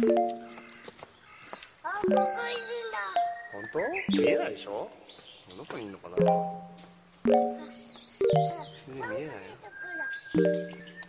[0.00, 0.02] あ、
[2.00, 2.18] ここいるん
[2.90, 2.98] だ。
[3.52, 3.78] 本当
[4.16, 4.90] 見えないでしょ
[5.56, 6.26] どこにいるのかな全
[8.96, 9.30] 然見えないよ
[9.62, 10.02] ところ。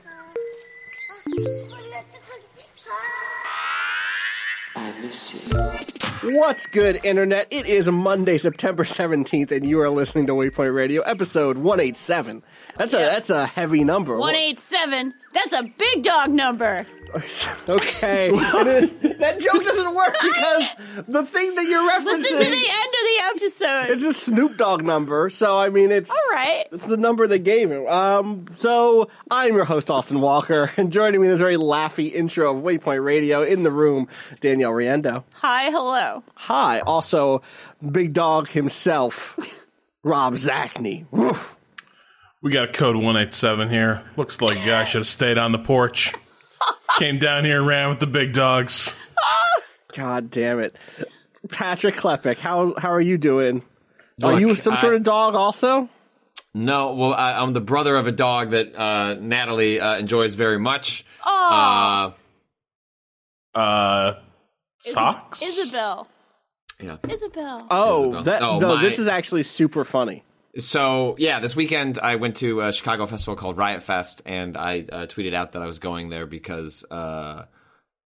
[0.05, 0.07] あ、
[1.09, 1.43] あこん
[1.91, 2.35] なところ。
[4.75, 4.91] あ
[6.25, 7.47] What's good, Internet?
[7.51, 12.41] It is Monday, September 17th, and you are listening to Waypoint Radio, episode 187.
[12.77, 14.17] That's a that's a heavy number.
[14.17, 15.13] 187.
[15.32, 16.86] That's a big dog number.
[17.68, 18.30] okay.
[18.32, 22.54] It that joke doesn't work because the thing that you're referencing Listen to the end
[22.54, 23.90] of the episode.
[23.90, 26.66] it's a Snoop Dogg number, so I mean it's All right.
[26.70, 27.84] It's the number they gave him.
[27.88, 32.56] Um, so I'm your host, Austin Walker, and joining me in this very laughy intro
[32.56, 34.06] of Waypoint Radio in the room,
[34.40, 35.24] Danielle Riendeau.
[35.34, 36.22] Hi, hello.
[36.34, 37.42] Hi, also
[37.90, 39.36] Big Dog himself,
[40.04, 41.06] Rob Zacny.
[41.10, 41.56] Woof.
[42.42, 44.02] We got a code 187 here.
[44.16, 46.14] Looks like I should have stayed on the porch.
[46.98, 48.94] Came down here and ran with the big dogs.
[49.94, 50.74] God damn it,
[51.50, 52.38] Patrick Klepek.
[52.38, 53.62] How how are you doing?
[54.22, 55.88] Are you some I- sort of dog also?
[56.52, 60.58] No, well, I, I'm the brother of a dog that uh, Natalie uh, enjoys very
[60.58, 61.04] much.
[61.24, 62.10] Uh,
[63.54, 64.14] Uh,
[64.78, 65.40] socks?
[65.42, 66.08] Isabel.
[66.80, 66.96] yeah.
[67.08, 67.66] Isabel.
[67.70, 68.22] Oh, Isabel.
[68.24, 68.74] that Oh, no.
[68.76, 70.24] my- This is actually super funny.
[70.58, 74.80] So yeah, this weekend I went to a Chicago festival called Riot Fest, and I
[74.80, 77.46] uh, tweeted out that I was going there because uh,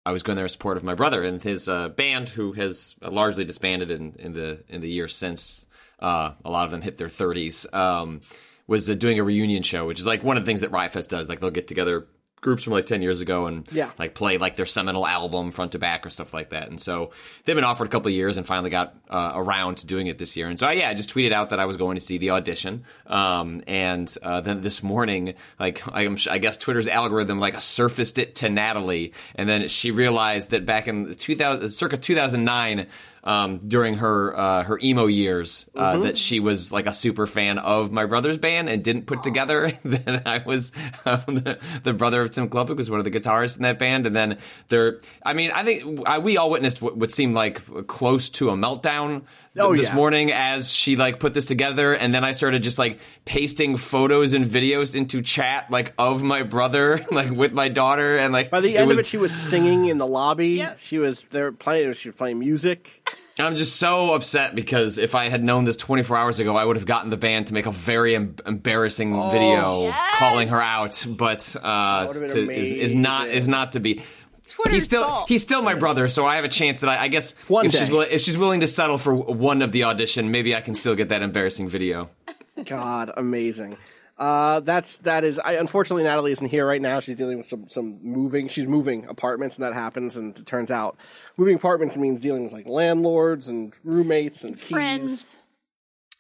[0.05, 2.97] I was going there in support of my brother and his uh, band, who has
[3.01, 5.67] largely disbanded in, in the in the years since.
[6.01, 7.65] Uh, a lot of them hit their thirties.
[7.73, 8.23] Um,
[8.67, 10.93] was uh, doing a reunion show, which is like one of the things that Riot
[10.93, 11.29] Fest does.
[11.29, 12.07] Like they'll get together
[12.43, 13.91] groups from like 10 years ago and Yeah.
[13.99, 16.69] like play like their seminal album front to back or stuff like that.
[16.69, 17.13] And so
[17.45, 20.19] they've been offered a couple of years and finally got uh, around to doing it
[20.19, 20.49] this year.
[20.49, 22.85] And so yeah, I just tweeted out that I was going to see the audition.
[23.07, 28.19] Um, and uh, then this morning, like I, am, I guess Twitter's algorithm like surfaced
[28.19, 32.89] it to Natalie, and then she realized that back in 2000, circa 2009.
[33.25, 37.59] Um, during her uh, her emo years, uh, that she was like a super fan
[37.59, 40.73] of my brother's band and didn't put together that I was
[41.07, 44.07] um, the, the brother of Tim Klepek was one of the guitarists in that band,
[44.07, 44.39] and then
[44.69, 45.01] there.
[45.25, 48.55] I mean, I think I, we all witnessed what, what seemed like close to a
[48.55, 49.23] meltdown
[49.59, 49.95] Oh, this yeah.
[49.95, 54.33] morning as she like put this together, and then I started just like pasting photos
[54.33, 58.61] and videos into chat like of my brother like with my daughter, and like By
[58.61, 60.51] the end was, of it, she was singing in the lobby.
[60.51, 60.81] Yep.
[60.81, 61.93] She was there playing.
[61.93, 63.03] She was playing music.
[63.39, 66.77] I'm just so upset because if I had known this 24 hours ago, I would
[66.77, 71.05] have gotten the band to make a very em- embarrassing video calling her out.
[71.09, 74.03] But uh, to, is, is not is not to be.
[74.55, 75.29] Twitter's he's still fault.
[75.29, 77.73] he's still my brother, so I have a chance that I, I guess One if
[77.73, 77.93] she's day.
[77.93, 80.95] willing, if she's willing to settle for one of the audition, maybe I can still
[80.95, 82.11] get that embarrassing video.
[82.65, 83.77] God, amazing.
[84.19, 85.39] Uh, that's that is.
[85.39, 87.01] I unfortunately Natalie isn't here right now.
[87.01, 88.47] She's dealing with some some moving.
[88.49, 90.17] She's moving apartments, and that happens.
[90.17, 90.97] And it turns out,
[91.37, 94.61] moving apartments means dealing with like landlords and roommates and friends.
[94.61, 95.41] keys Friends.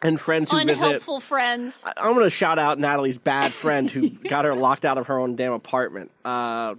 [0.02, 0.82] and friends who visit.
[0.82, 1.84] Unhelpful friends.
[1.96, 5.18] I'm going to shout out Natalie's bad friend who got her locked out of her
[5.18, 6.10] own damn apartment.
[6.24, 6.76] Uh,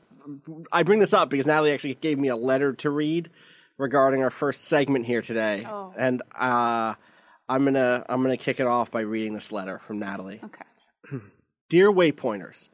[0.72, 3.30] I bring this up because Natalie actually gave me a letter to read
[3.78, 5.94] regarding our first segment here today, Oh.
[5.98, 6.94] and uh,
[7.50, 10.40] I'm gonna I'm gonna kick it off by reading this letter from Natalie.
[10.44, 11.18] Okay.
[11.70, 12.70] Dear Waypointers,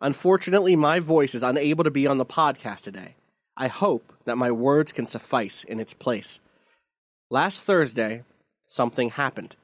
[0.00, 3.16] unfortunately, my voice is unable to be on the podcast today.
[3.56, 6.40] I hope that my words can suffice in its place.
[7.30, 8.24] Last Thursday,
[8.66, 9.56] something happened.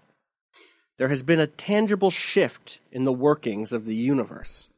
[0.98, 4.68] There has been a tangible shift in the workings of the universe.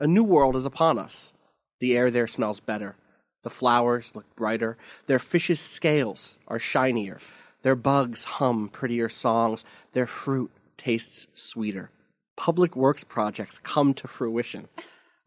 [0.00, 1.32] A new world is upon us.
[1.80, 2.96] The air there smells better.
[3.42, 4.76] The flowers look brighter.
[5.06, 7.18] Their fishes' scales are shinier.
[7.62, 9.64] Their bugs hum prettier songs.
[9.92, 11.90] Their fruit tastes sweeter.
[12.36, 14.68] Public works projects come to fruition.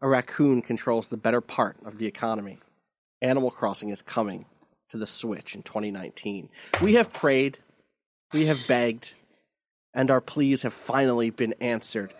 [0.00, 2.58] A raccoon controls the better part of the economy.
[3.20, 4.46] Animal Crossing is coming
[4.90, 6.48] to the Switch in 2019.
[6.82, 7.58] We have prayed,
[8.32, 9.12] we have begged,
[9.92, 12.14] and our pleas have finally been answered.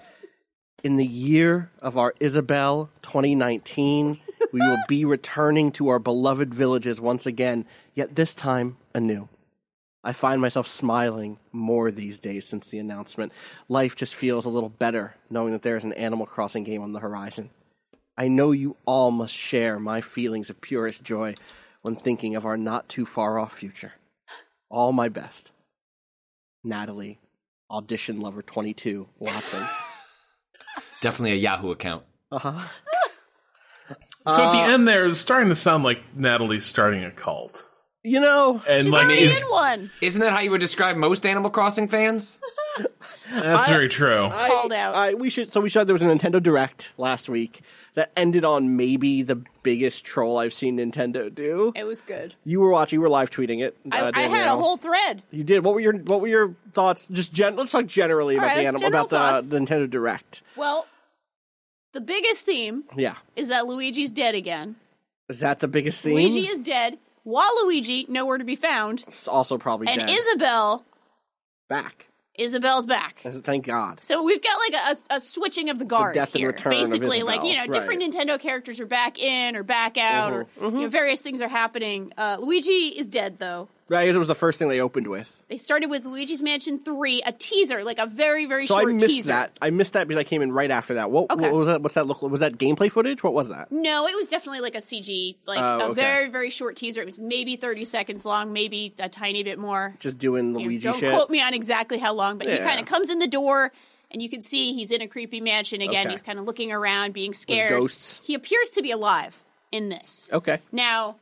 [0.82, 4.18] In the year of our Isabel 2019,
[4.52, 9.28] we will be returning to our beloved villages once again, yet this time anew.
[10.02, 13.32] I find myself smiling more these days since the announcement.
[13.68, 16.94] Life just feels a little better knowing that there is an Animal Crossing game on
[16.94, 17.50] the horizon.
[18.16, 21.34] I know you all must share my feelings of purest joy
[21.82, 23.92] when thinking of our not too far off future.
[24.70, 25.52] All my best.
[26.64, 27.18] Natalie,
[27.70, 29.66] audition lover 22, Watson.
[31.00, 32.04] Definitely a Yahoo account.
[32.30, 32.52] Uh-huh.
[34.26, 37.66] So at the end there, it's starting to sound like Natalie's starting a cult.
[38.02, 39.90] You know, And She's like, already is, in one.
[40.00, 42.38] Isn't that how you would describe most Animal Crossing fans?
[43.32, 44.24] that's very true.
[44.24, 44.94] I, Called out.
[44.94, 45.52] I, we should.
[45.52, 47.60] So we said there was a Nintendo Direct last week
[47.94, 51.72] that ended on maybe the biggest troll I've seen Nintendo do.
[51.74, 52.34] It was good.
[52.44, 52.96] You were watching.
[52.96, 53.76] You were live tweeting it.
[53.90, 55.22] I, uh, I had a whole thread.
[55.30, 55.64] You did.
[55.64, 57.06] What were your What were your thoughts?
[57.08, 60.42] Just gen- let's talk generally All about the animal about the, the Nintendo Direct.
[60.56, 60.86] Well,
[61.92, 64.76] the biggest theme Yeah, is that Luigi's dead again.
[65.28, 66.14] is that the biggest theme?
[66.14, 66.98] Luigi is dead.
[67.26, 70.10] Waluigi nowhere to be found, It's also probably and dead.
[70.10, 70.84] Isabel,
[71.68, 72.08] back.
[72.38, 73.18] Isabel's back.
[73.22, 74.02] Thank God.
[74.02, 76.48] So we've got like a, a, switching of the guard death and here.
[76.48, 78.10] return of Basically, like you know, different right.
[78.12, 80.76] Nintendo characters are back in or back out, or Mm-hmm.
[80.76, 82.12] you know, various things are happening.
[82.16, 83.68] Uh, Luigi is dead though.
[83.90, 85.42] Right, it was the first thing they opened with.
[85.48, 88.88] They started with Luigi's Mansion Three, a teaser, like a very very short teaser.
[88.88, 89.32] I missed teaser.
[89.32, 89.58] that.
[89.60, 91.10] I missed that because I came in right after that.
[91.10, 91.42] What, Okay.
[91.42, 91.82] what was that?
[91.82, 92.22] What's that look?
[92.22, 93.24] Was that gameplay footage?
[93.24, 93.72] What was that?
[93.72, 95.94] No, it was definitely like a CG, like Oh, a okay.
[96.00, 97.02] very very short teaser.
[97.02, 99.96] It was maybe thirty seconds long, maybe a tiny bit more.
[99.98, 101.12] Just doing You know, Luigi don't shit.
[101.12, 103.72] quote me on exactly how long, but he kind of comes in the door,
[104.12, 106.06] and you can see he's in a creepy mansion again.
[106.06, 106.12] Okay.
[106.12, 107.70] He's kind of looking around, being scared.
[107.70, 108.20] ghosts.
[108.24, 110.30] He appears to be alive in this.
[110.32, 110.60] Okay.
[110.70, 111.16] Now,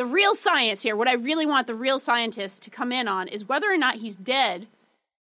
[0.00, 3.28] the real science here, what I really want the real scientist to come in on
[3.28, 4.66] is whether or not he's dead,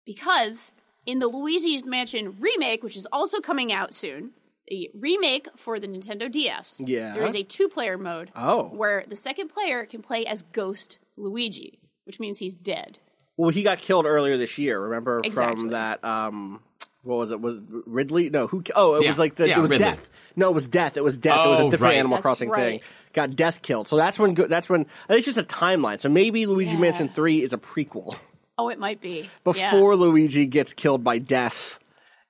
[0.06, 0.72] because
[1.04, 4.30] in the Luigi's Mansion remake, which is also coming out soon,
[4.69, 7.12] the remake for the Nintendo DS, Yeah.
[7.12, 8.64] there is a two-player mode Oh.
[8.69, 12.98] where the second player can play as Ghost Luigi, which means he's dead.
[13.36, 14.80] Well, he got killed earlier this year.
[14.80, 15.60] Remember Exactly.
[15.60, 16.02] from that?
[16.02, 16.60] Um,
[17.02, 17.40] what was it?
[17.42, 18.30] Was it Ridley?
[18.30, 18.62] No, who?
[18.75, 19.08] Oh, it Yeah.
[19.08, 19.84] was like the, Yeah, it was Ridley.
[19.84, 20.08] death.
[20.36, 20.96] No, it was death.
[20.96, 21.44] It was death.
[21.44, 21.98] it was a Oh, different right.
[21.98, 22.80] Animal That's Crossing thing.
[23.12, 23.88] Got death killed.
[23.88, 24.35] So that's when.
[24.35, 24.87] That's when.
[25.09, 26.00] It's just a timeline.
[26.00, 26.79] So maybe Luigi Yeah.
[26.79, 28.17] Mansion Three is a prequel
[28.59, 29.99] Oh, it might be before Yeah.
[29.99, 31.79] Luigi gets killed by death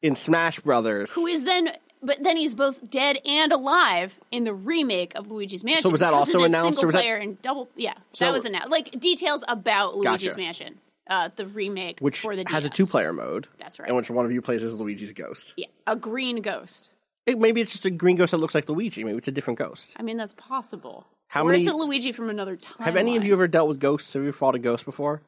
[0.02, 1.12] in Smash Brothers.
[1.12, 1.70] Who is then?
[2.04, 5.82] But then he's both dead and alive in the remake of Luigi's Mansion.
[5.84, 7.68] So was that also announced, Single was that- player and double.
[7.76, 8.70] Yeah, So- that was announced.
[8.70, 10.36] Like details about Luigi's Gotcha.
[10.40, 13.46] Mansion, uh, the remake, which for the has a two-player mode.
[13.58, 13.86] That's right.
[13.88, 15.54] And which one of you plays as Luigi's ghost?
[15.56, 16.90] Yeah, a green ghost.
[17.26, 19.04] It- maybe it's just a green ghost that looks like Luigi.
[19.04, 19.92] Maybe it's a different ghost.
[19.96, 21.06] I mean, that's possible.
[21.28, 22.84] How or many- it's a Luigi from another time.
[22.84, 24.12] Have any of you ever dealt with ghosts?
[24.14, 25.22] Have you fought a ghost before?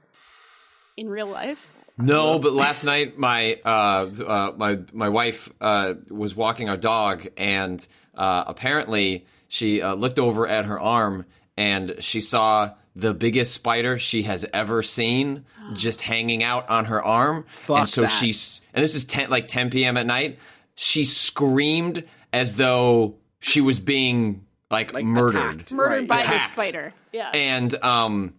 [0.97, 1.69] in real life?
[1.99, 7.27] No, but last night my uh, uh, my my wife uh, was walking our dog,
[7.37, 11.25] and uh, apparently she uh, looked over at her arm
[11.57, 15.45] and she saw the biggest spider she has ever seen
[15.75, 17.45] just hanging out on her arm.
[17.49, 18.09] Fuck and so that.
[18.09, 19.97] she's and this is 10 like 10 p.m.
[19.97, 20.39] at night.
[20.75, 25.73] She screamed as though she was being like, murdered attacked.
[25.73, 26.27] Murdered Right.
[26.27, 26.93] by the spider.
[27.13, 27.31] Yeah.
[27.33, 28.35] and um,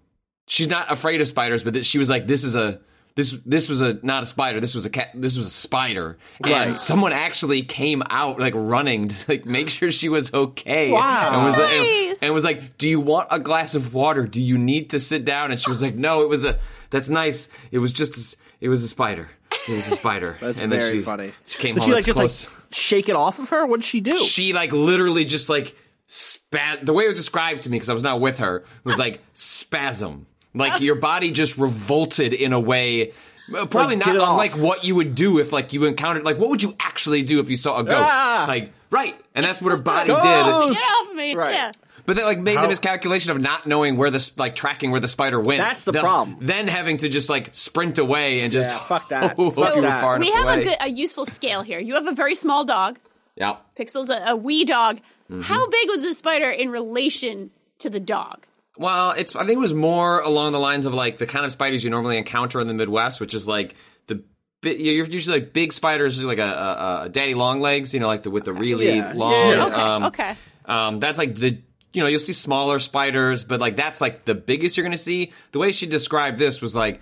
[0.47, 2.81] she's not afraid of spiders, but th- she was like, "This is a
[3.15, 4.59] this this was a not a spider.
[4.59, 5.11] This was a cat.
[5.15, 6.79] This was a spider." And Right.
[6.79, 10.91] someone actually came out like running to like make sure she was okay.
[10.91, 11.35] Wow.
[11.37, 14.27] and was, like, and was like, "Do you want a glass of water?
[14.27, 16.59] Do you need to sit down?" And she was like, "No, it was a.
[16.89, 17.47] That's nice.
[17.71, 19.29] It was just a s- it was a spider.
[19.51, 21.31] It was a spider." That's and very then she, funny.
[21.45, 23.65] She came Did home she like just close like shake it off of her?
[23.65, 24.17] What did she do?
[24.17, 25.75] she like literally just like
[26.07, 28.97] spa- the way it was described to me because I was not with her was
[28.97, 30.27] like spasm.
[30.53, 33.11] Like your body just revolted in a way
[33.55, 34.29] uh, probably Like, not get off.
[34.31, 37.39] unlike what you would do if like you encountered like what would you actually do
[37.39, 38.09] if you saw a ghost?
[38.09, 38.45] Ah!
[38.47, 39.15] Like right.
[39.35, 40.23] And that's what her body Ghost!
[40.23, 40.29] did.
[40.29, 41.35] Get off me.
[41.35, 41.53] Right.
[41.53, 41.71] Yeah.
[42.05, 45.07] But they like made the miscalculation of not knowing where the like tracking where the
[45.07, 45.59] spider went.
[45.59, 46.37] That's the Thus, problem.
[46.41, 49.35] Then having to just like sprint away and just Yeah, fuck that.
[49.37, 50.01] hope Fuck you were that.
[50.01, 50.61] far We have away.
[50.61, 51.79] a good, a useful scale here.
[51.79, 52.99] You have a very small dog.
[53.35, 53.57] yeah.
[53.79, 54.97] Pixel's a, a wee dog.
[55.31, 55.41] Mm-hmm.
[55.41, 58.45] How big was the spider in relation to the dog?
[58.77, 61.51] Well, it's I think it was more along the lines of like the kind of
[61.51, 63.73] spiders you normally encounter in the Midwest, which is like
[64.07, 64.21] the
[64.61, 68.07] bi- you're usually like big spiders, like a, a, a daddy long legs, you know,
[68.07, 69.13] like the with the really Yeah.
[69.15, 69.49] long.
[69.49, 69.65] Yeah.
[69.65, 70.35] Okay, um, okay.
[70.65, 71.61] Um, that's like the
[71.95, 75.31] you know you'll see smaller spiders, but like that's like the biggest you're gonna see.
[75.51, 77.01] The way she described this was like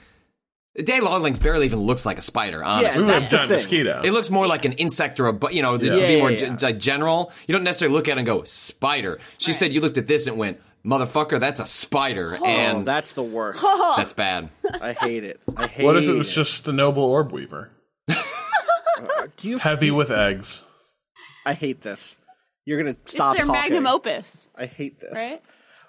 [0.75, 2.63] day-long legs barely even looks like a spider.
[2.63, 3.55] Honestly, We That's have the giant thing.
[3.57, 4.01] mosquito.
[4.03, 6.07] it looks more like an insect or a, bu- you know, to, to Yeah.
[6.07, 7.31] be more Yeah, ge- yeah, like general.
[7.47, 9.19] You don't necessarily look at it and go spider.
[9.37, 13.13] She said you looked at this and went, motherfucker, that's a spider, oh, and that's
[13.13, 13.61] the worst.
[13.97, 14.49] that's bad.
[14.81, 15.39] I hate it.
[15.55, 16.33] I hate what if it was it.
[16.33, 17.69] just a noble orb weaver?
[18.95, 20.63] Uh, do you, Heavy with eggs.
[21.45, 22.15] I hate this.
[22.65, 23.71] You're gonna stop it's their talking.
[23.73, 25.13] magnum opus, I hate this.
[25.13, 25.41] right?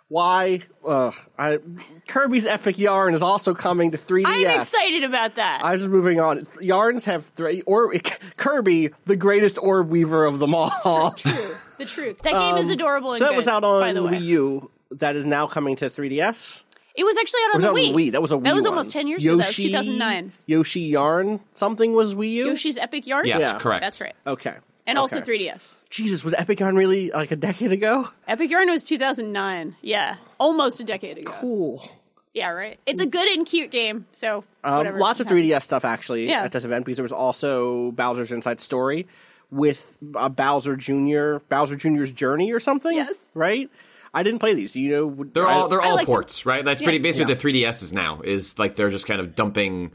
[0.09, 0.61] Why?
[0.87, 1.14] Ugh.
[1.38, 1.59] I,
[2.07, 4.25] Kirby's Epic Yarn is also coming to 3DS.
[4.26, 5.62] I'm excited about that.
[5.64, 6.47] I'm just moving on.
[6.61, 7.62] Yarns have three.
[7.62, 7.93] Or
[8.37, 11.12] Kirby, the greatest orb weaver of them all.
[11.16, 12.19] True, The truth.
[12.21, 13.12] That game is adorable.
[13.14, 14.12] And Um, So that good, was out on by the way.
[14.12, 14.71] Wii U.
[14.90, 16.64] That is now coming to 3DS.
[16.95, 17.88] It was actually out on was the that Wii.
[17.88, 18.12] on Wii?
[18.12, 18.73] That was a Wii That was one.
[18.75, 19.37] almost ten years ago.
[19.38, 20.33] That was 2009.
[20.47, 22.47] Yoshi Yarn something was Wii U.
[22.49, 23.26] Yoshi's Epic Yarn.
[23.26, 23.59] Yes, Yeah.
[23.59, 23.81] correct.
[23.81, 24.14] That's right.
[24.26, 24.54] Okay.
[24.87, 25.76] And also 3DS.
[25.88, 28.09] Jesus, was Epic Yarn really like a decade ago?
[28.29, 29.76] Epic Yarn was 2009.
[29.81, 31.33] Yeah, almost a decade ago.
[31.33, 31.88] Cool.
[32.35, 32.79] Yeah, right.
[32.85, 34.07] It's a good and cute game.
[34.12, 36.43] So Um, lots of 3DS stuff actually Yeah.
[36.43, 39.07] at this event because there was also Bowser's Inside Story
[39.50, 41.37] with uh, Bowser Jr.
[41.49, 42.95] Bowser Jr.'s Journey or something.
[42.97, 43.31] Yes.
[43.35, 43.71] Right.
[44.12, 44.73] I didn't play these.
[44.73, 45.07] Do you know?
[45.07, 46.64] would- They're all they're I all like ports, right?
[46.64, 46.87] That's Yeah.
[46.87, 47.37] pretty basically Yeah.
[47.37, 49.93] what the 3DS is now is like they're just kind of dumping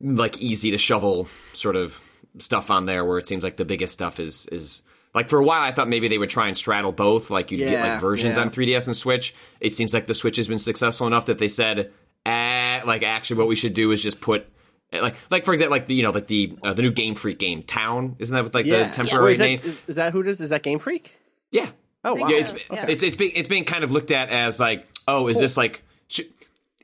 [0.00, 2.00] like easy to shovel sort of
[2.38, 4.82] stuff on there where it seems like the biggest stuff is is
[5.14, 7.58] like for a while I thought maybe they would try and straddle both like you'd
[7.58, 8.42] get like versions yeah.
[8.42, 9.34] on 3DS and Switch.
[9.60, 11.92] It seems like the Switch has been successful enough that they said
[12.26, 14.46] eh, like actually what we should do is just put
[14.92, 17.38] like like for example like the you know like the uh, the new Game Freak
[17.38, 18.88] game Town isn't that with like Yeah.
[18.88, 19.60] the temporary Wait, is, that, name?
[19.64, 20.40] is, is that who it is?
[20.40, 21.16] Is that Game Freak?
[21.50, 21.70] Yeah.
[22.04, 22.28] Oh wow.
[22.28, 22.86] Yeah, it's Yeah.
[22.88, 25.76] it's it's being it's being kind of looked at as like, oh, is this like
[25.76, 25.80] sh-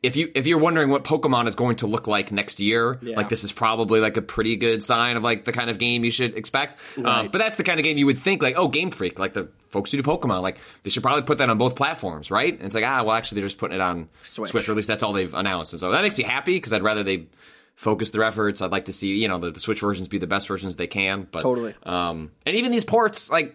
[0.07, 3.17] if you if you're wondering what Pokemon is going to look like next year, Yeah.
[3.17, 6.05] like this is probably like a pretty good sign of like the kind of game
[6.05, 6.79] you should expect.
[6.97, 7.33] Um, Right.
[7.33, 9.49] but that's the kind of game you would think like, oh, Game Freak, like the
[9.71, 12.55] folks who do Pokemon, like they should probably put that on both platforms, right?
[12.55, 14.51] And it's like, ah, well, actually, they're just putting it on Switch.
[14.53, 16.73] Switch, or at least that's all they've announced, and so that makes me happy because
[16.73, 17.27] I'd rather they
[17.75, 18.63] focus their efforts.
[18.63, 20.87] I'd like to see you know the, the Switch versions be the best versions they
[20.87, 21.75] can, but Totally.
[21.85, 23.55] um, and even these ports, like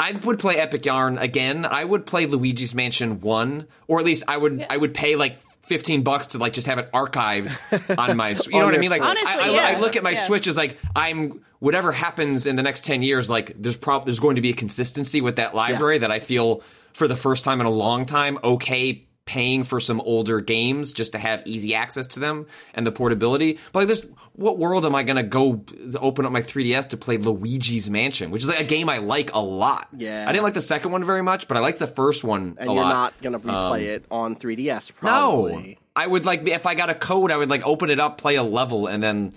[0.00, 1.66] I would play Epic Yarn again.
[1.66, 5.38] I would play Luigi's Mansion one, or at least I would I would pay like
[5.62, 8.30] fifteen bucks to like just have it archived on my.
[8.50, 8.90] You know what I mean?
[8.90, 9.76] Like Honestly, I, I, yeah.
[9.76, 10.20] I look at my Yeah.
[10.20, 13.28] Switch as like I'm whatever happens in the next ten years.
[13.30, 16.62] Like there's prob there's going to be a consistency with that library that I feel
[16.92, 21.12] for the first time in a long time okay paying for some older games just
[21.12, 23.60] to have easy access to them and the portability.
[23.72, 25.64] But like this, what world am I going to go
[26.00, 29.32] open up my 3DS to play Luigi's Mansion, which is like a game I like
[29.32, 29.86] a lot.
[29.96, 30.24] Yeah.
[30.28, 32.72] I didn't like the second one very much, but I like the first one and
[32.72, 32.92] you're lot.
[32.92, 34.96] not gonna replay um, it on 3DS.
[34.96, 35.52] probably.
[35.52, 38.18] No, I would like if I got a code, I would like open it up,
[38.18, 39.32] play a level, and then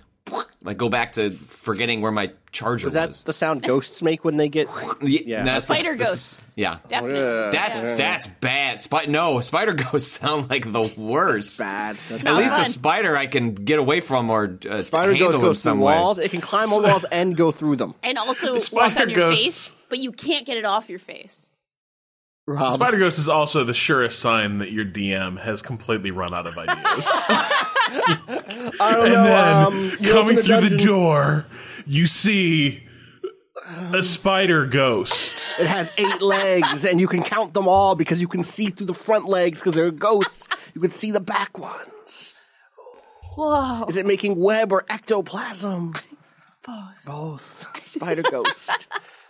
[0.64, 2.92] like go back to forgetting where my charger was.
[2.92, 3.24] Is that was.
[3.24, 4.68] the sound ghosts make when they get?
[5.02, 6.54] yeah, that's the- Spider this is- ghosts.
[6.58, 7.52] yeah, Definitely.
[7.52, 7.96] That's Yeah.
[7.96, 8.80] that's bad.
[8.82, 11.60] Spi- no, spider ghosts sound like the worst.
[11.60, 11.98] Bad.
[12.10, 15.30] That's At Not least a spider I can get away from or uh, Spider handle
[15.32, 15.96] Ghost in goes through some way.
[15.96, 16.20] walls.
[16.20, 17.96] It can climb on walls and go through them.
[18.04, 19.44] and also walk Spider on your ghosts.
[19.70, 21.50] face, but you can't get it off your face.
[22.46, 22.74] Rob.
[22.74, 26.58] Spider Ghost is also the surest sign that your DM has completely run out of
[26.58, 26.76] ideas.
[28.80, 29.24] I don't and know.
[29.24, 31.46] then um, coming open through the door,
[31.86, 32.84] you see
[33.94, 35.60] a spider ghost.
[35.60, 38.88] It has eight legs, and you can count them all because you can see through
[38.88, 40.48] the front legs because they're ghosts.
[40.74, 42.34] You can see the back ones.
[43.36, 43.86] Whoa.
[43.88, 45.94] Is it making web or ectoplasm?
[46.66, 47.06] Both.
[47.06, 47.78] Both.
[47.82, 48.88] Spider ghost.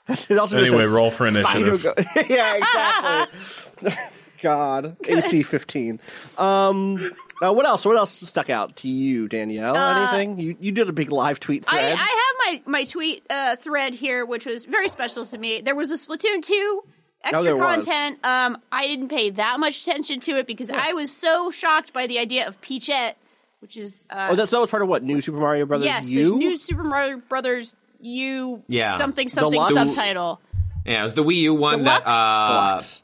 [0.09, 1.83] It also Anyway, roll for Spider initiative.
[1.83, 1.93] go-
[2.29, 3.91] yeah, exactly.
[4.41, 5.99] God, AC fifteen.
[6.37, 6.97] Um,
[7.41, 7.85] uh, what else?
[7.85, 9.75] What else stuck out to you, Danielle?
[9.77, 10.37] Anything?
[10.37, 11.97] You you did a big live tweet Uh, I, thread.
[11.97, 15.61] I have my, my tweet uh, thread here, which was very special to me.
[15.61, 16.83] There was a Splatoon 2
[17.23, 17.63] extra Oh, there was.
[17.85, 18.19] content.
[18.25, 22.07] Um, I didn't pay that much attention to it because I was so shocked by
[22.07, 23.17] the idea of Peachette,
[23.59, 25.85] which is uh, oh, that's that was part of what new Super Mario Brothers.
[25.85, 26.35] yes, U.
[26.37, 28.97] new Super Mario Brothers U Yeah.
[28.97, 29.73] something something Deluxe?
[29.95, 30.41] subtitle.
[30.85, 32.03] Yeah, it was the Wii U one Deluxe?
[32.03, 33.01] that uh, Deluxe.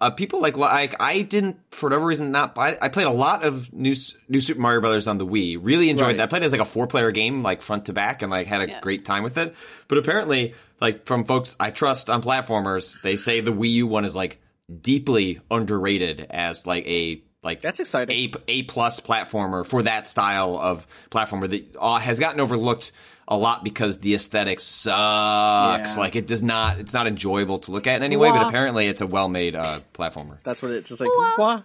[0.00, 2.78] uh, people like like I didn't for whatever reason not buy.
[2.80, 3.94] I played a lot of new
[4.28, 5.58] new Super Mario Brothers on the Wii.
[5.60, 6.16] Really enjoyed Right.
[6.18, 6.22] that.
[6.24, 8.46] I played it as like a four player game, like front to back, and like
[8.46, 8.80] had a Yeah.
[8.80, 9.54] great time with it.
[9.88, 14.04] But apparently, like from folks I trust on platformers, they say the Wii U one
[14.04, 14.40] is like
[14.82, 18.16] deeply underrated as like a like That's exciting.
[18.16, 22.90] A A plus platformer for that style of platformer that uh, has gotten overlooked
[23.28, 25.94] a lot because the aesthetic sucks.
[25.94, 26.00] Yeah.
[26.00, 26.78] Like it does not.
[26.78, 28.30] It's not enjoyable to look at in any way.
[28.30, 28.38] Wah.
[28.38, 30.42] But apparently, it's a well made uh, platformer.
[30.42, 31.10] That's what it's just like.
[31.38, 31.62] Wah.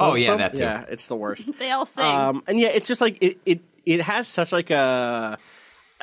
[0.00, 0.62] Oh yeah, that too.
[0.62, 1.48] Yeah, it's the worst.
[1.58, 2.04] They all sing.
[2.04, 5.38] Um, and yeah, it's just like it, it, it has such like a,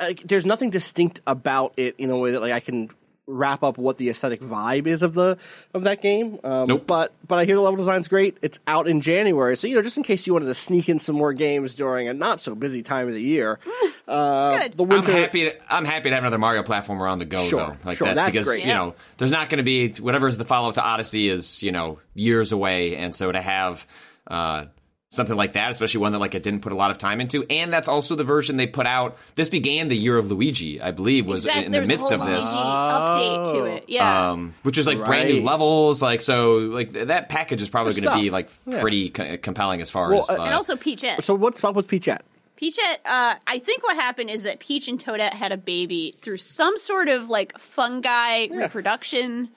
[0.00, 2.88] like, there's nothing distinct about it in a way that like I can
[3.28, 5.38] wrap up what the aesthetic vibe is of the
[5.74, 6.38] of that game.
[6.42, 6.86] Um, Nope.
[6.86, 8.36] But but I hear the level design's great.
[8.42, 10.98] It's out in January, so you know just in case you wanted to sneak in
[10.98, 13.58] some more games during a not so busy time of the year.
[14.08, 14.72] Uh, Good.
[14.74, 15.12] The I'm winter.
[15.12, 15.44] happy.
[15.44, 17.76] To, I'm happy to have another Mario platformer on the go, Sure, though.
[17.88, 18.62] Like sure, that's, that's because great.
[18.62, 18.76] you Yeah.
[18.78, 22.00] know there's not going to be whatever's the follow up to Odyssey is you know
[22.12, 23.86] years away, and so to have
[24.26, 24.64] uh,
[25.12, 27.44] something like that, especially one that like it didn't put a lot of time into,
[27.50, 29.18] and that's also the version they put out.
[29.34, 31.66] This began the year of Luigi, I believe, was Exactly.
[31.66, 32.44] in the midst a of this.
[32.52, 33.84] Luigi update to it.
[33.88, 34.30] Yeah.
[34.30, 36.00] um, which is like brand new levels.
[36.00, 38.32] Like so, like that package is probably going to be stuff.
[38.32, 38.80] like Yeah.
[38.80, 40.30] pretty co- compelling as far Well, as.
[40.30, 41.22] uh, Uh, and also Peachette.
[41.24, 42.24] So what's up with Peachette?
[42.56, 46.36] Peachette, uh, I think what happened is that Peach and Toadette had a baby through
[46.36, 49.48] some sort of like fungi reproduction.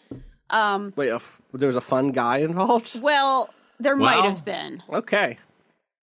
[0.49, 2.99] Um, Wait, a f- there was a fun guy involved.
[3.01, 4.81] well, there Well- might have been.
[4.91, 5.37] Okay,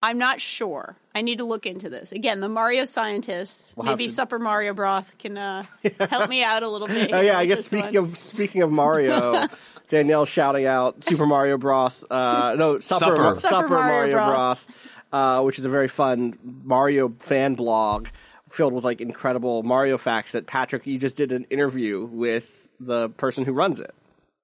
[0.06, 0.96] I'm not sure.
[1.16, 2.12] I need to look into this.
[2.12, 5.64] Again, the Mario scientists, We'll maybe to- Supper Mario Broth can uh,
[5.98, 7.12] help me out a little bit.
[7.12, 8.10] Oh here yeah, I guess speaking one.
[8.10, 9.46] of speaking of Mario,
[9.88, 12.04] Danielle shouting out Super Mario Broth.
[12.10, 13.16] Uh, no, Supper Supper.
[13.36, 14.64] Supper, Supper Mario, Mario Broth,
[15.12, 18.06] uh, which is a very fun Mario fan blog
[18.48, 20.32] filled with like incredible Mario facts.
[20.32, 23.92] That Patrick, you just did an interview with the person who runs it.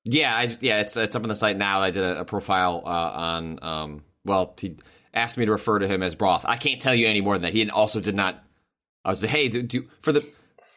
[0.05, 1.81] Yeah, I just, yeah, it's it's up on the site now.
[1.81, 3.59] I did a, a profile uh, on.
[3.63, 4.77] Um, well, he
[5.15, 6.45] asked me to refer to him as Broth.
[6.47, 7.53] I can't tell you any more than that.
[7.53, 8.43] He also did not.
[9.05, 10.27] I was like, hey, do, do for the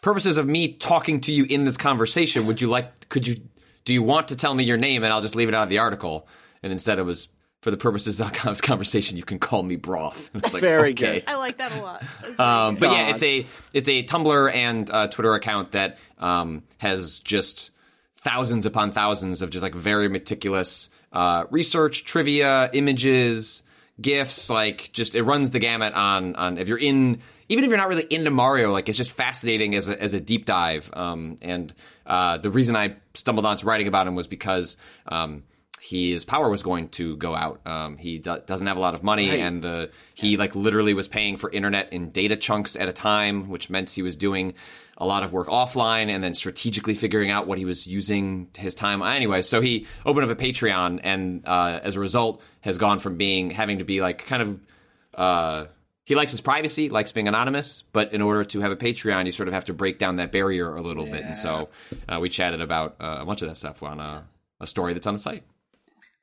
[0.01, 3.09] purposes of me talking to you in this conversation, would you like?
[3.09, 3.37] Could you?
[3.83, 5.69] Do you want to tell me your name and I'll just leave it out of
[5.69, 6.27] the article?
[6.63, 7.29] And instead, it was
[7.61, 9.17] for the purposes of this conversation.
[9.17, 10.29] You can call me Broth.
[10.33, 11.19] And it's like, Very okay.
[11.19, 11.23] good.
[11.27, 12.03] I like that a lot.
[12.39, 17.19] Um, but yeah, it's a it's a Tumblr and uh, Twitter account that um, has
[17.19, 17.71] just
[18.17, 23.63] thousands upon thousands of just like very meticulous uh, research, trivia, images,
[23.99, 24.49] gifs.
[24.49, 27.89] Like just it runs the gamut on on if you're in even if you're not
[27.89, 30.89] really into Mario, like it's just fascinating as a, as a deep dive.
[30.93, 31.73] Um, and
[32.05, 34.77] uh, the reason I stumbled onto writing about him was because.
[35.07, 35.43] Um,
[35.87, 37.61] his power was going to go out.
[37.65, 39.39] Um, he do- doesn't have a lot of money, Right.
[39.39, 43.49] and the he like literally was paying for internet in data chunks at a time,
[43.49, 44.53] which meant he was doing
[44.97, 48.73] a lot of work offline and then strategically figuring out what he was using his
[48.73, 49.01] time.
[49.01, 53.17] Anyway, so he opened up a Patreon, and uh, as a result, has gone from
[53.17, 54.59] being having to be like kind of.
[55.13, 55.65] Uh,
[56.05, 59.31] he likes his privacy, likes being anonymous, but in order to have a Patreon, you
[59.31, 61.23] sort of have to break down that barrier a little bit.
[61.23, 61.69] And so
[62.07, 64.23] uh, we chatted about uh, a bunch of that stuff on a,
[64.59, 65.41] a story that's on the site.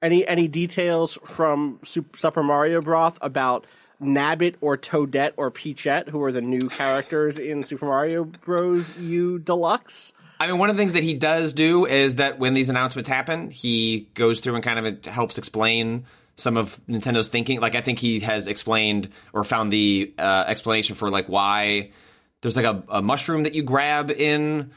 [0.02, 3.66] Any any details from Super, Mario Broth about
[4.02, 8.96] Nabbit or Toadette or Peachette, who are the new characters in Super Mario Bros.
[8.98, 10.12] U Deluxe?
[10.40, 13.08] I mean, one of the things that he does do is that when these announcements
[13.08, 16.04] happen, he goes through and kind of helps explain
[16.34, 17.60] some of Nintendo's thinking.
[17.60, 21.92] Like, I think he has explained or found the uh, explanation for like why
[22.40, 24.72] there's like a, a mushroom that you grab in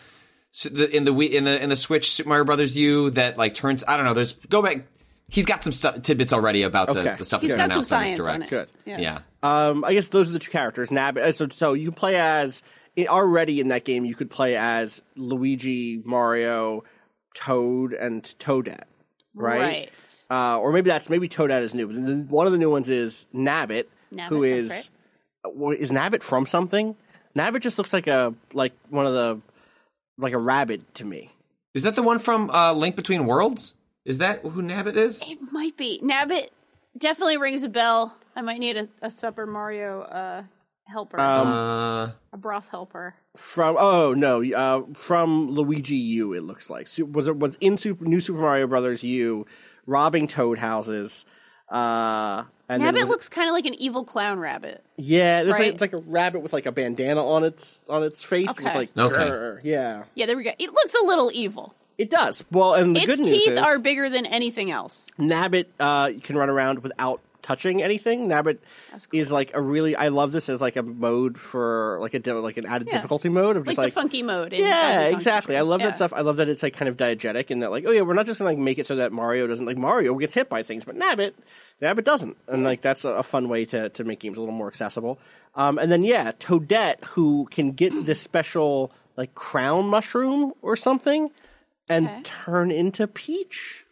[0.54, 3.56] s- the in the in the in the Switch Super Mario Brothers U that like
[3.56, 3.84] turns.
[3.88, 4.14] I don't know.
[4.14, 4.86] There's go back.
[5.28, 7.04] He's got some stuff, tidbits already about Okay.
[7.04, 8.52] the, the stuff He's that's been got some announced on science this on direct.
[8.52, 8.86] it.
[8.86, 9.00] Good.
[9.02, 9.20] Yeah.
[9.42, 9.68] Yeah.
[9.70, 10.90] Um, I guess those are the two characters.
[10.90, 11.18] Nabbit.
[11.24, 12.62] uh, So, so you can play as
[13.00, 14.06] already in that game.
[14.06, 16.84] You could play as Luigi, Mario,
[17.34, 18.84] Toad, and Toadette.
[19.34, 19.60] Right.
[19.60, 19.92] Right.
[20.30, 21.88] Uh, or maybe that's maybe Toadette is new.
[21.88, 24.90] But then One of the new ones is Nabbit, Nabbit, who is that's
[25.44, 26.96] uh, what- is Nabbit from something?
[27.36, 29.42] Nabbit just looks like a like one of the
[30.18, 31.32] like a rabbit to me.
[31.74, 33.74] Is that the one from uh, Link Between Worlds?
[34.06, 35.22] Is that who Nabbit is?
[35.26, 36.00] It might be.
[36.04, 36.48] Nabbit
[36.98, 38.16] definitely rings a bell.
[38.36, 40.44] I might need a, a Supper Mario uh,
[40.86, 43.16] helper, Uh, a broth helper.
[43.36, 46.34] From oh no, uh, from Luigi U.
[46.34, 49.46] It looks like was it was in Super, New Super Mario Brothers U,
[49.86, 51.26] robbing Toad houses.
[51.72, 54.84] Uh, and then Nabbit was- looks kind of like an evil clown rabbit.
[54.98, 58.24] yeah, there's like, it's like a rabbit with like a bandana on its on its
[58.24, 58.48] face.
[58.50, 58.76] With Okay.
[58.78, 59.16] like Okay.
[59.30, 60.52] grr, yeah, Yeah, there we go.
[60.60, 61.74] It looks a little evil.
[61.98, 62.44] It does.
[62.52, 65.08] Well, and the its good news teeth is are bigger than anything else.
[65.20, 68.28] Nabbit uh, can run around without touching anything.
[68.28, 68.58] Nabbit
[69.14, 69.96] is like a really.
[69.96, 72.96] I love this as like a mode for like a like an added Yeah.
[72.96, 74.52] difficulty mode of just like the funky mode.
[74.52, 75.56] In Yeah, exactly.
[75.56, 75.88] I love Yeah.
[75.88, 76.12] that stuff.
[76.12, 78.26] I love that it's like kind of diegetic and that like, oh yeah, we're not
[78.26, 80.86] just gonna like make it so that Mario doesn't like Mario gets hit by things,
[80.86, 81.34] but Nabbit,
[81.82, 84.56] Nabbit doesn't, and like that's a, a fun way to to make games a little
[84.56, 85.20] more accessible.
[85.54, 91.30] Um, and then yeah, Toadette who can get this special like crown mushroom or something
[91.90, 92.22] and Okay.
[92.24, 93.86] turn into Peach.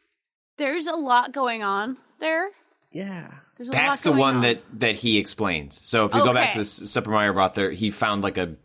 [0.58, 2.49] There's a lot going on there.
[2.91, 3.27] Yeah.
[3.56, 4.41] There's a That's lot the going one on.
[4.41, 5.79] that that he explains.
[5.88, 7.51] So if you go back to this Super Mario Bros.
[7.53, 8.56] There, he found like a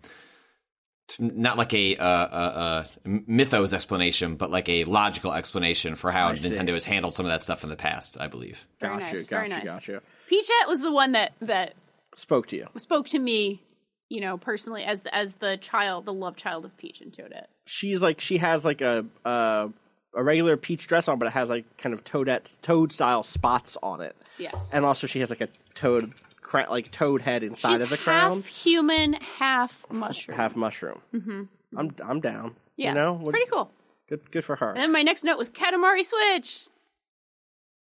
[1.19, 6.35] not like a, uh, uh, uh, mythos explanation, but like a logical explanation for how
[6.35, 6.51] see.
[6.51, 8.19] Nintendo has handled some of that stuff in the past.
[8.21, 8.67] I believe.
[8.81, 9.65] Very Got you, nice, got very nice.
[9.65, 10.01] got you.
[10.29, 11.75] Peachette was the one that that
[12.15, 12.67] Spoke to you.
[12.77, 13.63] spoke to me,
[14.11, 17.47] you know, personally as the, as the child, the love child of Peach and Toadette.
[17.69, 19.69] She's like she has like a uh,
[20.15, 23.77] a regular Peach dress on, but it has like kind of Toadette Toad style spots
[23.83, 24.17] on it.
[24.39, 24.73] Yes.
[24.73, 27.99] and also she has like a toad cra- like toad head inside She's of the
[27.99, 28.37] crown.
[28.37, 30.37] half human, half mushroom.
[30.37, 31.43] half mushroom mm-hmm.
[31.77, 33.71] i'm i'm down yeah, you know it's What- pretty cool.
[34.09, 36.67] good good for her And then my next note was Katamari Switch.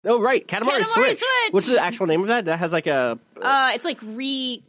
[0.03, 1.17] oh right katamari, Katamari switch.
[1.19, 1.23] Switch!
[1.51, 4.62] what's the actual name of that that has like a Uh, it's like re.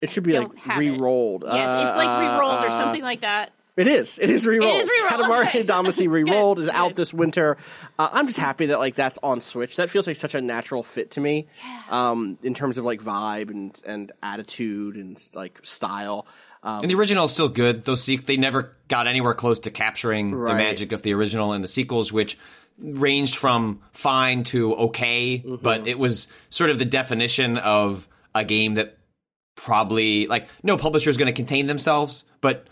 [0.00, 3.52] it should be like re-rolled Yes, it's like Uh, re-rolled or uh, something like that.
[3.76, 4.18] It is.
[4.18, 4.76] It is re-rolled.
[4.80, 5.46] It is re-rolled.
[5.46, 7.58] Katamari Damacy re-rolled is out this winter.
[7.98, 9.76] Uh, I'm just happy that like that's on Switch.
[9.76, 11.46] That feels like such a natural fit to me,
[11.90, 16.26] um, in terms of like vibe and and attitude and like style.
[16.62, 17.84] Um, And the original is still good.
[17.84, 20.52] Those se- they never got anywhere close to capturing Right.
[20.52, 22.38] the magic of the original and the sequels, which
[22.78, 25.62] ranged from fine to okay, Mm-hmm.
[25.62, 28.96] but it was sort of the definition of a game that
[29.54, 32.66] probably like no publisher is going to contain themselves, but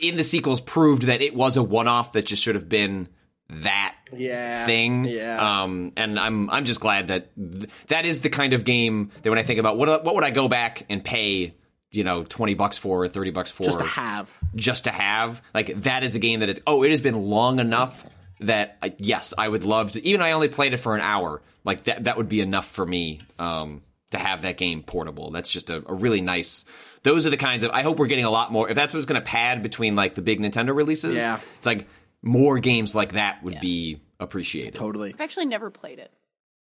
[0.00, 3.08] in the sequels proved that it was a one-off that just should have been
[3.50, 5.04] that Yeah, thing.
[5.04, 5.62] yeah.
[5.62, 9.30] Um, and I'm I'm just glad that th- that is the kind of game that
[9.30, 11.54] when I think about what what would I go back and pay,
[11.90, 14.36] you know, twenty bucks for or thirty bucks for, just to have.
[14.54, 15.42] just to have.
[15.52, 18.06] Like that is a game that it's oh, it has been long enough
[18.40, 20.06] that uh, yes, I would love to.
[20.06, 21.42] Even I only played it for an hour.
[21.64, 25.30] Like that that would be enough for me um, to have that game portable.
[25.32, 26.64] That's just a, a really nice.
[27.04, 27.70] Those are the kinds of.
[27.70, 28.68] I hope we're getting a lot more.
[28.68, 31.38] If that's what's going to pad between like the big Nintendo releases, Yeah.
[31.58, 31.86] it's like
[32.22, 34.74] more games like that would be appreciated.
[34.74, 35.12] Totally.
[35.14, 36.10] I've actually never played it.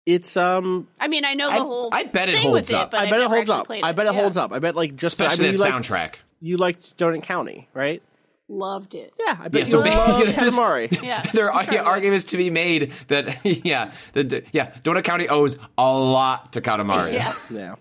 [0.05, 0.87] It's um.
[0.99, 1.89] I mean, I know the I- whole.
[1.91, 2.93] I bet it holds up.
[2.93, 3.67] It, I bet it holds up.
[3.71, 4.21] I bet it Yeah.
[4.21, 4.51] holds up.
[4.53, 6.13] I bet like just I Especially mean, that you liked- soundtrack.
[6.41, 8.03] You liked Donut County, right?
[8.47, 9.11] Loved it.
[9.19, 11.01] Yeah, I bet Yeah, you so loved maybe there's- Katamari.
[11.03, 11.23] Yeah.
[11.33, 11.87] there are I'm sure I would.
[11.87, 16.61] arguments to be made that yeah, that that- yeah, Donut County owes a lot to
[16.61, 17.13] Katamari.
[17.13, 17.33] Yeah.
[17.49, 17.75] Yeah.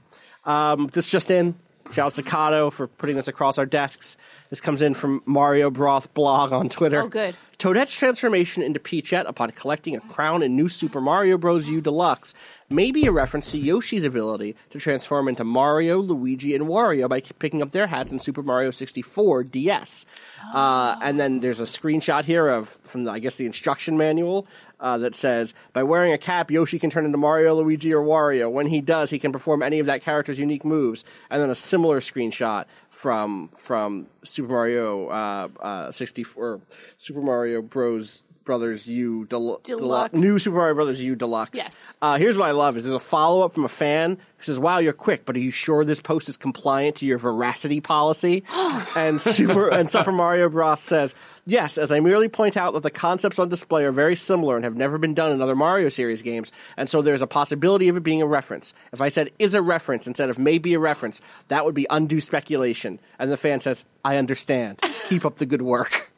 [0.47, 1.57] Um, this just in.
[1.93, 4.17] Shout out to Kato for putting this across our desks.
[4.51, 7.03] This comes in from Mario Broth blog on Twitter.
[7.03, 7.37] Oh, good.
[7.59, 11.69] Toadette's transformation into Peachette upon collecting a crown in New Super Mario Bros.
[11.69, 12.35] U Deluxe
[12.69, 17.21] may be a reference to Yoshi's ability to transform into Mario, Luigi, and Wario by
[17.21, 20.05] picking up their hats in Super Mario 64 DS.
[20.53, 24.47] Uh, and then there's a screenshot here of from the, I guess the instruction manual
[24.85, 28.53] uh, that says by wearing a cap, Yoshi can turn into Mario, Luigi, or Wario.
[28.53, 31.07] When he does, he can perform any of that character's unique moves.
[31.31, 36.61] And then a similar screenshot from from Super Mario uh, uh, 64,
[36.99, 38.25] Super Mario Bros.
[38.45, 40.15] Brothers U Del- Deluxe.
[40.15, 41.57] New Super Mario Brothers U Deluxe.
[41.57, 41.93] Yes.
[42.03, 44.59] Uh, here's what I love: is there's a follow up from a fan who says,
[44.59, 48.45] "Wow, you're quick, but are you sure this post is compliant to your veracity policy?"
[48.97, 51.15] and Super and Super Mario Bros says,
[51.47, 54.65] "Yes, as I merely point out that the concepts on display are very similar and
[54.65, 57.97] have never been done in other Mario series games, and so there's a possibility of
[57.97, 58.75] it being a reference.
[58.93, 61.87] If I said is a reference instead of may be a reference, that would be
[61.91, 64.81] undue speculation." And the fan says, "I understand.
[65.09, 66.11] Keep up the good work."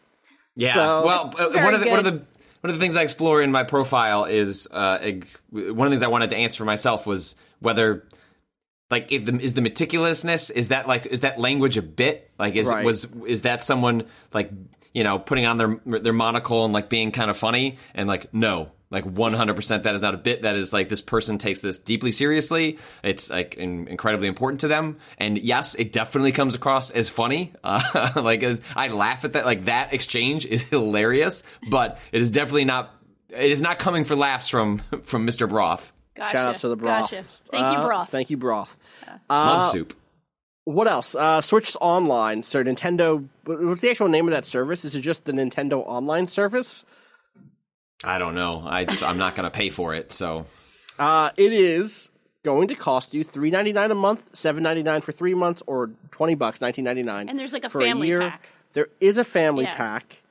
[0.57, 0.75] Yeah.
[0.75, 3.43] So- well, uh, one of the one of the one of the things I explore
[3.43, 4.99] in my profile is uh,
[5.51, 8.09] one of the things I wanted to answer for myself was whether
[8.91, 12.55] like if the is the meticulousness is that like is that language a bit like
[12.57, 12.85] is Right.
[12.85, 14.51] was is that someone like
[14.95, 18.33] you know putting on their their monocle and like being kind of funny and like
[18.33, 21.79] no like 100% that is not a bit that is like this person takes this
[21.79, 26.91] deeply seriously it's like in, incredibly important to them and yes it definitely comes across
[26.91, 31.99] as funny uh, like uh, i laugh at that like that exchange is hilarious but
[32.13, 32.95] it is definitely not
[33.31, 36.31] it is not coming for laughs from from mr broth Gotcha.
[36.31, 37.11] Shout outs to the broth.
[37.11, 37.25] Gotcha.
[37.51, 38.09] Thank you, Uh, broth.
[38.09, 38.75] thank you, broth.
[39.29, 39.93] love soup
[40.65, 41.15] What else?
[41.15, 42.43] Uh, Switch Online.
[42.43, 43.29] So Nintendo.
[43.45, 44.85] What's the actual name of that service?
[44.87, 46.87] Is it just the Nintendo Online service?
[48.05, 50.47] I don't know I just, i'm not gonna pay for it so
[50.99, 52.09] Uh, it is
[52.43, 55.63] going to cost you three ninety nine a month, seven ninety nine for three months,
[55.67, 57.29] or twenty bucks, nineteen ninety nine.
[57.29, 58.21] And there's, like, a for family year.
[58.21, 58.49] pack.
[58.73, 59.75] There is a family Yeah.
[59.77, 60.23] pack.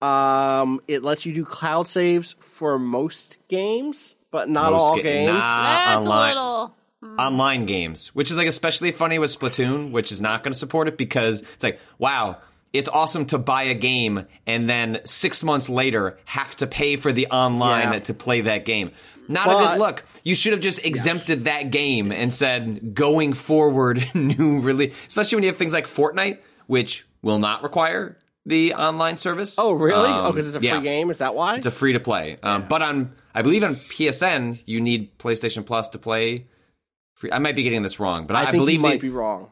[0.00, 5.02] Um, it lets you do cloud saves for most games, but not Most all ga-
[5.02, 5.32] games.
[5.34, 5.40] nah.
[5.40, 6.74] That's online- a little.
[7.18, 10.88] online games, which is like especially funny with Splatoon, which is not going to support
[10.88, 12.38] it because it's like, wow,
[12.72, 17.12] it's awesome to buy a game and then six months later have to pay for
[17.12, 17.98] the online Yeah.
[18.00, 18.92] to play that game.
[19.28, 20.04] Not a good look.
[20.24, 25.44] You should have just exempted that game and said going forward, new release, especially when
[25.44, 29.54] you have things like Fortnite, which will not require the online service.
[29.58, 30.10] Oh, really?
[30.10, 30.80] Um, oh, because it's a free yeah.
[30.80, 31.10] game.
[31.10, 31.56] Is that why?
[31.56, 32.36] It's a free to play.
[32.42, 36.46] Um, But on, I believe on PSN, you need PlayStation Plus to play.
[37.14, 37.30] Free.
[37.30, 39.10] I might be getting this wrong, but I, I I believe you might they, be
[39.10, 39.50] wrong.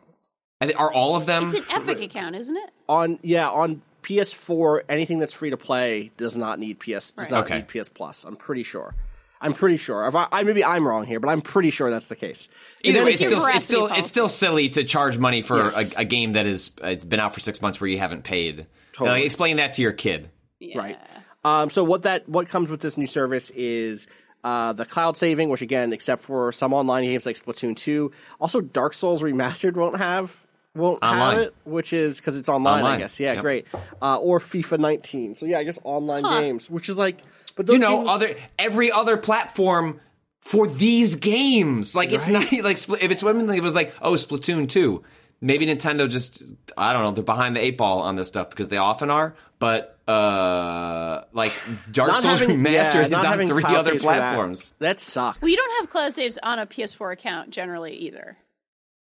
[0.60, 1.44] I thi- are all of them.
[1.46, 2.70] It's an fr- Epic account, isn't it?
[2.88, 7.30] on yeah on PS4 anything that's free to play does not need PS does Right.
[7.30, 7.56] not Okay.
[7.56, 8.24] need PS Plus.
[8.24, 8.94] I'm pretty sure.
[9.42, 10.06] I'm pretty sure.
[10.06, 12.48] If I, I maybe I'm wrong here, but I'm pretty sure that's the case.
[12.84, 14.00] Either way, it's case- still it's still policy.
[14.00, 15.94] it's still silly to charge money for Yes.
[15.96, 18.66] a, a game that is it's been out for six months where you haven't paid.
[18.92, 19.18] Totally.
[19.20, 20.30] Like, explain that to your kid.
[20.74, 20.98] right.
[21.42, 24.08] Um, so what that what comes with this new service is
[24.44, 28.60] uh, the cloud saving, which again, except for some online games like Splatoon two, also
[28.60, 30.36] Dark Souls Remastered won't have
[30.74, 33.18] won't have it, which is because it's online, I guess.
[33.20, 33.42] Yeah, Yep.
[33.42, 33.66] great.
[34.00, 35.34] Uh, or FIFA 19.
[35.34, 37.18] So yeah, I guess online games, which is like,
[37.56, 40.00] but those You know, games- other every other platform
[40.40, 41.94] for these games.
[41.94, 45.02] Like it's not like if it's women, it was like oh Splatoon two.
[45.40, 46.42] maybe Nintendo just
[46.76, 49.34] I don't know they're behind the eight ball on this stuff because they often are.
[49.58, 51.52] But uh, like
[51.90, 54.18] Dark Not Souls having- Remastered yeah, is on three other saves for that.
[54.18, 54.72] platforms.
[54.78, 55.40] That, sucks.
[55.42, 58.36] Well, you don't have cloud saves on a PS4 account generally either.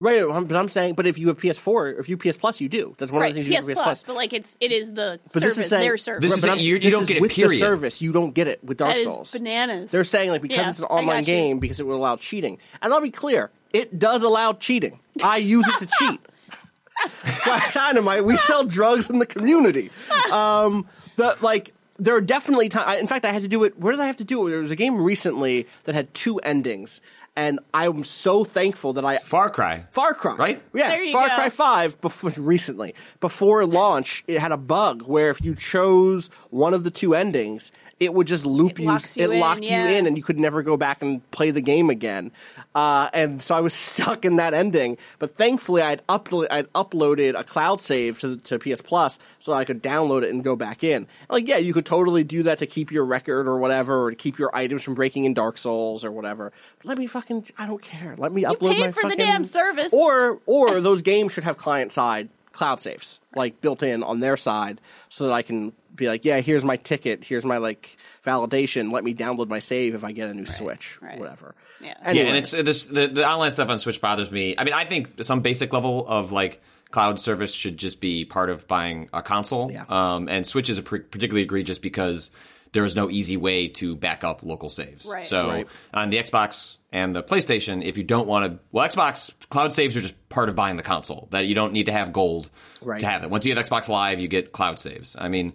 [0.04, 2.70] Right, um, but I'm saying, but if you have PS4, if you PS Plus, you
[2.70, 2.94] do.
[3.00, 4.04] That's one right, of the things you PS do Plus, PS Plus.
[4.04, 6.22] but like it's it is the But this service, is saying- their service.
[6.22, 7.52] This Right, is but You- you this don't is get it, with period.
[7.54, 8.02] the service.
[8.02, 9.32] You don't get it with Dark that is Souls.
[9.32, 9.92] bananas.
[9.92, 12.60] They're saying like because Yeah, it's an online game because it will allow cheating.
[12.82, 15.00] And I'll be clear, it does allow cheating.
[15.24, 16.20] I use it to cheat.
[17.46, 19.90] Black Dynamite, we sell drugs in the community.
[20.32, 20.86] Um,
[21.16, 23.00] the like there are definitely times.
[23.02, 23.78] In fact, I had to do it.
[23.80, 24.52] Where did I have to do it?
[24.52, 27.02] There was a game recently that had two endings,
[27.36, 29.86] and I'm so thankful that I Far Cry.
[29.92, 30.64] Far Cry, Right?
[30.74, 31.36] Yeah, There you Far go.
[31.36, 32.00] Cry Five.
[32.02, 36.92] Before recently, before launch, it had a bug where if you chose one of the
[36.92, 37.72] two endings,
[38.04, 38.92] it would just loop It you.
[38.92, 39.90] you it in, locked yeah.
[39.90, 42.32] you in, and you could never go back and play the game again.
[42.76, 44.98] Uh, and so I was stuck in that ending.
[45.20, 49.66] But thankfully, I'd upload I'd uploaded a cloud save to to PS Plus so I
[49.66, 51.08] could download it and go back in.
[51.30, 54.16] Like, yeah, you could totally do that to keep your record or whatever, or to
[54.16, 56.52] keep your items from breaking in Dark Souls or whatever.
[56.80, 57.48] But let me fucking.
[57.58, 58.16] I don't care.
[58.18, 59.94] Let me upload paid my for the damn service.
[59.94, 64.38] Or or those games should have client side cloud saves like built in on their
[64.38, 68.92] side so that I can be like, yeah, here's my ticket, here's my like validation.
[68.92, 71.20] Let me download my save if I get a new Switch, right.
[71.20, 71.56] whatever.
[71.82, 71.96] Yeah.
[72.04, 74.56] Anyway, Yeah, and it's this the, the online stuff on Switch bothers me.
[74.58, 78.50] I mean, I think some basic level of like cloud service should just be part
[78.50, 79.72] of buying a console.
[79.72, 79.86] Yeah.
[79.90, 82.32] Um, and Switch is a pr- particularly egregious because
[82.72, 85.06] there is no easy way to back up local saves.
[85.06, 85.26] Right.
[85.26, 85.68] So Right.
[85.94, 89.96] on the Xbox and the PlayStation, if you don't want to, well, Xbox cloud saves
[89.98, 91.28] are just part of buying the console.
[91.32, 92.50] That you don't need to have gold
[92.82, 93.00] Right.
[93.00, 93.30] to have it.
[93.30, 95.16] Once you have Xbox Live, you get cloud saves.
[95.20, 95.54] I mean.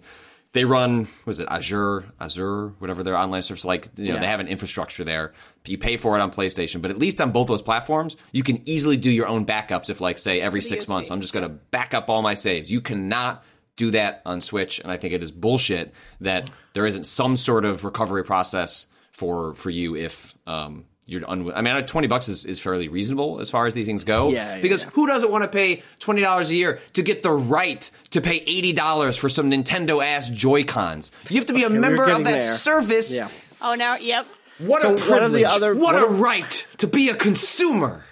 [0.53, 3.87] They run, was it Azure, Azure, whatever their online service like.
[3.97, 4.19] You know, Yeah.
[4.21, 5.33] they have an infrastructure there.
[5.65, 8.67] You pay for it on PlayStation, but at least on both those platforms, you can
[8.67, 9.89] easily do your own backups.
[9.91, 10.89] If, like, say, every six USB.
[10.89, 12.71] months, I'm just going to back up all my saves.
[12.71, 13.43] You cannot
[13.75, 17.63] do that on Switch, and I think it is bullshit that there isn't some sort
[17.63, 22.45] of recovery process for for you if um, you're unwi- I mean, twenty bucks is,
[22.45, 24.29] is fairly reasonable as far as these things go.
[24.29, 24.89] Yeah, yeah, because yeah.
[24.91, 28.35] who doesn't want to pay twenty dollars a year to get the right to pay
[28.37, 31.11] eighty dollars for some Nintendo ass Joy Cons?
[31.29, 32.41] You have to be a we're member of that there.
[32.43, 33.15] service.
[33.15, 33.29] yeah.
[33.61, 34.25] oh, now, yep.
[34.59, 35.31] What So a what are privilege!
[35.43, 38.03] the other- what, what a are- right to be a consumer.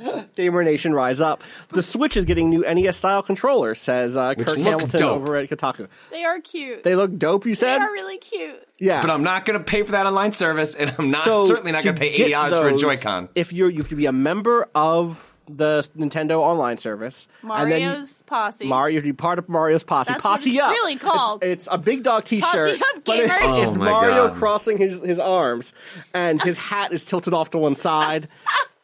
[0.36, 1.42] Gamer Nation rise up.
[1.70, 5.16] The Switch is getting new NES style controllers, says uh, Which Kirk look Hamilton dope.
[5.20, 5.88] over at Kotaku.
[6.10, 6.82] They are cute.
[6.82, 8.66] They look dope, you said they are really cute.
[8.78, 9.00] yeah.
[9.02, 11.72] But I'm not going to pay for that online service, and I'm not So, certainly
[11.72, 13.28] not going to pay eighty dollars for a those, Joy-Con.
[13.34, 17.26] If you're, you have to be a member of the Nintendo online service.
[17.42, 18.64] and then you- Mario's posse.
[18.64, 20.12] Mario, you have to be part of Mario's posse.
[20.12, 20.70] That's what posse it's up.
[20.70, 21.42] really called.
[21.42, 23.66] It's, it's a big dog T-shirt, Posse up, but it's, gamers.
[23.68, 24.36] it's Oh Mario God.
[24.36, 25.74] crossing his, his arms,
[26.14, 28.28] and his hat is tilted off to one side.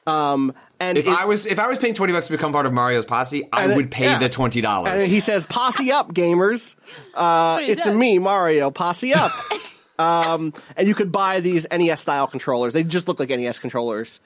[0.07, 2.67] Um, and If it- I was if I was paying twenty bucks to become part
[2.67, 4.19] of Mario's posse, I and it- would pay yeah.
[4.19, 5.07] the twenty and dollars.
[5.07, 6.75] he says, "Posse up, gamers!
[7.15, 7.97] Uh, it's says.
[7.97, 8.71] me, Mario.
[8.71, 9.33] Posse up!"
[9.99, 12.73] um, and you could buy these NES style controllers.
[12.73, 14.21] They just look like NES controllers.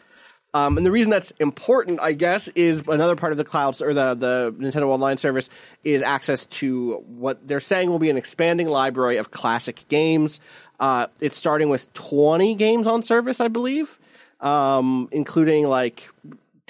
[0.55, 3.95] Um, and the reason that's important, I guess, is another part of the clouds or
[3.95, 5.49] the the Nintendo Online service
[5.83, 10.41] is access to what they're saying will be an expanding library of classic games.
[10.79, 13.99] Uh, it's starting with 20 games on service, I believe,
[14.41, 16.07] um, including like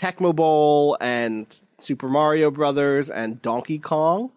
[0.03, 1.47] Tecmo Bowl and
[1.79, 4.33] Super Mario Brothers and Donkey Kong.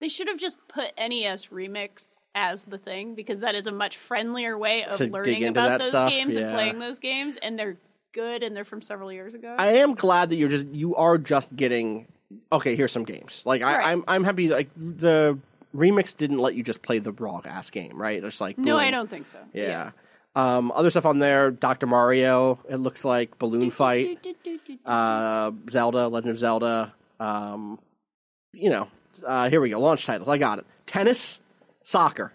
[0.00, 3.98] They should have just put NES Remix as the thing because that is a much
[3.98, 6.42] friendlier way of To learning about those stuff, games yeah.
[6.42, 7.76] and playing those games, and they're
[8.14, 9.54] good and they're from several years ago.
[9.58, 12.06] I am glad that you're just you are just getting
[12.50, 12.74] okay.
[12.74, 13.42] Here's some games.
[13.44, 13.86] Like I, Right.
[13.88, 14.48] I'm I'm happy.
[14.48, 15.38] Like the
[15.74, 18.22] remix didn't let you just play the raw ass game, right?
[18.24, 18.80] It's like no, boom.
[18.80, 19.38] I don't think so.
[19.52, 19.90] Yeah.
[20.38, 22.60] Um, other stuff on there, Doctor Mario.
[22.68, 24.24] It looks like Balloon Fight,
[24.86, 26.92] uh, Zelda, Legend of Zelda.
[27.18, 27.78] Um,
[28.52, 28.88] you know,
[29.26, 29.80] uh, here we go.
[29.80, 30.28] Launch titles.
[30.28, 30.66] I got it.
[30.86, 31.40] Tennis,
[31.82, 32.32] soccer,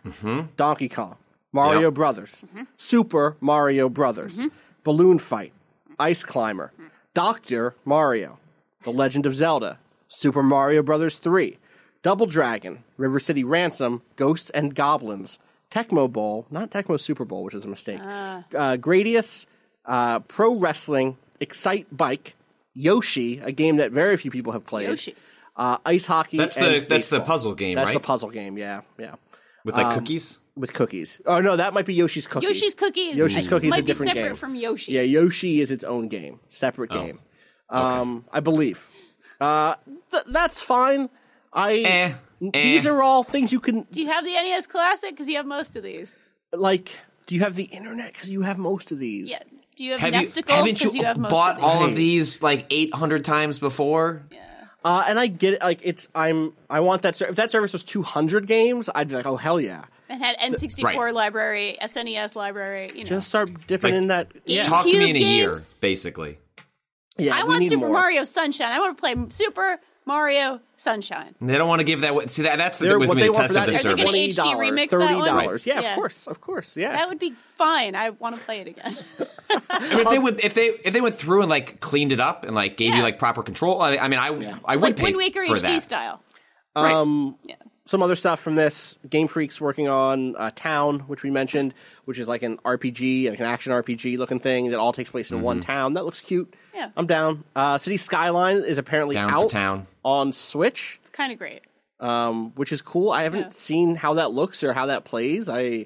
[0.57, 1.15] Donkey Kong,
[1.53, 1.93] Mario Yep.
[1.93, 2.43] Brothers,
[2.77, 4.39] Super Mario Brothers,
[4.83, 5.53] Balloon Fight,
[5.97, 6.71] Ice Climber,
[7.13, 8.37] Doctor Mario,
[8.83, 11.57] The Legend of Zelda, Super Mario Brothers 3,
[12.01, 15.39] Double Dragon, River City Ransom, Ghosts and Goblins,
[15.73, 18.43] Tecmo Bowl, not Tecmo Super Bowl, which is a mistake, uh,
[18.77, 19.45] Gradius,
[19.85, 22.35] uh, Pro Wrestling, Excite Bike,
[22.75, 24.87] Yoshi, a game that very few people have played.
[24.89, 25.15] Yoshi.
[25.55, 26.37] Uh, ice hockey.
[26.37, 27.93] That's and the- that's the puzzle game, That's right?
[27.93, 28.57] the puzzle game.
[28.57, 29.15] Yeah, yeah.
[29.65, 30.39] with like Um, cookies.
[30.55, 31.19] With cookies.
[31.25, 32.45] Oh no, that might be Yoshi's Cookie.
[32.47, 33.15] Yoshi's Cookies.
[33.15, 34.35] Yoshi's I- Cookie is a different be separate game.
[34.35, 34.91] from Yoshi.
[34.91, 37.01] Yeah, Yoshi is its own game, separate Oh.
[37.03, 37.19] game.
[37.69, 38.89] Um, I believe.
[39.41, 39.75] Uh,
[40.11, 41.09] th- that's fine.
[41.51, 41.73] I.
[41.77, 42.13] Eh,
[42.51, 45.11] These are all things you can Do you have the NES Classic?
[45.11, 46.17] Because you have most of these.
[46.51, 46.91] like.
[47.25, 48.11] Do you have the internet?
[48.13, 49.29] Because you have most of these.
[49.31, 49.39] Yeah.
[49.77, 50.49] Do you have, Have you Nesticle?
[50.49, 51.63] haven't you, you, have most bought of these.
[51.65, 51.89] all Right.
[51.89, 54.23] of these like eight hundred times before?
[54.85, 55.61] Uh, and I get it.
[55.61, 57.15] Like it's I'm I want that.
[57.15, 59.85] Ser- if that service was 200 games, I'd be like, oh hell yeah.
[60.09, 61.13] And had N64 Right.
[61.13, 62.91] library, SNES library.
[62.93, 64.27] You know, Just start dipping Like, in that.
[64.45, 66.37] Yeah, Talk to me in a Cube year, basically.
[67.17, 67.35] yeah.
[67.39, 67.93] I want Super more.
[67.93, 68.71] Mario Sunshine.
[68.73, 71.33] I want to play Super Mario Sunshine.
[71.41, 72.11] They don't want to give that.
[72.11, 73.65] away- See that that's the, They're, with what me they the want for test of
[73.67, 73.95] that the is Are service.
[73.97, 75.25] gonna twenty HD dollars, remix that thirty one?
[75.25, 75.65] dollars.
[75.65, 75.89] Yeah, Yeah.
[75.91, 76.77] of course, of course.
[76.77, 77.95] Yeah, That would be fine.
[77.95, 78.97] I want to play it again.
[79.69, 82.19] I mean, if they would, if they if they went through and like cleaned it
[82.19, 82.97] up and like gave Yeah.
[82.97, 84.27] you like proper control, I, I mean, I
[84.65, 85.83] I would like pay Wind Waker for HD that.
[85.83, 86.21] style.
[86.75, 86.91] Right.
[86.93, 87.55] Um, Yeah.
[87.85, 91.73] Some other stuff from this Game Freak's working on uh, Town, which we mentioned,
[92.05, 95.31] which is like an RPG, like an action RPG looking thing that all takes place
[95.31, 95.93] in one town.
[95.95, 96.53] That looks cute.
[96.73, 96.91] Yeah.
[96.95, 97.43] I'm down.
[97.55, 99.87] Uh, City Skyline is apparently Down out Town.
[100.05, 101.61] on Switch, It's kind of great.
[101.99, 103.11] um, which is cool.
[103.11, 103.49] I haven't Yeah.
[103.51, 105.49] seen how that looks or how that plays.
[105.49, 105.85] I,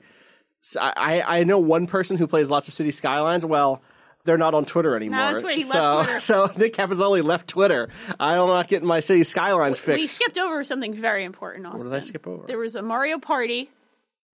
[0.79, 3.43] I, I know one person who plays lots of City Skylines.
[3.45, 3.81] Well.
[4.27, 5.19] They're not on Twitter anymore.
[5.21, 5.57] on Twitter.
[5.57, 6.19] He left so, Twitter.
[6.19, 7.89] So Nick Capozzoli left Twitter.
[8.19, 9.99] I'm not getting my City Skylines fixed.
[9.99, 11.79] We skipped over something very important, Austin.
[11.79, 12.45] What did I skip over?
[12.45, 13.71] There was a Mario Party,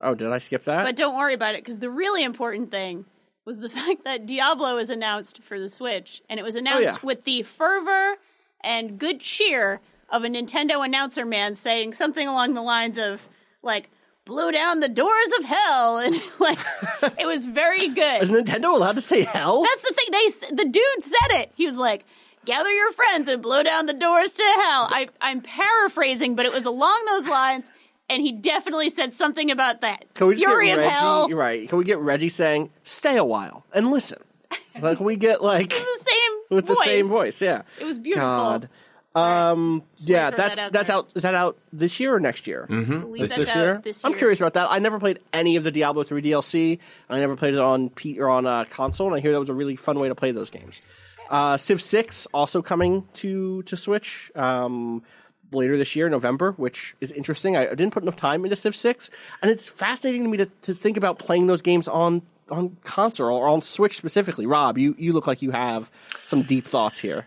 [0.01, 0.83] Oh, did I skip that?
[0.83, 3.05] but don't worry about it because the really important thing
[3.45, 6.91] was the fact that Diablo was announced for the Switch, and it was oh, announced
[6.91, 7.05] Oh, yeah.
[7.07, 8.15] with the fervor
[8.61, 9.79] and good cheer
[10.09, 13.29] of a Nintendo announcer man saying something along the lines of
[13.61, 13.89] like
[14.25, 16.59] "blew down the doors of hell," and like
[17.19, 18.21] it was very good.
[18.23, 19.63] Is Nintendo allowed to say hell?
[19.63, 20.07] That's the thing.
[20.11, 21.51] They the dude said it.
[21.55, 22.05] He was like,
[22.45, 26.53] "Gather your friends and blow down the doors to hell." I I'm paraphrasing, but it
[26.53, 27.69] was along those lines.
[28.09, 31.29] And he definitely said something about that Can we fury of Reggie, hell.
[31.29, 31.69] Right.
[31.69, 34.21] Can we get Reggie saying, stay a while and listen?
[34.81, 36.83] like, we get, like, The same with the voice.
[36.83, 37.41] same voice?
[37.41, 37.61] Yeah.
[37.79, 38.27] It was beautiful.
[38.27, 38.69] God.
[39.15, 40.95] Um, yeah, throw that's that out that's there.
[40.97, 41.09] out.
[41.15, 42.65] Is that out this year or next year?
[42.69, 43.81] I believe This- that's This out year?
[43.83, 44.67] This I'm curious about that.
[44.71, 46.79] I never played any of the Diablo 3 DLC.
[47.09, 49.49] I never played it on P or on uh, console, and I hear that was
[49.49, 50.81] a really fun way to play those games.
[51.29, 55.03] Uh, Civ 6 also coming to to Switch um,
[55.51, 57.55] later this year, November, which is interesting.
[57.55, 59.09] I, I didn't put enough time into Civ 6,
[59.41, 63.35] and it's fascinating to me to, to think about playing those games on on console
[63.35, 64.45] or on Switch specifically.
[64.45, 65.89] Rob, you you look like you have
[66.23, 67.25] some deep thoughts here.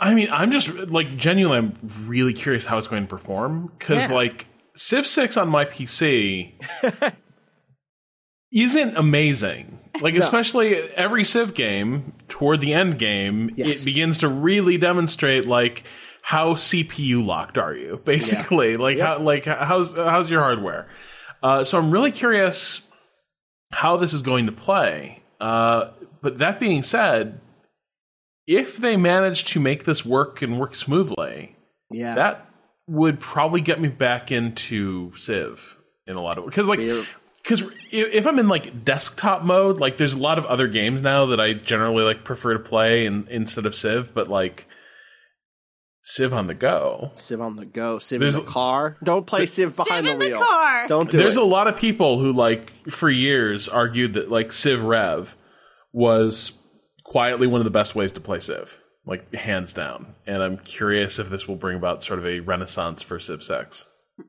[0.00, 4.08] I mean, I'm just like genuinely, I'm really curious how it's going to perform because
[4.08, 4.14] Yeah.
[4.14, 6.54] like Civ Six on my PC
[8.52, 9.78] isn't amazing.
[10.00, 13.82] Like especially every Civ game toward the end game, Yes.
[13.82, 15.84] it begins to really demonstrate like
[16.22, 20.88] how CPU locked are you basically like how like how's how's your hardware.
[21.42, 22.80] Uh, so I'm really curious
[23.74, 25.22] how this is going to play.
[25.40, 25.90] Uh,
[26.22, 27.40] but that being said,
[28.46, 31.56] if they manage to make this work and work smoothly,
[31.90, 32.14] Yeah.
[32.14, 32.46] that
[32.86, 36.80] would probably get me back into Civ in a lot of because like
[37.42, 41.26] because if I'm in like desktop mode, like there's a lot of other games now
[41.26, 44.66] that I generally like prefer to play in, instead of Civ, but like
[46.06, 47.12] Civ on the go.
[47.16, 48.98] Civ on the go, Civ There's- in the car.
[49.02, 50.44] Don't play Civ behind in the the wheel.
[50.44, 50.86] car.
[50.86, 51.42] Don't do There's it.
[51.42, 55.34] a lot of people who like for years argued that like Civ Rev
[55.94, 56.52] was
[57.04, 60.14] quietly one of the best ways to play Civ, like hands down.
[60.26, 63.86] And I'm curious if this will bring about sort of a renaissance for Civ Six.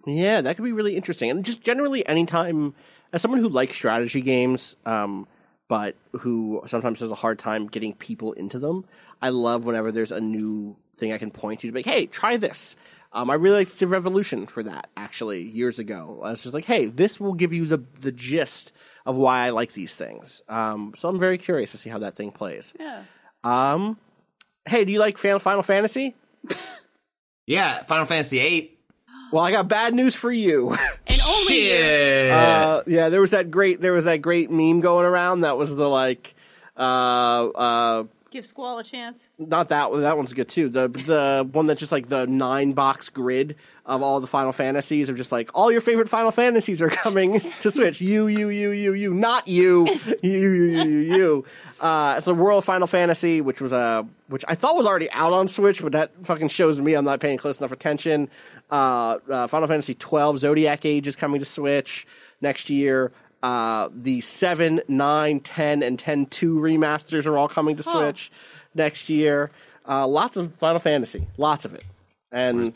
[0.08, 1.30] Yeah, that could be really interesting.
[1.30, 2.74] And just generally, anytime,
[3.12, 5.28] as someone who likes strategy games, um,
[5.68, 8.86] but who sometimes has a hard time getting people into them,
[9.21, 12.06] I love whenever there's a new thing I can point to to be like, hey,
[12.06, 12.75] try this.
[13.12, 16.19] Um, I really liked Civ Revolution for that, actually, years ago.
[16.23, 18.73] I was just like, hey, this will give you the, the gist
[19.06, 20.41] of why I like these things.
[20.49, 22.73] Um, so I'm very curious to see how that thing plays.
[22.78, 23.04] Yeah.
[23.43, 23.97] Um,
[24.67, 26.13] hey, do you like Final Final Fantasy?
[27.47, 28.71] Yeah, Final Fantasy VIII.
[29.32, 30.75] Well, I got bad news for you.
[31.08, 31.71] And only you.
[31.71, 32.32] Shit.
[32.32, 35.75] Uh, yeah, there was that great there was that great meme going around that was
[35.75, 36.34] the like
[36.75, 38.04] uh uh
[38.36, 39.30] Give Squall a chance.
[39.39, 40.67] not that one that one's good too.
[40.67, 45.08] The the one that's just like the nine box grid of all the Final Fantasies
[45.08, 48.02] of just like all your favorite Final Fantasies are coming to Switch.
[48.02, 49.88] You, you, you, you, you, not you,
[50.21, 51.45] you, you, you, you.
[51.80, 55.10] Uh, it's a World of Final Fantasy, which was a which I thought was already
[55.12, 58.28] out on Switch, but that fucking shows me I'm not paying close enough attention.
[58.69, 62.06] Uh, uh, Final Fantasy 12 Zodiac Age is coming to Switch
[62.41, 63.13] next year.
[63.45, 68.31] Uh, the 7, 9, 10, and 10 2 remasters are all coming to Switch
[68.73, 69.51] next year.
[69.88, 71.84] Uh, lots of Final Fantasy, lots of it.
[72.31, 72.75] And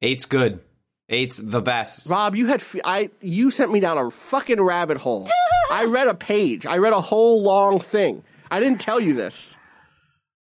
[0.00, 0.60] Eight's good.
[1.08, 2.08] Eight's the best.
[2.08, 5.28] Rob, you had f- I you sent me down a fucking rabbit hole.
[5.72, 6.66] I read a page.
[6.66, 8.22] I read a whole long thing.
[8.48, 9.56] I didn't tell you this.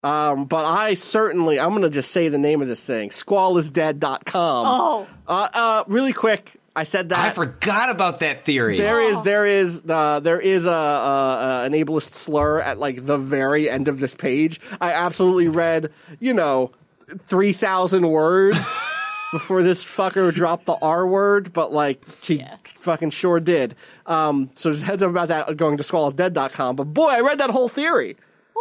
[0.03, 3.09] Um, but I certainly I'm gonna just say the name of this thing.
[3.09, 4.65] Squallisdead.com.
[4.67, 5.07] Oh.
[5.27, 6.58] Uh, uh, really quick.
[6.75, 8.77] I said that I forgot about that theory.
[8.77, 13.05] there is there is uh, there is a, a, a an ableist slur at like
[13.05, 14.61] the very end of this page.
[14.79, 16.71] I absolutely read, you know,
[17.17, 18.57] three thousand words
[19.31, 22.55] before this fucker dropped the R word, but like she Yeah.
[22.79, 23.75] fucking sure did.
[24.05, 26.75] Um, so just heads up about that going to squallsdead.com.
[26.75, 28.15] But boy, I read that whole theory.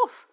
[0.05, 0.27] Oof.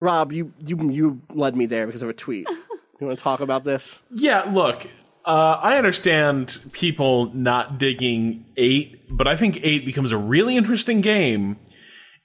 [0.00, 2.48] Rob, you you you led me there because of a tweet.
[3.00, 4.00] You want to talk about this?
[4.08, 4.86] Yeah, look,
[5.24, 11.00] uh, I understand people not digging eight, but I think eight becomes a really interesting
[11.00, 11.56] game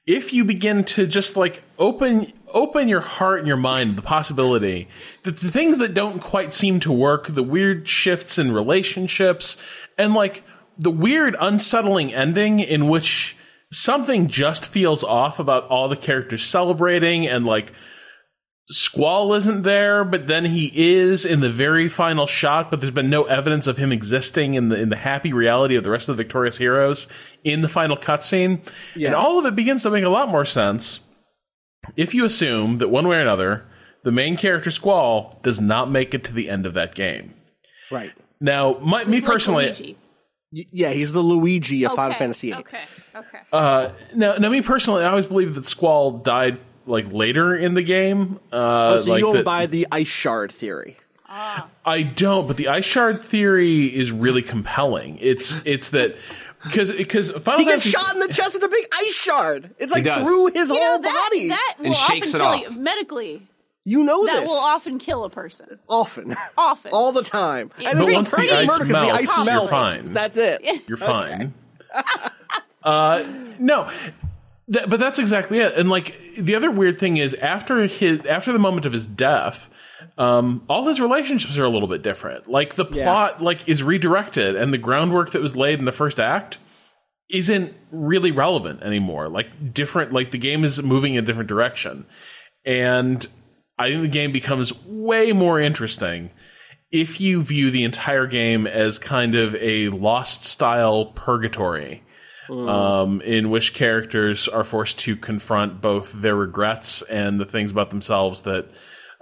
[0.09, 4.87] if you begin to just like open open your heart and your mind the possibility
[5.21, 9.55] that the things that don't quite seem to work, the weird shifts in relationships,
[9.99, 10.43] and like
[10.79, 13.37] the weird unsettling ending in which
[13.71, 17.71] something just feels off about all the characters celebrating and like
[18.71, 22.69] Squall isn't there, but then he is in the very final shot.
[22.69, 25.83] But there's been no evidence of him existing in the in the happy reality of
[25.83, 27.07] the rest of the victorious heroes
[27.43, 28.59] in the final cutscene.
[29.07, 30.99] And all of it begins to make a lot more sense
[31.95, 33.65] if you assume that one way or another,
[34.03, 37.33] the main character Squall does not make it to the end of that game.
[37.91, 38.13] Right.
[38.39, 39.97] Now, my, me It's like personally,
[40.51, 42.59] Yeah, he's the Luigi of Final Fantasy VIII.
[42.59, 42.81] Okay.
[43.15, 43.39] Okay.
[43.51, 46.59] uh, now, now, me personally, I always believed that Squall died
[46.89, 48.39] like later in the game.
[48.51, 50.97] Uh, Oh, so like you don't that- buy the ice shard theory.
[51.85, 55.17] I don't, but the ice shard theory is really compelling.
[55.21, 56.15] It's it's that
[56.63, 59.69] because because Final He gets Fantasy shot in the chest with a big ice shard.
[59.77, 61.49] It's like through his You whole know, that, body.
[61.49, 62.61] that will And often shakes it kill off.
[62.71, 63.47] you medically.
[63.85, 64.49] you know That this.
[64.49, 65.77] will often kill a person.
[65.87, 66.35] often.
[66.57, 66.91] Often.
[66.93, 67.69] All the time.
[67.79, 70.05] Yeah, and but it's once the pretty ice murder 'cause the melts, ice you're fine.
[70.05, 70.65] That's it.
[70.87, 71.53] you're fine.
[72.83, 73.23] uh,
[73.59, 73.89] no,
[74.71, 75.73] Th- but that's exactly it.
[75.75, 79.69] And like the other weird thing is after his after the moment of his death,
[80.17, 82.47] um, all his relationships are a little bit different.
[82.47, 83.03] Like the Yeah.
[83.05, 86.57] plot like is redirected, and the groundwork that was laid in the first act
[87.29, 89.27] isn't really relevant anymore.
[89.29, 92.05] Like different, like the game is moving in a different direction,
[92.65, 93.25] and
[93.77, 96.31] I think the game becomes way more interesting
[96.91, 102.03] if you view the entire game as kind of a lost style purgatory.
[102.49, 107.91] Um, in which characters are forced to confront both their regrets and the things about
[107.91, 108.67] themselves that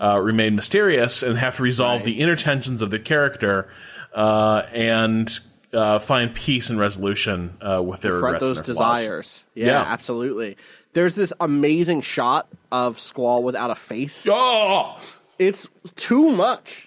[0.01, 3.67] uh, remain mysterious and have to resolve the inner tensions of the character
[4.13, 5.39] uh, and
[5.73, 9.43] uh, find peace and resolution uh, with their Confront regrets those their desires.
[9.55, 9.81] Yeah, Yeah.
[9.81, 10.55] absolutely.
[10.93, 14.25] There's this amazing shot of Squall without a face.
[14.29, 14.97] Oh!
[15.37, 16.86] It's too much.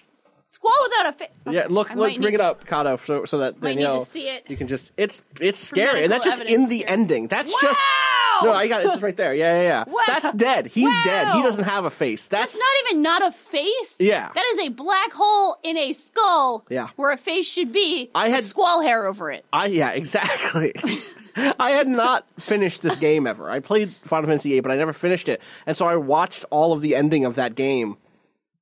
[0.61, 1.29] Squall without a face.
[1.49, 3.69] Yeah, look, I look, might bring need it to- up, Kato, so, so that Might
[3.75, 4.45] need Danielle, to see it.
[4.47, 6.85] you can just, it's, it's scary, and that's just in evidence the here.
[6.87, 7.27] ending.
[7.27, 8.39] That's just, Wow!
[8.43, 8.83] no, I got it.
[8.83, 9.33] It's just right there.
[9.33, 9.83] Yeah, yeah, yeah.
[9.91, 10.01] Wow.
[10.05, 10.67] That's dead.
[10.67, 11.29] He's dead.
[11.29, 11.43] He Wow.
[11.43, 12.27] doesn't have a face.
[12.27, 13.95] That's, That's not even not a face.
[13.99, 14.29] Yeah.
[14.35, 16.63] That is a black hole in a skull.
[16.69, 16.89] Yeah.
[16.95, 18.11] Where a face should be.
[18.13, 19.43] I had- with squall hair over it.
[19.51, 20.73] I yeah, exactly.
[21.59, 23.49] I had not finished this game ever.
[23.49, 26.73] I played Final Fantasy VIII, but I never finished it, and so I watched all
[26.73, 27.97] of the ending of that game.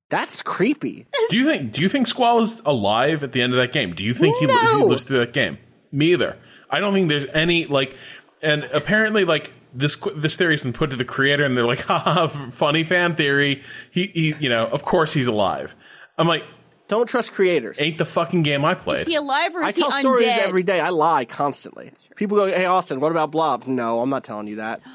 [0.10, 1.06] That's creepy.
[1.30, 1.72] Do you think?
[1.72, 3.94] Do you think Squall is alive at the end of that game?
[3.94, 5.58] Do you think he, li- he lives through that game?
[5.92, 6.38] Me either.
[6.70, 7.96] I don't think there's any like,
[8.42, 12.28] and apparently like this this theory's been put to the creator, and they're like, haha,
[12.28, 13.62] funny fan theory.
[13.92, 15.76] He, he, you know, of course he's alive.
[16.18, 16.44] I'm like,
[16.88, 17.80] Don't trust creators.
[17.80, 19.02] ain't the fucking game I played.
[19.02, 20.00] Is he alive or is I is he tell undead?
[20.00, 20.80] stories every day.
[20.80, 21.92] I lie constantly.
[22.16, 24.82] People go, "Hey Austin, what about Blob?" No, I'm not telling you that.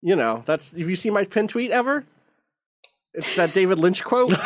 [0.00, 0.70] You know, that's.
[0.70, 2.04] Have you seen my pin tweet ever?
[3.14, 4.32] It's that David Lynch quote.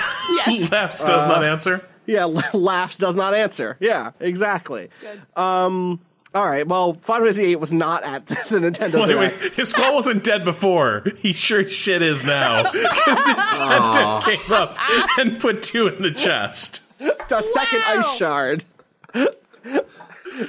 [0.46, 0.70] Yes.
[0.70, 1.84] Laughs does Uh, not answer.
[2.06, 3.76] yeah, laughs does not answer.
[3.80, 4.88] Yeah, exactly.
[5.36, 6.00] Um.
[6.34, 6.66] All right.
[6.66, 9.58] Well, Final Fantasy VIII was not at the Nintendo Well, anyway, Direct.
[9.58, 12.62] if Squall wasn't dead before, he sure as shit is now.
[12.72, 13.18] Because
[13.58, 14.76] Nintendo came up
[15.18, 16.80] and put two in the chest.
[16.98, 18.04] The second Wow.
[18.06, 18.64] ice shard.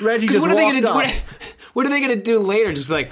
[0.01, 0.87] Reggie just what are they gonna do?
[0.87, 0.95] up.
[0.95, 1.23] What,
[1.73, 2.71] what are they gonna do later?
[2.73, 3.11] Just be like,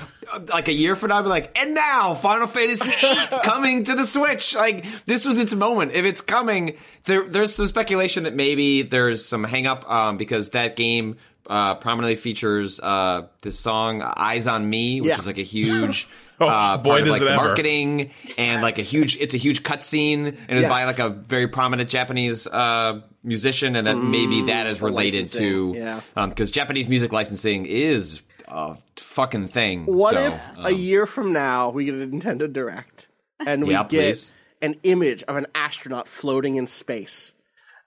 [0.50, 4.06] like a year from now, be like, and now Final Fantasy VIII coming to the
[4.06, 4.56] Switch.
[4.56, 5.92] Like this was its moment.
[5.94, 10.52] If it's coming, there, there's some speculation that maybe there's some hang up um, because
[10.52, 15.20] that game uh, prominently features uh, this song "Eyes on Me," which Yeah.
[15.20, 16.08] is like a huge.
[16.44, 17.44] Oh, uh, boy, part of like it the ever.
[17.44, 21.48] marketing and like a huge, it's a huge cutscene and it's by like a very
[21.48, 25.76] prominent Japanese uh, musician, and that maybe that is related to licensing,
[26.16, 26.26] yeah.
[26.26, 29.86] because Japanese music licensing is a fucking thing.
[29.86, 33.08] What so, if um, a year from now we get a Nintendo Direct
[33.46, 34.34] and we Yeah, get please.
[34.62, 37.34] an image of an astronaut floating in space?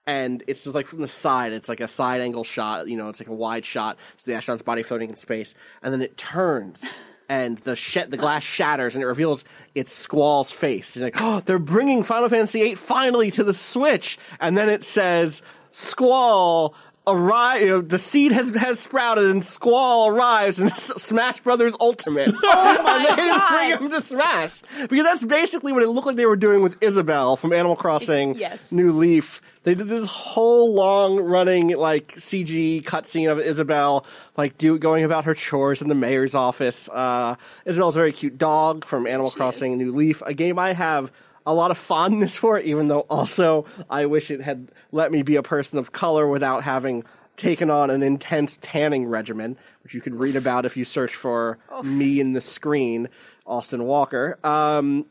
[0.07, 3.09] And it's just like from the side, it's like a side angle shot, you know,
[3.09, 6.15] it's like a wide shot, so the astronaut's body floating in space, and then it
[6.17, 6.85] turns
[7.27, 9.43] and the sh- the glass shatters and it reveals
[9.73, 10.95] it's Squall's face.
[10.95, 14.83] It's like, oh, they're bringing Final Fantasy VIII finally to the Switch, and then it
[14.83, 15.41] says
[15.71, 16.75] Squall
[17.07, 17.61] arrive.
[17.61, 22.33] You know, the seed has has sprouted, and Squall arrives in Smash Brothers Ultimate.
[22.43, 23.49] Oh my and they God.
[23.79, 26.81] bring him to Smash because that's basically what it looked like they were doing with
[26.81, 28.71] Isabelle from Animal Crossing Yes.
[28.71, 29.41] New Leaf.
[29.63, 34.05] They did this whole long running like CG cutscene of Isabelle
[34.37, 36.87] like do going about her chores in the mayor's office.
[36.89, 37.35] Uh,
[37.65, 41.11] Isabelle's a very cute dog from Animal Crossing New Leaf, a game I have
[41.45, 45.21] a lot of fondness for, it, even though also I wish it had let me
[45.23, 47.03] be a person of color without having
[47.37, 51.57] taken on an intense tanning regimen, which you can read about if you search for
[51.83, 53.09] me in the screen,
[53.45, 54.37] Austin Walker.
[54.43, 55.05] Um,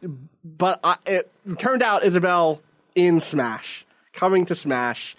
[0.44, 2.60] but I, it turned out Isabelle
[2.94, 5.16] in Smash, coming to Smash.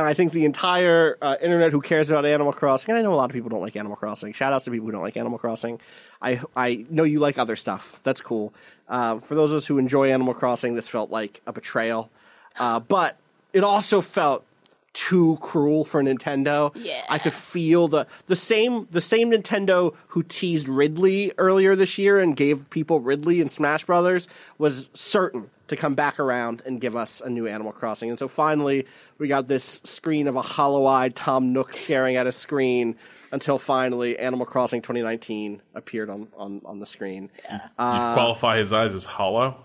[0.00, 3.12] And I think the entire uh, internet who cares about Animal Crossing, and I know
[3.12, 4.32] a lot of people don't like Animal Crossing.
[4.32, 5.80] Shout outs to people who don't like Animal Crossing.
[6.20, 8.00] I I know you like other stuff.
[8.02, 8.52] That's cool.
[8.88, 12.10] Uh, for those of us who enjoy Animal Crossing, this felt like a betrayal.
[12.58, 13.16] Uh, but
[13.52, 14.44] it also felt
[14.92, 16.72] too cruel for Nintendo.
[16.74, 17.04] Yeah.
[17.08, 22.18] I could feel the the same the same Nintendo who teased Ridley earlier this year
[22.18, 24.26] and gave people Ridley in Smash Brothers
[24.56, 28.10] was certain to come back around and give us a new Animal Crossing.
[28.10, 28.86] And so finally
[29.18, 32.96] we got this screen of a hollow-eyed Tom Nook staring at a screen
[33.32, 37.30] until finally Animal Crossing 2019 appeared on on, on the screen.
[37.48, 39.56] Do you uh, qualify his eyes as hollow?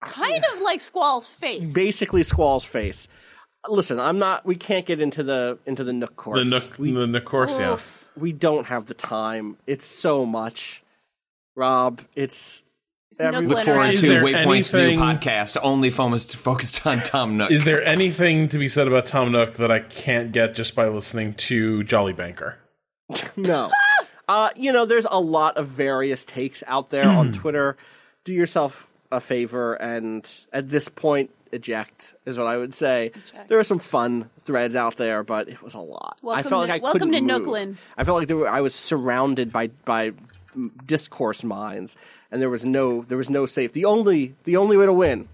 [0.00, 1.72] Kind of like Squall's face.
[1.72, 3.06] Basically Squall's face.
[3.68, 6.48] Listen, I'm not we can't get into the into the Nook course.
[6.48, 7.76] The Nook, we, the Nook course, yeah.
[8.16, 9.58] We don't have the time.
[9.66, 10.82] It's so much.
[11.54, 12.62] Rob, it's It's
[13.18, 17.36] every- Nook Look forward to there Waypoint's anything- new podcast, only focused focused on Tom
[17.38, 17.50] Nook.
[17.50, 20.86] Is there anything to be said about Tom Nook that I can't get just by
[20.88, 22.58] listening to Jolly Banker?
[23.36, 23.70] no.
[24.28, 27.16] Uh, you know, there's a lot of various takes out there Hmm.
[27.16, 27.76] on Twitter.
[28.24, 33.10] Do yourself a favor and at this point eject is what I would say.
[33.48, 36.16] There are some fun threads out there, but it was a lot.
[36.22, 37.46] I Welcome felt to- like I welcome couldn't to move.
[37.48, 37.76] Nooklin.
[37.98, 40.10] I felt like there were, I was surrounded by by
[40.86, 41.96] discourse minds,
[42.30, 43.72] and there was no there was no safe.
[43.72, 45.28] The only the only way to win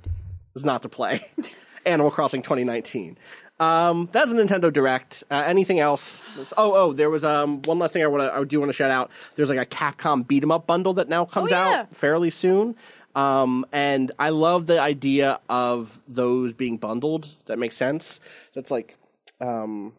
[0.54, 1.20] is not to play
[1.86, 3.16] Animal Crossing 2019.
[3.58, 5.24] Um, that's a Nintendo Direct.
[5.30, 6.22] Uh, anything else?
[6.58, 8.74] Oh, oh, there was um one last thing I want to I do want to
[8.74, 9.10] shout out.
[9.34, 11.80] There's like a Capcom beat 'em up bundle that now comes Oh, yeah.
[11.80, 12.76] out fairly soon.
[13.14, 17.28] Um, and I love the idea of those being bundled.
[17.46, 18.20] That makes sense.
[18.54, 18.94] That's like,
[19.40, 19.94] um,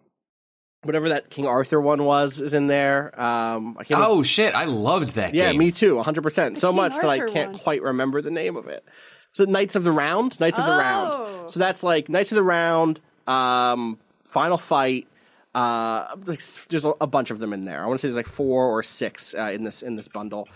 [0.84, 3.20] whatever that King Arthur one was is in there.
[3.20, 4.02] Um, I can't.
[4.04, 4.54] oh shit!
[4.56, 5.60] I loved that yeah, game.
[5.60, 5.96] me too.
[5.96, 6.22] 100.
[6.22, 7.60] percent So King much that I can't one.
[7.60, 8.86] quite remember the name of it.
[9.34, 10.78] So Knights of the Round, Knights of the Oh.
[10.80, 11.52] Round.
[11.52, 15.08] So that's like Knights of the Round, um, Final Fight.
[15.56, 17.82] Uh, like, there's a, a bunch of them in there.
[17.84, 20.48] I want to say there's like four or six uh, in this in this bundle.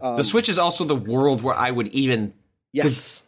[0.00, 2.32] the Switch is also the world where I would even
[2.72, 3.22] Yes.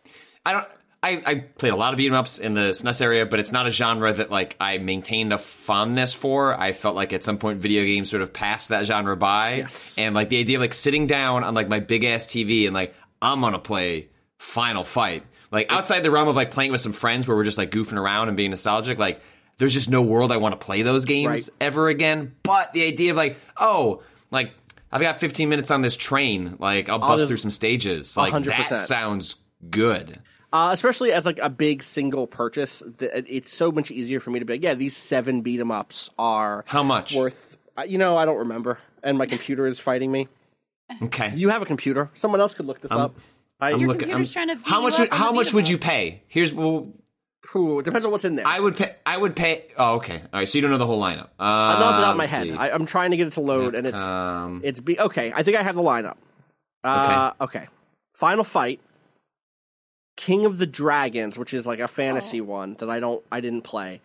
[0.44, 0.66] I don't.
[1.02, 3.52] I, I played a lot of beat 'em ups in the SNES area, but it's
[3.52, 6.52] not a genre that like I maintained a fondness for.
[6.58, 9.94] I felt like at some point video games sort of passed that genre by, Yes.
[9.96, 12.74] and like the idea of like sitting down on like my big ass TV and
[12.74, 16.92] like I'm gonna play Final Fight, like outside the realm of like playing with some
[16.92, 19.20] friends where we're just like goofing around and being nostalgic, like.
[19.58, 21.48] There's just no world I want to play those games Right.
[21.60, 22.32] ever again.
[22.44, 24.52] But the idea of like, oh, like
[24.90, 28.16] I've got 15 minutes on this train, like I'll bust through some stages.
[28.16, 28.70] Like 100%.
[28.70, 29.36] that sounds
[29.68, 30.18] good.
[30.52, 34.44] Uh, especially as like a big single purchase, it's so much easier for me to
[34.44, 37.14] be like, yeah, these seven beat 'em ups are How much?
[37.14, 37.56] worth.
[37.78, 40.26] Uh, you know, I don't remember, and my computer is fighting me.
[41.02, 41.30] Okay.
[41.36, 42.10] You have a computer.
[42.14, 43.14] Someone else could look this up.
[43.60, 44.08] I, I'm Your looking.
[44.08, 44.94] computer's I'm- trying to beat how you much?
[44.94, 46.22] up Would, how much would you pay?
[46.26, 46.88] Here's well,
[47.54, 48.46] Ooh, it depends on what's in there.
[48.46, 48.94] I would pay.
[49.06, 49.66] I would pay.
[49.76, 50.16] Oh, okay.
[50.20, 50.48] All right.
[50.48, 51.28] So you don't know the whole lineup.
[51.38, 52.48] Uh, Uh, no, it's out of my head.
[52.48, 52.52] see.
[52.52, 55.32] I, I'm trying to get it to load, and it's Um, it's be okay.
[55.34, 56.16] I think I have the lineup.
[56.84, 57.68] Uh, okay.
[58.14, 58.80] Final fight.
[60.20, 63.62] King of the Dragons, which is like a fantasy one that I don't, I didn't
[63.62, 64.02] play.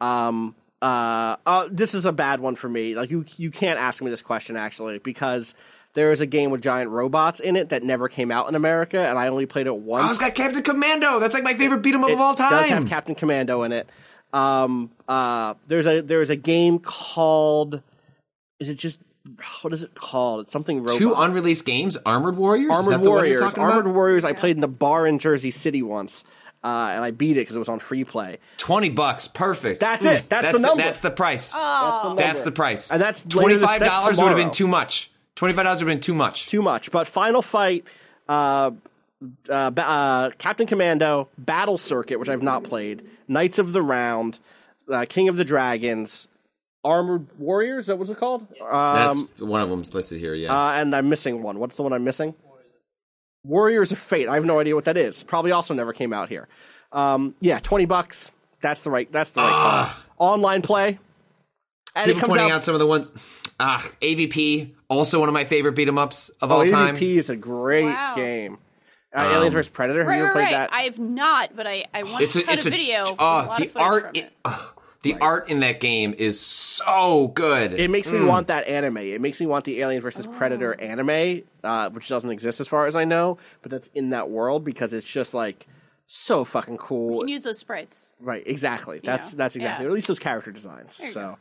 [0.00, 2.94] Um, uh, uh, this is a bad one for me.
[2.94, 5.54] Like you, you can't ask me this question actually because
[5.92, 8.98] there is a game with giant robots in it that never came out in America,
[8.98, 10.06] and I only played it once.
[10.06, 11.18] oh, it's got Captain Commando.
[11.18, 12.50] That's like my favorite beat 'em up of all time.
[12.50, 13.88] Does have Captain Commando in it.
[14.32, 17.82] Um, uh, there's a there's a game called.
[18.58, 18.98] Is it just
[19.62, 20.40] what is it called?
[20.42, 20.98] It's something robot.
[20.98, 22.70] Two unreleased games: Armored Warriors.
[22.72, 23.40] Is Armored that the one you're Warriors.
[23.40, 23.94] talking Armored about?
[23.94, 24.24] Warriors.
[24.24, 26.24] I played in a bar in Jersey City once,
[26.64, 28.38] uh, and I beat it because it was on free play.
[28.56, 29.28] Twenty bucks.
[29.28, 29.80] Perfect.
[29.80, 30.24] That's it.
[30.28, 30.82] That's the number.
[30.82, 31.52] That's the price.
[31.52, 32.90] That's the, That's the price.
[32.90, 35.10] And that's later twenty this- dollars would have been too much.
[35.36, 36.48] Twenty five dollars would have been too much.
[36.48, 36.90] too much.
[36.90, 37.84] But Final Fight,
[38.28, 38.72] uh,
[39.48, 44.38] uh, uh, Captain Commando, Battle Circuit, which I've not played, Knights of the Round,
[44.90, 46.26] uh, King of the Dragons,
[46.88, 47.86] Armored Warriors.
[47.86, 48.46] That was it called?
[48.58, 50.34] That's Um, one of them's listed here.
[50.34, 50.52] Yeah.
[50.52, 51.58] uh, and I'm missing one.
[51.58, 52.34] What's the one I'm missing?
[53.44, 54.28] Warriors of Fate.
[54.28, 55.22] I have no idea what that is.
[55.22, 56.48] Probably also never came out here.
[56.92, 58.32] Um, yeah, twenty bucks.
[58.60, 59.10] That's the right.
[59.12, 60.04] That's the right Ah.
[60.18, 60.34] call.
[60.34, 60.98] Online play.
[61.94, 63.10] And People it comes pointing out, out some of the ones.
[63.60, 66.96] Ah, AVP, also one of my favorite beat 'em ups of all oh, time.
[66.96, 68.14] AVP is a great Wow.
[68.14, 68.58] game.
[69.16, 70.00] Uh, Aliens vs Predator.
[70.00, 70.70] Have Right, you ever right, played right.
[70.70, 70.72] that?
[70.72, 73.02] I have not, but I, I once It's a, had it's a a, video.
[73.04, 74.32] with oh, a lot the of footage art, from in, it.
[74.44, 74.72] oh,
[75.12, 77.74] the art in that game is so good.
[77.74, 78.20] It makes Mm.
[78.20, 78.98] me want that anime.
[78.98, 80.82] It makes me want the Alien versus Predator Oh.
[80.84, 84.64] anime, uh, which doesn't exist as far as I know, but that's in that world
[84.64, 85.66] because it's just like
[86.06, 87.14] so fucking cool.
[87.14, 88.14] You can use those sprites.
[88.20, 88.42] right?
[88.46, 89.00] Exactly.
[89.04, 89.84] That's know, that's exactly.
[89.84, 89.88] yeah.
[89.88, 90.98] Or at least those character designs.
[91.02, 91.36] you So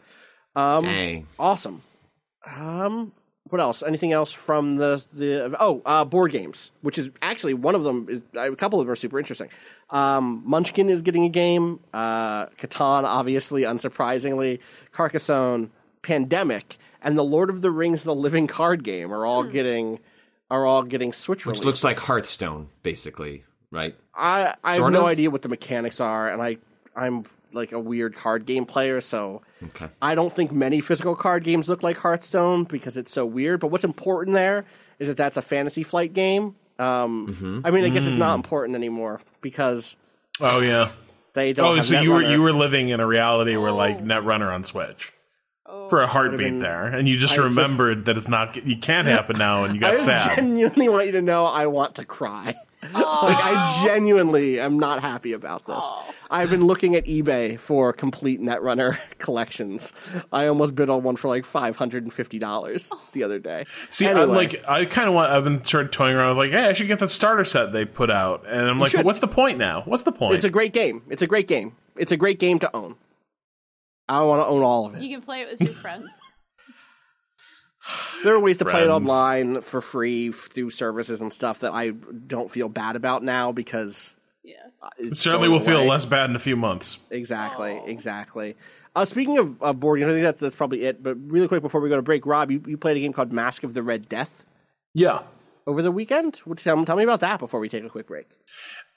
[0.55, 1.27] Dang.
[1.39, 1.81] awesome.
[2.45, 3.11] Um,
[3.49, 3.83] what else?
[3.83, 5.55] Anything else from the the?
[5.59, 8.07] Oh, uh, board games, which is actually one of them.
[8.09, 9.49] Is a couple of them are super interesting.
[9.89, 11.79] Um, Munchkin is getting a game.
[11.93, 14.59] Uh, Catan, obviously, unsurprisingly,
[14.91, 15.71] Carcassonne,
[16.01, 19.99] Pandemic, and the Lord of the Rings: The Living Card Game are all getting
[20.49, 21.65] are all getting Switch Which releases.
[21.65, 23.95] looks like Hearthstone, basically, right?
[24.15, 25.07] I I have Sort no of?
[25.07, 26.57] idea what the mechanics are, and I
[26.95, 27.25] I'm
[27.57, 29.87] like a weird card game player, so Okay.
[30.01, 33.59] I don't think many physical card games look like Hearthstone because it's so weird.
[33.59, 34.63] But what's important there
[34.99, 36.55] is that that's a fantasy flight game.
[36.79, 37.61] Um, Mm-hmm.
[37.65, 38.19] I mean, I guess it's Mm.
[38.19, 39.97] not important anymore because
[40.39, 40.89] Oh yeah.
[41.33, 41.65] they don't.
[41.67, 43.75] Oh, have so you were you were living in a reality where Oh.
[43.75, 45.11] like Netrunner on Switch
[45.89, 48.77] for a heartbeat been- there, and you just I just- remembered that it's not you
[48.77, 50.31] can't happen now, and you got just sad.
[50.31, 52.55] I genuinely want you to know I want to cry.
[52.83, 55.83] Like I genuinely am not happy about this.
[56.29, 59.93] I've been looking at eBay for complete Netrunner collections.
[60.31, 63.65] I almost bid on one for like five hundred and fifty dollars the other day.
[63.89, 65.31] See, anyway, I'm like I kind of want.
[65.31, 67.73] I've been sort of toying around with like, hey, I should get the starter set
[67.73, 69.05] they put out, and I'm like, should.
[69.05, 69.81] what's the point now?
[69.85, 70.35] What's the point?
[70.35, 71.01] it's a great game.
[71.09, 71.75] It's a great game.
[71.95, 72.95] It's a great game to own.
[74.07, 75.01] I want to own all of it.
[75.01, 76.19] You can play it with your friends.
[78.23, 81.89] There are ways to play it online for free through services and stuff that I
[81.89, 84.55] don't feel bad about now because Yeah.
[84.97, 86.97] it's Certainly, going will feel less bad in a few months.
[87.11, 88.55] Exactly, exactly.
[88.95, 91.03] Uh, speaking of, of board games, I think that's, that's probably it.
[91.03, 93.31] But really quick before we go to break, Rob, you, you played a game called
[93.31, 94.43] Mask of the Red Death
[94.95, 95.19] Yeah.
[95.67, 96.37] over the weekend.
[96.45, 98.27] What- Tell, tell me about that before we take a quick break.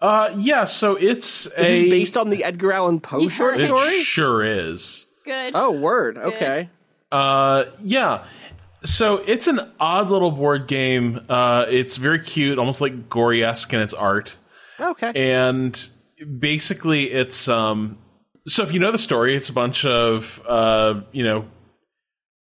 [0.00, 0.64] Uh, yeah.
[0.64, 3.60] So it's a is based on the Edgar Allan Poe short heard.
[3.64, 4.00] it story.
[4.02, 5.04] sure is.
[5.26, 5.52] Good.
[5.54, 6.16] Oh, word.
[6.16, 6.70] Okay.
[7.12, 8.24] Uh, yeah.
[8.84, 11.20] So it's an odd little board game.
[11.28, 14.36] Uh, it's very cute, almost like Gorey esque in its art.
[14.80, 15.12] Okay.
[15.14, 15.88] and
[16.38, 17.98] basically it's um
[18.46, 21.46] so if you know the story it's a bunch of uh you know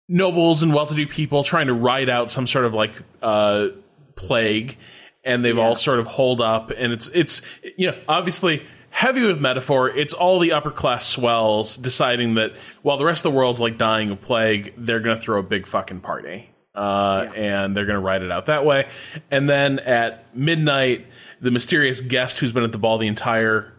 [0.08, 3.68] nobles and well-to-do people trying to ride out some sort of like uh
[4.16, 4.76] plague
[5.24, 7.42] and they've all sort of holed up and it's it's
[7.76, 12.96] you know obviously heavy with metaphor it's all the upper class swells deciding that while
[12.96, 16.00] the rest of the world's like dying of plague they're gonna throw a big fucking
[16.00, 18.88] party uh, and they're going to ride it out that way.
[19.32, 21.06] And then at midnight,
[21.40, 23.74] the mysterious guest who's been at the ball the entire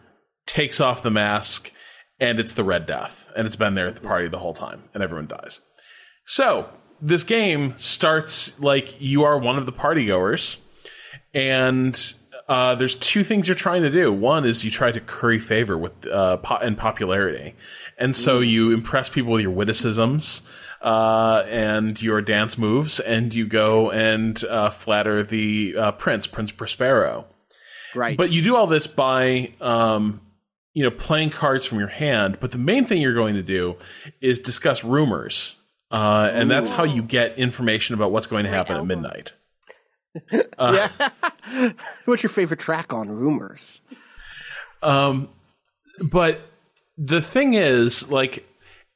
[0.46, 1.72] takes off the mask,
[2.20, 4.84] and it's the Red Death, and it's been there at the party the whole time,
[4.94, 5.62] and everyone dies.
[6.26, 6.70] So
[7.02, 10.58] this game starts like you are one of the partygoers,
[11.34, 12.14] and
[12.50, 14.12] uh, there's two things you're trying to do.
[14.12, 17.54] One is you try to curry favor with uh, po- and popularity,
[18.00, 20.42] and so you impress people with your witticisms
[20.82, 26.52] uh, and your dance moves, and you go and uh, flatter the uh, prince, Prince
[26.52, 27.28] Prospero.
[27.94, 28.18] right.
[28.18, 30.20] But you do all this by, um,
[30.74, 32.40] you know, playing cards from your hand.
[32.40, 33.76] But the main thing you're going to do
[34.22, 35.56] is discuss rumors,
[35.92, 39.39] uh, and that's how you get information about what's going to happen at
[40.58, 41.12] Uh, album.
[41.52, 41.76] midnight.
[42.06, 43.82] What's your favorite track on Rumors?
[44.82, 45.30] Um,
[46.02, 46.42] but
[46.98, 48.46] the thing is, like,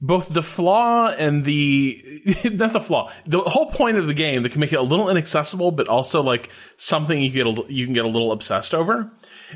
[0.03, 4.51] both the flaw and the not the flaw, the whole point of the game that
[4.51, 7.93] can make it a little inaccessible, but also like something you get a, you can
[7.93, 9.09] get a little obsessed over,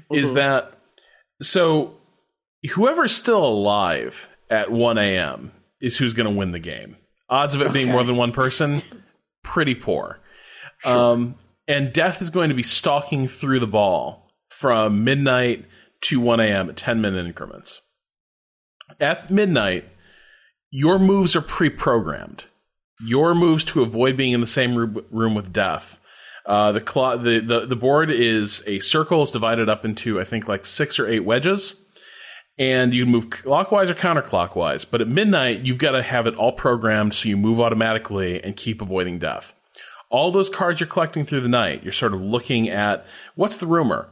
[0.09, 0.35] is mm-hmm.
[0.37, 0.79] that
[1.41, 1.97] so
[2.73, 5.51] whoever's still alive at 1 a.m.
[5.81, 6.95] is who's going to win the game.
[7.29, 8.81] Odds of it being more than one person,
[9.43, 10.19] pretty poor.
[10.85, 11.35] Um,
[11.67, 15.65] and death is going to be stalking through the ball from midnight
[16.01, 16.69] to 1 a.m.
[16.69, 17.81] at 10 minute increments.
[18.99, 19.85] At midnight,
[20.71, 22.45] your moves are pre programmed.
[23.05, 24.75] Your moves to avoid being in the same
[25.11, 25.99] room, with death.
[26.45, 30.23] Uh, the, clo- the, the, the board is a circle, it's divided up into, I
[30.23, 31.75] think, like six or eight wedges.
[32.57, 34.89] And you move clockwise or counterclockwise.
[34.89, 38.55] But at midnight, you've got to have it all programmed so you move automatically and
[38.55, 39.53] keep avoiding death
[40.09, 43.05] all those cards you're collecting through the night, you're sort of looking at
[43.35, 44.09] what's the rumor.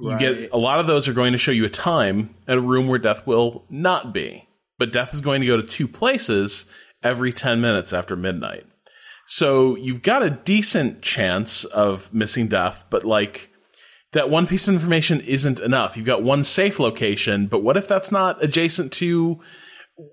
[0.00, 2.60] You get a lot of those are going to show you a time at a
[2.60, 4.48] room where death will not be,
[4.78, 6.66] but death is going to go to two places
[7.02, 8.64] every 10 minutes after midnight.
[9.26, 13.50] So you've got a decent chance of missing death, but like
[14.12, 15.96] that one piece of information isn't enough.
[15.96, 19.40] You've got one safe location, but what if that's not adjacent to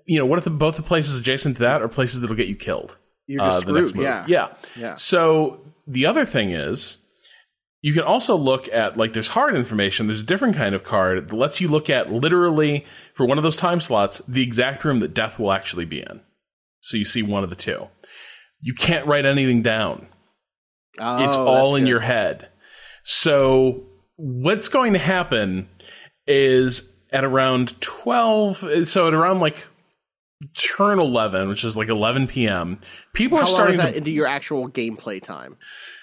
[0.04, 2.48] you know, what if the, both the places adjacent to that are places that'll get
[2.48, 2.96] you killed?
[3.26, 4.04] You're just uh, the next screwed, move.
[4.04, 4.24] yeah.
[4.28, 4.94] yeah, Yeah.
[4.96, 6.98] So the other thing is,
[7.82, 10.06] you can also look at like there's hard information.
[10.06, 13.44] There's a different kind of card that lets you look at literally for one of
[13.44, 16.20] those time slots the exact room that death will actually be in.
[16.80, 17.88] So you see one of the two.
[18.60, 20.08] You can't write anything down.
[20.98, 21.90] Oh, it's all in good.
[21.90, 22.48] your head.
[23.04, 23.84] So
[24.16, 25.68] what's going to happen
[26.26, 29.66] is at around 12 so at around like
[30.54, 32.78] turn 11 which is like 11 p.m
[33.14, 35.56] people How are starting that to into your actual gameplay time?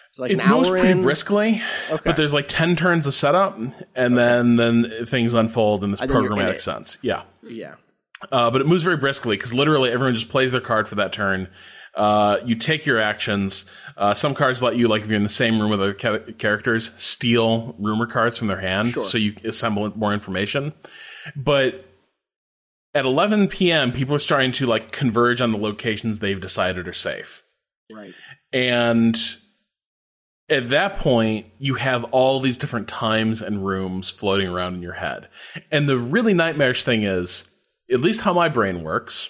[0.10, 1.02] It's like it an hour moves pretty in?
[1.02, 1.62] briskly
[1.92, 2.02] Okay.
[2.06, 3.58] but there's like 10 turns of setup
[3.96, 7.76] and then then things unfold in this then in programmatic sense yeah Yeah.
[8.32, 11.14] uh, but it moves very briskly because literally everyone just plays their card for that
[11.14, 11.50] turn.
[11.96, 13.66] Uh, you take your actions.
[13.98, 16.32] Uh, some cards let you, like if you're in the same room with other ca-
[16.40, 19.04] characters, steal rumor cards from their hand, Sure.
[19.04, 20.74] so you assemble more information.
[21.36, 21.86] But
[22.94, 26.94] at 11 p.m., people are starting to like converge on the locations they've decided are
[26.94, 27.44] safe.
[27.92, 28.14] Right.
[28.52, 29.18] And
[30.50, 34.94] at that point, you have all these different times and rooms floating around in your
[34.94, 35.30] head.
[35.72, 37.50] And the really nightmarish thing is,
[37.92, 39.30] at least how my brain works,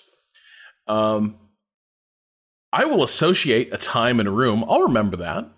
[0.87, 1.37] um,
[2.71, 4.65] I will associate a time in a room.
[4.67, 5.49] I'll remember that.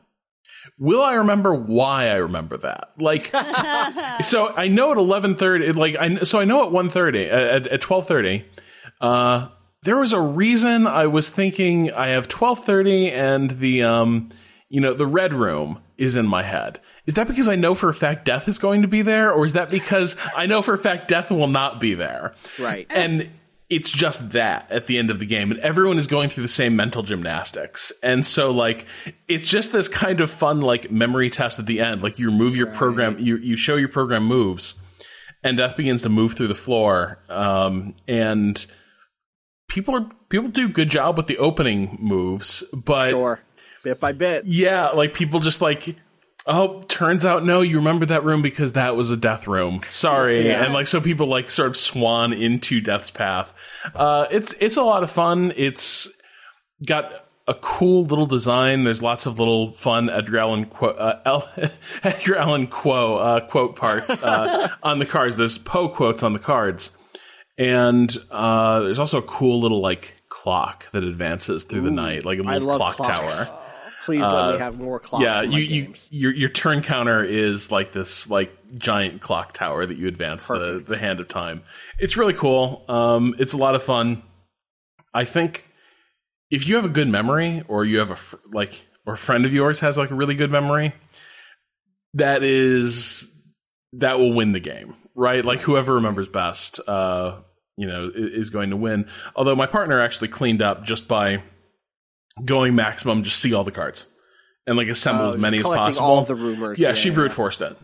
[0.77, 2.91] Will I remember why I remember that?
[2.97, 3.27] Like,
[4.23, 7.67] so I know at eleven thirty, like I so I know at one thirty, at
[7.67, 8.45] at twelve thirty,
[8.99, 9.47] uh,
[9.83, 14.29] there was a reason I was thinking I have twelve thirty and the um,
[14.69, 16.81] you know, the red room is in my head.
[17.05, 19.45] Is that because I know for a fact death is going to be there, or
[19.45, 22.33] is that because I know for a fact death will not be there?
[22.59, 22.87] Right.
[22.89, 23.29] And
[23.75, 26.47] it's just that at the end of the game, and everyone is going through the
[26.47, 27.91] same mental gymnastics.
[28.01, 28.85] And so, like,
[29.27, 32.01] it's just this kind of fun, like, memory test at the end.
[32.01, 34.75] Like, you move your program, you, you show your program moves,
[35.43, 37.19] and death begins to move through the floor.
[37.27, 38.65] Um, and
[39.67, 43.41] people are, people do good job with the opening moves, but Sure.
[43.83, 44.45] Bit by bit.
[44.45, 45.95] yeah, like people just like,
[46.45, 49.81] oh, turns out no, you remember that room because that was a death room.
[49.91, 50.63] Sorry, Yeah.
[50.63, 53.51] and like so people like sort of swan into death's path.
[53.93, 55.53] Uh, it's it's a lot of fun.
[55.55, 56.07] It's
[56.85, 57.11] got
[57.47, 58.83] a cool little design.
[58.83, 61.47] There's lots of little fun Edgar Allan quote, uh, El-
[62.03, 65.37] Edgar Allan Quo uh, quote part uh, on the cards.
[65.37, 66.91] There's Poe quotes on the cards,
[67.57, 72.39] and uh, there's also a cool little like clock that advances through the night, like
[72.39, 73.47] a little clock clocks.
[73.47, 73.59] tower.
[74.05, 75.23] Please let me have more clocks.
[75.23, 79.97] Yeah, you, you your your turn counter is like this like giant clock tower that
[79.97, 81.63] you advance the, the hand of time.
[81.97, 82.85] It's really cool.
[82.87, 84.21] Um, it's a lot of fun.
[85.11, 85.65] I think
[86.51, 89.43] if you have a good memory, or you have a fr- like, or a friend
[89.43, 90.93] of yours has like a really good memory,
[92.13, 93.31] that is
[93.93, 95.43] that will win the game, right?
[95.43, 97.39] Like whoever remembers best, uh,
[97.75, 99.09] you know, is going to win.
[99.35, 101.41] Although my partner actually cleaned up just by
[102.43, 104.05] going maximum, just see all the cards
[104.67, 106.05] and like assemble Oh, as many as possible.
[106.05, 106.79] all the rumors.
[106.79, 107.35] Yeah, Yeah, she yeah, brute yeah.
[107.35, 107.77] forced it.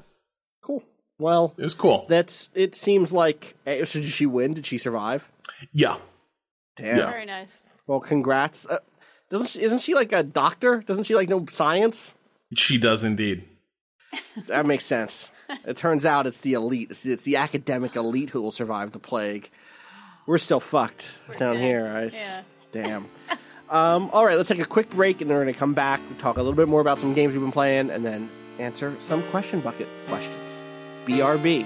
[0.61, 0.83] Cool.
[1.19, 2.05] Well, It was cool.
[2.09, 2.49] that's.
[2.55, 3.55] It seems like.
[3.65, 4.53] eh, So did she win?
[4.53, 5.31] Did she survive?
[5.71, 5.97] Yeah,
[6.77, 6.97] Damn.
[6.97, 7.09] Yeah.
[7.11, 7.63] Very nice.
[7.87, 8.65] Well, congrats.
[8.65, 8.79] Uh,
[9.29, 10.81] doesn't she, isn't she like a doctor?
[10.85, 12.13] Doesn't she like know science?
[12.55, 13.45] she does indeed.
[14.47, 15.31] That makes sense.
[15.65, 16.89] it turns out it's the elite.
[16.91, 19.49] It's the, it's the academic elite who will survive the plague.
[20.25, 21.63] We're still fucked down dead.
[21.63, 21.87] here.
[21.87, 22.41] I, Yeah.
[22.73, 23.05] Damn.
[23.71, 26.01] um, all right, let's take a quick break, and then we're going to come back,
[26.19, 29.23] talk a little bit more about some games we've been playing, and then answer some
[29.23, 30.59] question bucket questions.
[31.05, 31.65] BRB.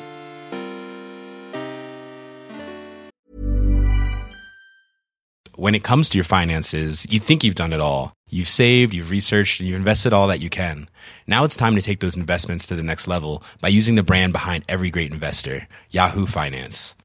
[5.55, 8.13] When it comes to your finances, you think you've done it all.
[8.29, 10.89] You've saved, you've researched, and you've invested all that you can.
[11.25, 14.31] Now it's time to take those investments to the next level by using the brand
[14.31, 16.95] behind every great investor, Yahoo Finance.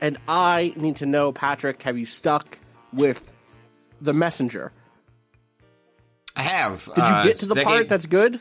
[0.00, 2.58] and I need to know, Patrick, have you stuck
[2.92, 3.32] with
[4.00, 4.72] the messenger?
[6.36, 6.84] I have.
[6.94, 8.40] Did you get to the part that's good?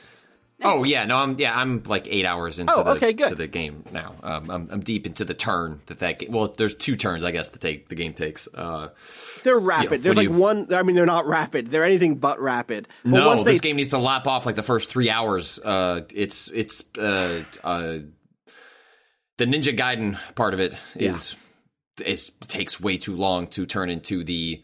[0.62, 3.48] Oh yeah, no, I'm yeah, I'm like eight hours into Oh, the okay, to the
[3.48, 4.16] game now.
[4.22, 6.34] Um, I'm I'm deep into the turn that that game.
[6.34, 8.50] Well, there's two turns I guess the take the game takes.
[8.54, 8.90] Uh,
[9.44, 9.92] They're rapid.
[9.92, 10.74] Yeah, There's like you- one.
[10.74, 11.72] I mean, they're not rapid.
[11.72, 12.90] They're anything but rapid.
[13.04, 15.60] But no, once they, this game needs to lap off like the first three hours.
[15.64, 18.00] Uh, it's it's uh, uh,
[19.38, 21.36] the Ninja Gaiden part of it is
[22.02, 24.62] it takes way too long to turn into the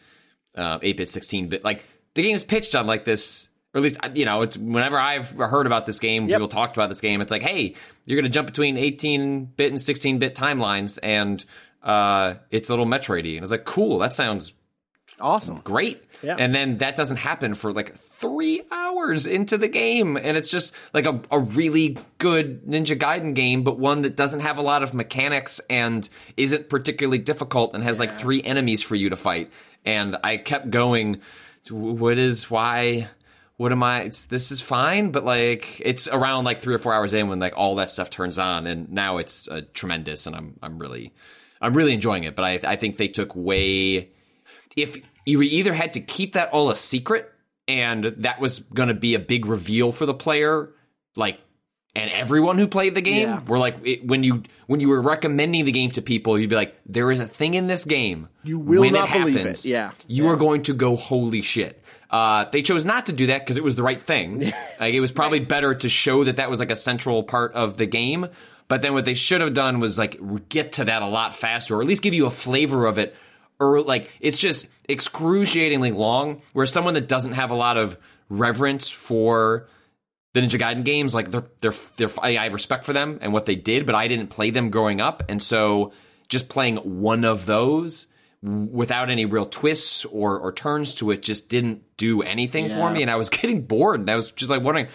[0.56, 4.24] uh, 8-bit 16-bit like the game is pitched on like this or at least you
[4.26, 6.38] know it's whenever i've heard about this game Yep.
[6.38, 7.76] people talked about this game it's like hey
[8.06, 11.44] you're going to jump between 18-bit and 16-bit timelines and
[11.84, 14.54] uh, it's a little metroidy and i was like cool that sounds
[15.22, 15.62] Awesome.
[15.64, 16.04] great.
[16.24, 16.36] Yeah.
[16.40, 20.18] And then that doesn't happen for like three hours into the game.
[20.18, 24.40] And it's just like a, a really good Ninja Gaiden game, but one that doesn't
[24.40, 26.08] have a lot of mechanics and
[26.38, 29.52] isn't particularly difficult and has like three enemies for you to fight.
[29.86, 31.22] And I kept going,
[31.70, 33.10] what is, why,
[33.58, 36.94] what am I, it's, this is fine, but like, it's around like three or four
[36.94, 38.66] hours in when like all that stuff turns on.
[38.66, 40.26] And now it's uh, tremendous.
[40.26, 41.14] And I'm, I'm really,
[41.62, 42.36] I'm really enjoying it.
[42.36, 44.10] But I, I think they took way,
[44.76, 47.32] if you either had to keep that all a secret
[47.68, 50.70] and that was going to be a big reveal for the player
[51.16, 51.40] like
[51.96, 53.42] and everyone who played the game Yeah.
[53.48, 56.56] were like it, when you when you were recommending the game to people you'd be
[56.56, 59.66] like there is a thing in this game You will when not it believe it.
[59.66, 59.92] Yeah.
[60.08, 63.58] you are going to go holy shit uh, they chose not to do that because
[63.58, 64.40] it was the right thing.
[64.80, 67.78] like it was probably better to show that that was like a central part of
[67.78, 68.28] the game.
[68.70, 71.76] But then what they should have done was like get to that a lot faster,
[71.76, 73.16] or at least give you a flavor of it.
[73.60, 76.42] Or like it's just excruciatingly long.
[76.54, 77.98] Where someone that doesn't have a lot of
[78.30, 79.68] reverence for
[80.34, 83.46] the Ninja Gaiden games, like they're they're they're I have respect for them and what
[83.46, 85.94] they did, but I didn't play them growing up, and so
[86.28, 88.08] just playing one of those
[88.42, 93.02] without any real twists or or turns to it just didn't do anything for me,
[93.02, 94.88] and I was getting bored, and I was just like wondering.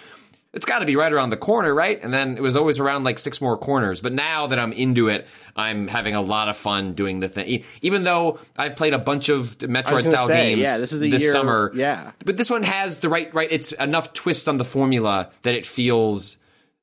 [0.53, 2.03] It's got to be right around the corner, right?
[2.03, 4.01] And then it was always around like six more corners.
[4.01, 7.63] But now that I'm into it, I'm having a lot of fun doing the thing.
[7.83, 11.11] Even though I've played a bunch of Metroid style say, games yeah, this is a
[11.11, 12.13] this year- summer, yeah.
[12.25, 13.49] but this one has the right right.
[13.51, 16.37] It's enough twists on the formula that it feels.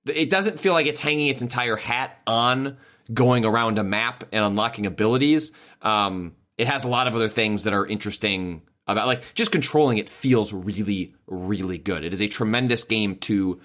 [0.05, 2.78] It doesn't feel like it's hanging its entire hat on
[3.13, 5.51] going around a map and unlocking abilities.
[5.82, 9.98] Um, it has a lot of other things that are interesting about like just controlling
[9.98, 12.04] it feels really really good.
[12.04, 13.60] It is a tremendous game to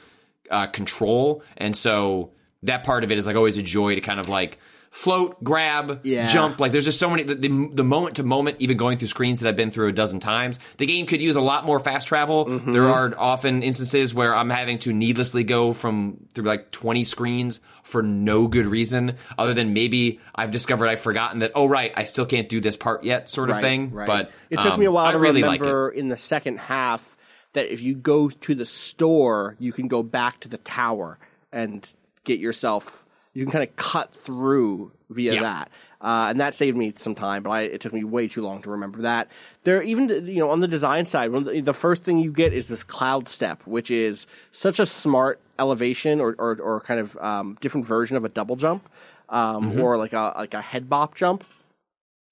[0.50, 4.20] uh, control, and so that part of it is like always a joy to kind
[4.20, 4.58] of like
[4.94, 6.28] float, grab, Yeah.
[6.28, 6.60] jump.
[6.60, 7.48] Like there's just so many the,
[7.82, 10.58] moment to moment, even going through screens that I've been through a dozen times.
[10.76, 12.44] The game could use a lot more fast travel.
[12.44, 12.72] Mm-hmm.
[12.72, 17.60] There are often instances where I'm having to needlessly go from through like 20 screens
[17.84, 21.52] for no good reason, other than maybe I've discovered I've forgotten that.
[21.54, 23.92] Oh right, I still can't do this part yet, sort of Right, thing.
[23.92, 24.06] right.
[24.06, 26.58] But it took um, me a while I to really like remember in the second
[26.58, 27.16] half
[27.54, 31.18] that if you go to the store, you can go back to the tower
[31.50, 31.90] and
[32.24, 33.01] get yourself.
[33.34, 35.40] You can kind of cut through via Yeah.
[35.42, 35.70] that,
[36.02, 37.42] uh, and that saved me some time.
[37.42, 39.28] But I, it took me way too long to remember that.
[39.64, 42.30] There, even you know, on the design side, one of the, the first thing you
[42.32, 47.00] get is this cloud step, which is such a smart elevation or or, or kind
[47.00, 48.88] of um, different version of a double jump,
[49.28, 49.80] um, Mm-hmm.
[49.80, 51.44] or like a like a head bop jump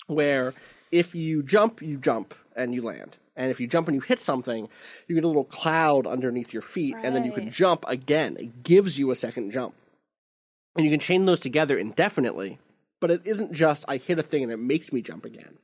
[0.07, 0.53] where
[0.90, 3.16] if you jump, you jump and you land.
[3.36, 4.68] And if you jump and you hit something,
[5.09, 8.36] you get a little cloud underneath your feet, and then you can jump again.
[8.38, 9.72] It gives you a second jump.
[10.76, 12.58] And you can chain those together indefinitely,
[13.00, 15.58] but it isn't just I hit a thing and it makes me jump again.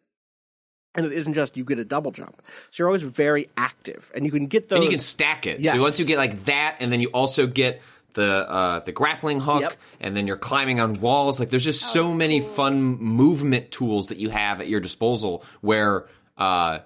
[0.95, 2.41] And it isn't just you get a double jump.
[2.71, 4.11] So you're always very active.
[4.15, 4.77] And you can get those.
[4.79, 5.61] and you can stack it.
[5.61, 5.77] Yes.
[5.77, 7.83] So once you get like that, and then you also get
[8.15, 9.75] the uh, the grappling hook, Yep.
[10.01, 11.39] and then you're climbing on walls.
[11.39, 16.07] Like there's just so many fun movement tools that you have at your disposal where.
[16.37, 16.81] Uh,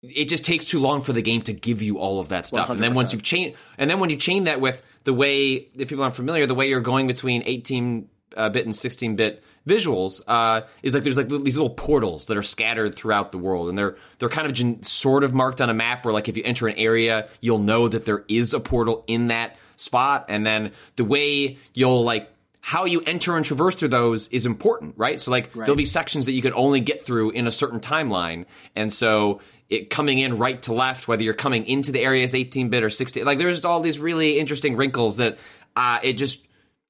[0.00, 2.70] it just takes too long for the game to give you all of that stuff.
[2.70, 5.88] And then once you've chained, and then when you chain that with the way, if
[5.88, 10.20] people aren't familiar, the way you're going between 18 uh, bit and 16 bit visuals
[10.28, 13.78] uh, is like there's like these little portals that are scattered throughout the world, and
[13.78, 16.42] they're they're kind of gen- sort of marked on a map where like if you
[16.44, 20.72] enter an area, you'll know that there is a portal in that spot, and then
[20.96, 22.30] the way you'll like
[22.60, 25.18] how you enter and traverse through those is important, right?
[25.18, 28.44] So like there'll be sections that you could only get through in a certain timeline,
[28.76, 32.34] and so it coming in right to left, whether you're coming into the area as
[32.34, 35.38] 18 bit or 16, like there's all these really interesting wrinkles that
[35.76, 36.46] uh, it just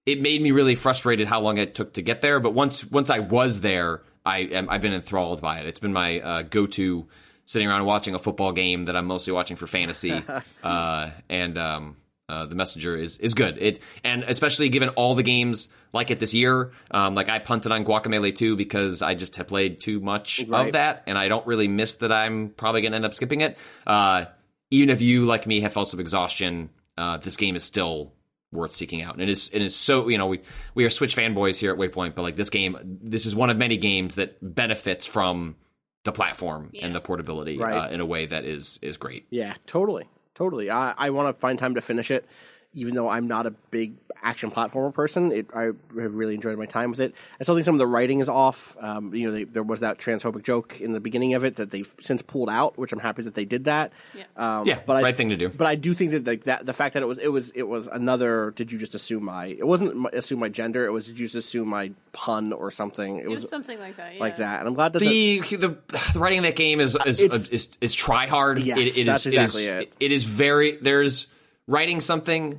[0.06, 2.40] it made me really frustrated how long it took to get there.
[2.40, 5.66] But once once I was there, I am I've been enthralled by it.
[5.66, 7.06] It's been my uh, go to
[7.44, 10.22] sitting around watching a football game that I'm mostly watching for fantasy,
[10.62, 11.96] uh, and um,
[12.28, 13.58] uh, the messenger is is good.
[13.58, 17.72] It and especially given all the games like it this year, um, like I punted
[17.72, 20.66] on Guacamelee 2 because I just have played too much Right.
[20.66, 22.12] of that, and I don't really miss that.
[22.12, 23.56] I'm probably going to end up skipping it.
[23.86, 24.26] Uh,
[24.70, 28.12] even if you like me have felt some exhaustion, uh, this game is still
[28.52, 29.12] worth seeking out.
[29.14, 30.40] And it is it is so you know we
[30.74, 33.56] we are Switch fanboys here at Waypoint, but like this game, this is one of
[33.56, 35.56] many games that benefits from
[36.04, 37.74] the platform and the portability Right.
[37.74, 39.26] uh, in a way that is is great.
[39.30, 40.70] Yeah, totally, totally.
[40.70, 42.26] I, I want to find time to finish it.
[42.74, 46.66] Even though I'm not a big action platformer person, it, I have really enjoyed my
[46.66, 47.14] time with it.
[47.40, 48.76] I still think some of the writing is off.
[48.80, 51.70] Um, you know, they, there was that transphobic joke in the beginning of it that
[51.70, 53.92] they've since pulled out, which I'm happy that they did that.
[54.14, 54.24] Yeah.
[54.36, 55.48] Um, Yeah, but I, right thing to do.
[55.48, 57.62] But I do think that like that the fact that it was it was it
[57.62, 58.52] was another.
[58.56, 59.46] Did you just assume my?
[59.46, 60.84] It wasn't my, assume my gender.
[60.84, 63.18] It was did you just assume my pun or something?
[63.18, 64.14] It, It was something like that.
[64.14, 64.20] Yeah.
[64.20, 65.76] like that, and I'm glad that the, the
[66.12, 68.60] the writing of that game is is It's- is, is try hard.
[68.60, 69.92] Yes, it, it that's is, exactly it is, it.
[70.00, 71.28] It is very there's
[71.68, 72.58] writing something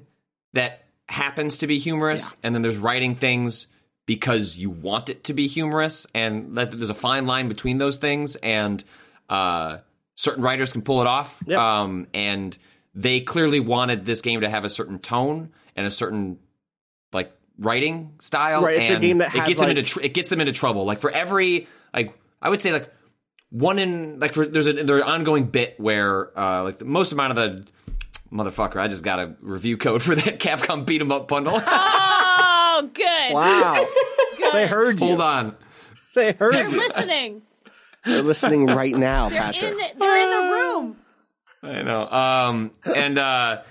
[0.53, 3.67] that happens to be humorous, and then there's writing things
[4.05, 7.97] because you want it to be humorous, and that there's a fine line between those
[7.97, 8.81] things, and
[9.27, 9.79] uh,
[10.15, 11.43] certain writers can pull it off.
[11.45, 11.59] Yep.
[11.59, 12.57] Um, and
[12.95, 16.39] they clearly wanted this game to have a certain tone and a certain
[17.13, 18.63] like writing style.
[18.63, 20.85] Right, it's a game that it gets them into tr- it gets them into trouble.
[20.85, 22.91] Like for every like I would say like
[23.51, 27.11] one in like for there's a there's an ongoing bit where uh like the most
[27.11, 27.65] amount of the
[28.31, 31.59] motherfucker I just got a review code for that Capcom beat 'em up bundle.
[32.81, 33.33] Oh, good.
[33.33, 33.85] wow,
[34.53, 35.07] they heard you.
[35.07, 35.55] Hold on.
[36.15, 36.59] They heard you.
[36.61, 36.77] They're you.
[36.77, 37.41] listening.
[38.05, 39.71] They're listening right now, They're Patrick.
[39.71, 39.77] in.
[39.77, 40.97] The, they're in the room.
[41.61, 42.07] I know.
[42.09, 43.61] Um and uh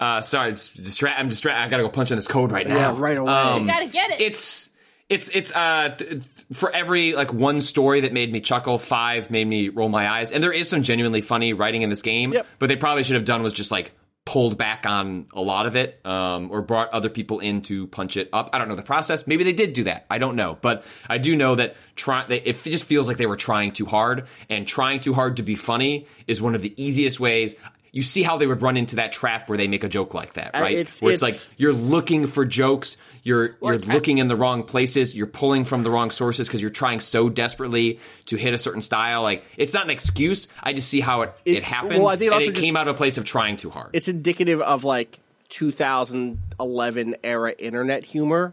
[0.00, 1.60] uh sorry, it's distra- I'm distracted.
[1.64, 2.76] I got to go punch in this code right now.
[2.92, 3.30] Yeah, right away.
[3.30, 4.20] Um, Gotta get it.
[4.22, 4.70] it's
[5.08, 9.46] it's it's uh th- for every like one story that made me chuckle five made
[9.46, 10.30] me roll my eyes.
[10.30, 12.46] And there is some genuinely funny writing in this game Yep.
[12.58, 13.92] but they probably should have done was just like
[14.24, 18.16] pulled back on a lot of it um, or brought other people in to punch
[18.16, 18.50] it up.
[18.52, 19.24] I don't know the process.
[19.28, 20.04] Maybe they did do that.
[20.10, 20.58] I don't know.
[20.60, 23.86] But i do know that try they, it just feels like they were trying too
[23.86, 24.26] hard.
[24.50, 27.54] And trying too hard to be funny is one of the easiest ways.
[27.92, 30.32] You see how they would run into that trap where they make a joke like
[30.34, 30.72] that, Uh, right?
[30.76, 32.96] it's- where it's, it's- like you're looking for jokes,
[33.26, 36.70] you're you're looking in the wrong places, you're pulling from the wrong sources because you're
[36.70, 39.22] trying so desperately to hit a certain style.
[39.22, 40.46] Like it's not an excuse.
[40.62, 42.54] I just see how it it, It- happened, well, I think it and also it
[42.54, 43.90] just- came out of a place of trying too hard.
[43.94, 45.18] it's indicative of like
[45.48, 48.52] 2011 era internet humor.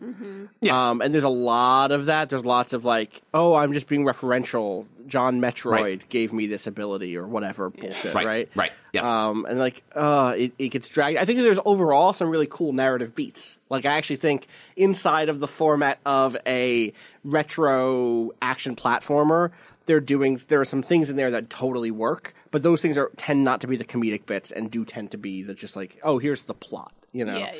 [0.61, 0.89] Yeah.
[0.91, 2.29] Um, and there's a lot of that.
[2.29, 4.85] There's lots of like, oh, I'm just being referential.
[5.07, 6.09] John Metroid Right.
[6.09, 8.49] gave me this ability or whatever bullshit, Right, right?
[8.55, 9.05] right, yes.
[9.05, 11.17] Um, and like, uh, it, it gets dragged.
[11.17, 13.57] I think there's overall some really cool narrative beats.
[13.69, 16.93] Like, I actually think inside of the format of a
[17.23, 19.51] retro action platformer,
[19.85, 23.11] they're doing there are some things in there that totally work, but those things are
[23.17, 25.99] tend not to be the comedic bits and do tend to be the just like,
[26.03, 27.37] oh, here's the plot, you know.
[27.37, 27.53] Yeah,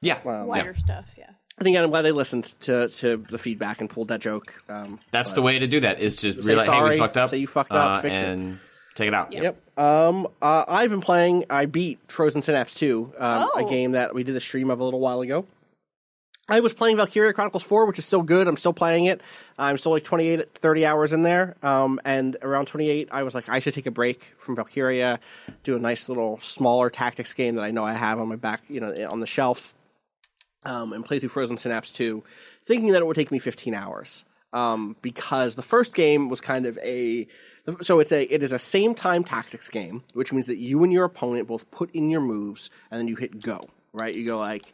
[0.00, 0.18] yeah.
[0.24, 0.76] yeah, Wider yeah.
[0.76, 1.06] stuff.
[1.16, 1.30] Yeah.
[1.60, 4.54] I think I'm glad they listened to, to the feedback and pulled that joke.
[4.68, 7.30] Um, That's the way to do that is to realize, hey, sorry, we fucked up,
[7.30, 8.24] say you fucked up, uh, fix it.
[8.24, 8.58] and
[8.94, 9.32] take it out.
[9.32, 9.78] Yep.
[9.78, 11.44] Um, uh, I've been playing.
[11.50, 13.66] I beat Frozen Synapse 2, um, Oh.
[13.66, 15.46] a game that we did a stream of a little while ago.
[16.50, 18.48] I was playing Valkyria Chronicles 4, which is still good.
[18.48, 19.20] I'm still playing it.
[19.58, 21.56] I'm still like 28, 30 hours in there.
[21.62, 25.20] Um, and around 28, I was like, I should take a break from Valkyria,
[25.62, 28.62] do a nice little smaller tactics game that I know I have on my back,
[28.70, 29.74] you know, on the shelf,
[30.64, 32.22] um, and play through Frozen Synapse 2,
[32.64, 34.24] thinking that it would take me 15 hours.
[34.52, 37.28] Um, because the first game was kind of a
[37.82, 40.92] so it's a it is a same time tactics game, which means that you and
[40.92, 43.60] your opponent both put in your moves and then you hit go.
[43.92, 44.14] Right?
[44.14, 44.64] You go like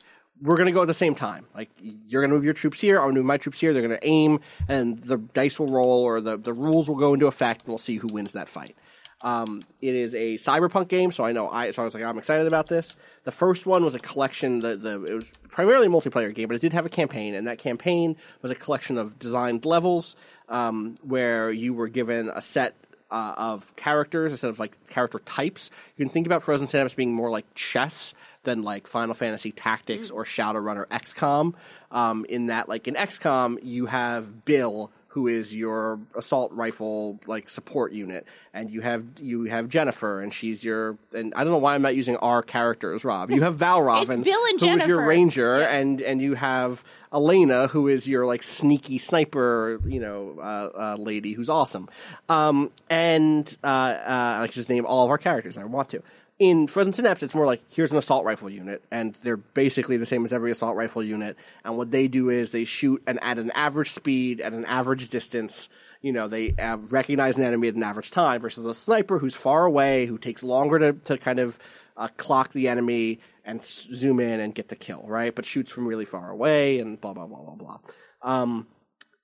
[0.41, 1.47] we're gonna go at the same time.
[1.55, 3.73] Like you're gonna move your troops here, I'm gonna move my troops here.
[3.73, 7.27] They're gonna aim, and the dice will roll, or the the rules will go into
[7.27, 8.77] effect, and we'll see who wins that fight.
[9.25, 12.19] Um, it is a cyberpunk game, so I know I so I was like I'm
[12.19, 12.95] excited about this.
[13.25, 14.59] The first one was a collection.
[14.59, 17.47] The the it was primarily a multiplayer game, but it did have a campaign, and
[17.47, 20.15] that campaign was a collection of designed levels
[20.51, 22.75] um, where you were given a set
[23.11, 25.71] uh, of characters instead of like character types.
[25.97, 30.11] You can think about Frozen Synapse being more like chess than like Final Fantasy Tactics
[30.11, 31.55] or Shadowrun or XCOM.
[31.91, 37.49] Um, in that, like in XCOM, you have Bill, who is your assault rifle like
[37.49, 41.59] support unit, and you have you have Jennifer, and she's your and I don't know
[41.59, 43.31] why I'm not using our characters, Rob.
[43.31, 47.87] You have Valravn, Bill and who is your ranger, and and you have Elena, who
[47.87, 51.89] is your like sneaky sniper, you know, uh, uh, lady who's awesome.
[52.29, 55.57] Um, and uh, uh, I can just name all of our characters.
[55.57, 56.03] I want to.
[56.39, 60.07] In Frozen Synapse, it's more like here's an assault rifle unit, and they're basically the
[60.07, 61.37] same as every assault rifle unit.
[61.65, 65.09] And what they do is they shoot and at an average speed, at an average
[65.09, 65.69] distance.
[66.03, 69.37] You know, they uh, recognize an enemy at an average time versus a sniper who's
[69.37, 71.59] far away, who takes longer to, to kind of
[71.97, 75.35] uh, clock the enemy and s- zoom in and get the kill, right?
[75.35, 77.79] But shoots from really far away and blah blah blah blah blah.
[78.23, 78.67] Um,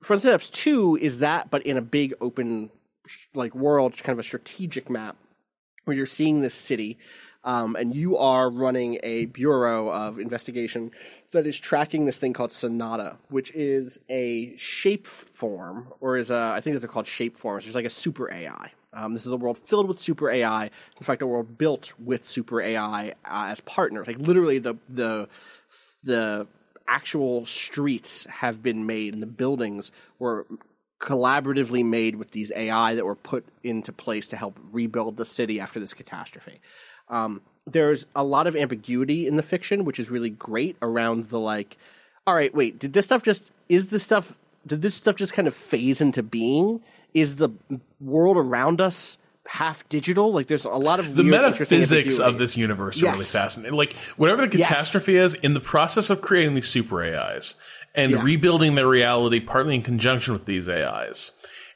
[0.00, 2.70] Frozen Synapse Two is that, but in a big open
[3.34, 5.16] like world, kind of a strategic map
[5.90, 6.98] where you're seeing this city,
[7.42, 10.92] um, and you are running a bureau of investigation
[11.32, 16.52] that is tracking this thing called Sonata, which is a shape form, or is a
[16.54, 17.66] I think that they're called shape forms.
[17.66, 20.66] It's like a super AI, Um, this is a world filled with super AI.
[20.96, 24.06] In fact, a world built with super AI uh, as partners.
[24.06, 25.28] Like literally, the the
[26.04, 26.46] the
[26.86, 30.46] actual streets have been made, and the buildings were
[31.00, 35.58] collaboratively made with these AI that were put into place to help rebuild the city
[35.58, 36.60] after this catastrophe.
[37.08, 41.38] Um, there's a lot of ambiguity in the fiction, which is really great around the
[41.38, 41.76] like,
[42.26, 44.36] all right, wait, did this stuff just, is this stuff,
[44.66, 46.80] did this stuff just kind of phase into being?
[47.14, 47.48] Is the
[48.00, 50.32] world around us half digital?
[50.32, 53.12] Like there's a lot of the metaphysics of this universe are Yes.
[53.14, 53.76] really fascinating.
[53.76, 54.68] Like whatever the Yes.
[54.68, 57.54] catastrophe is, in the process of creating these super AIs
[57.94, 58.22] and Yeah.
[58.22, 61.32] rebuilding their reality, partly in conjunction with these AIs,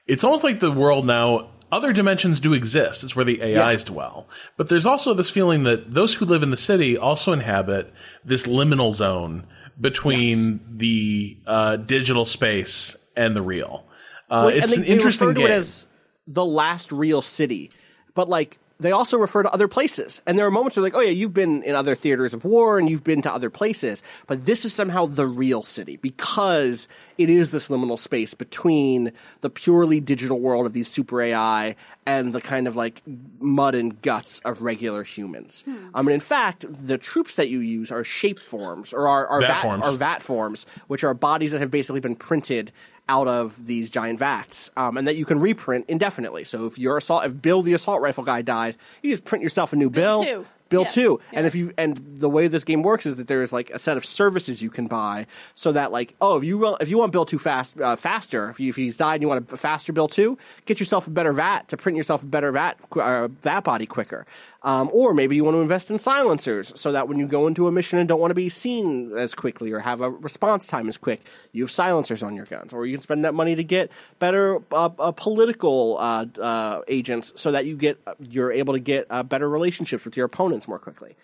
[0.06, 1.48] it's almost like the world now.
[1.72, 3.02] Other dimensions do exist.
[3.02, 4.28] It's where the AIs dwell.
[4.56, 7.92] But there's also this feeling that those who live in the city also inhabit
[8.24, 9.44] this liminal zone
[9.80, 13.84] between the uh, digital space and the real.
[14.30, 15.46] Uh, Well, it's and an they, interesting they refer game.
[15.48, 15.86] to it as
[16.28, 17.70] the last real city,
[18.14, 20.20] but like they also refer to other places.
[20.26, 22.78] And there are moments where like, oh yeah, you've been in other theaters of war
[22.78, 27.30] and you've been to other places, but this is somehow the real city because it
[27.30, 29.12] is this liminal space between
[29.42, 33.02] the purely digital world of these super AI and the kind of like
[33.40, 35.62] mud and guts of regular humans.
[35.62, 35.88] Hmm.
[35.94, 39.40] I mean, in fact, the troops that you use are shape forms or are, are
[39.40, 39.86] Vat vat, forms.
[39.86, 42.72] are vat forms, which are bodies that have basically been printed
[43.08, 46.44] out of these giant vats, um, and that you can reprint indefinitely.
[46.44, 49.72] So if your assault, if Bill the assault rifle guy dies, you just print yourself
[49.72, 50.44] a new Bill bill.
[50.44, 50.46] two.
[50.70, 50.88] Bill Yeah.
[50.88, 53.68] two, and if you and the way this game works is that there is like
[53.70, 56.88] a set of services you can buy, so that like oh if you want if
[56.88, 59.52] you want Bill two fast uh, faster if, you, if he's died and you want
[59.52, 62.78] a faster Bill two, get yourself a better vat to print yourself a better vat
[62.96, 64.26] uh, vat body quicker,
[64.64, 67.68] um, or maybe you want to invest in silencers so that when you go into
[67.68, 70.88] a mission and don't want to be seen as quickly or have a response time
[70.88, 71.20] as quick,
[71.52, 74.60] you have silencers on your guns, or you can spend that money to get better
[74.72, 79.22] uh, uh, political uh, uh, agents so that you get you're able to get uh,
[79.22, 81.14] better relationships with your opponents more quickly.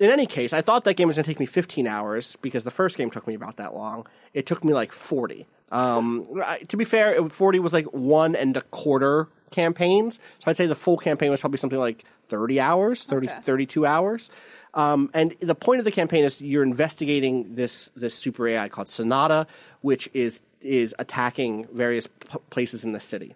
[0.00, 2.64] In any case, I thought that game was going to take me 15 hours because
[2.64, 4.06] the first game took me about that long.
[4.32, 5.46] It took me like 40.
[5.70, 6.24] Um,
[6.68, 10.18] to be fair, 40 was like one and a quarter campaigns.
[10.38, 14.30] So I'd say the full campaign was probably something like 30 hours, 30, 32 hours.
[14.72, 18.88] Um, and the point of the campaign is you're investigating this this super AI called
[18.88, 19.46] Sonata,
[19.80, 23.34] which is is attacking various p- places in the city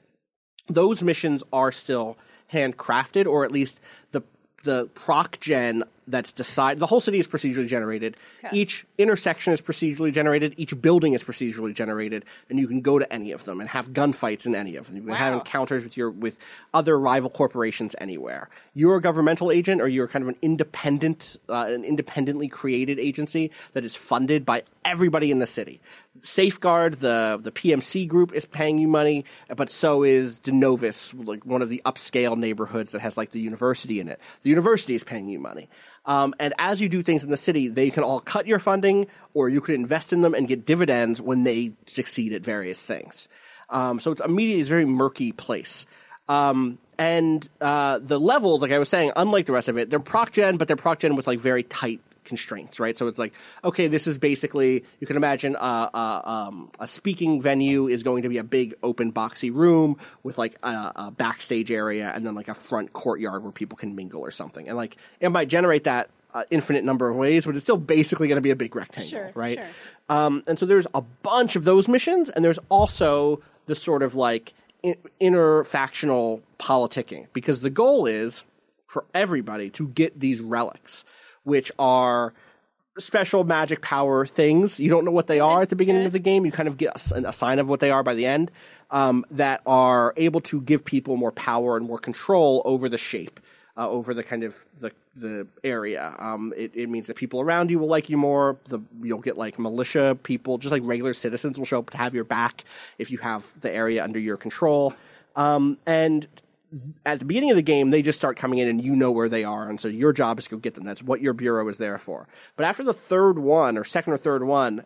[0.68, 2.16] those missions are still
[2.53, 3.80] handcrafted, or at least
[4.12, 4.22] the
[4.65, 6.81] the proc gen that's decided.
[6.81, 8.17] The whole city is procedurally generated.
[8.53, 10.55] Each intersection is procedurally generated.
[10.57, 13.91] Each building is procedurally generated, and you can go to any of them and have
[13.91, 14.97] gunfights in any of them.
[14.97, 16.37] You can have encounters with your with
[16.75, 18.49] other rival corporations anywhere.
[18.75, 23.51] You're a governmental agent, or you're kind of an independent, uh, an independently created agency
[23.73, 25.81] that is funded by everybody in the city.
[26.21, 31.61] Safeguard, the the PMC group is paying you money, but so is Denovis, like one
[31.61, 34.21] of the upscale neighborhoods that has like the university in it.
[34.43, 35.69] The university is paying you money.
[36.07, 39.07] Um, and as you do things in the city, they can all cut your funding,
[39.33, 43.29] or you could invest in them and get dividends when they succeed at various things.
[43.71, 45.87] Um, so it's immediately a very murky place.
[46.29, 49.99] Um, and uh, the levels, like I was saying, unlike the rest of it, they're
[49.99, 52.97] proc gen, but they're proc gen with like very tight constraints, right?
[52.97, 57.41] So it's like, okay, this is basically you can imagine uh, uh, um, a speaking
[57.43, 61.70] venue is going to be a big open boxy room with like a, a backstage
[61.70, 64.97] area and then like a front courtyard where people can mingle or something, and like
[65.20, 66.11] it might generate that.
[66.33, 69.09] Uh, infinite number of ways, but it's still basically going to be a big rectangle,
[69.09, 69.57] Sure, right?
[69.57, 69.68] sure.
[70.09, 74.16] Um, and so there's a bunch of those missions, and there's also the sort of
[74.16, 74.53] like
[74.83, 78.45] in, interfactional politicking because the goal is
[78.87, 81.05] for everybody to get these relics,
[81.45, 82.34] which are
[82.99, 84.78] special magic power things.
[84.78, 86.45] You don't know what they are at the beginning of the game.
[86.47, 88.51] You kind of get a sign of what they are by the end.
[88.90, 93.40] Um, that are able to give people more power and more control over the shape,
[93.76, 96.14] uh, over the kind of the the area.
[96.18, 98.59] Um, it, it means that people around you will like you more.
[98.66, 102.14] The you'll get like militia people, just like regular citizens will show up to have
[102.14, 102.64] your back
[102.99, 104.95] if you have the area under your control.
[105.34, 106.29] Um, and
[107.05, 109.29] at the beginning of the game, they just start coming in and you know where
[109.29, 109.68] they are.
[109.68, 110.84] And so your job is to go get them.
[110.84, 112.29] That's what your bureau is there for.
[112.57, 114.84] But after the third one or second or third one,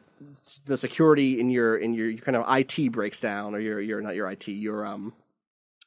[0.67, 4.01] the security in your, in your, your kind of IT breaks down or your, your,
[4.01, 5.13] not your IT, your, um,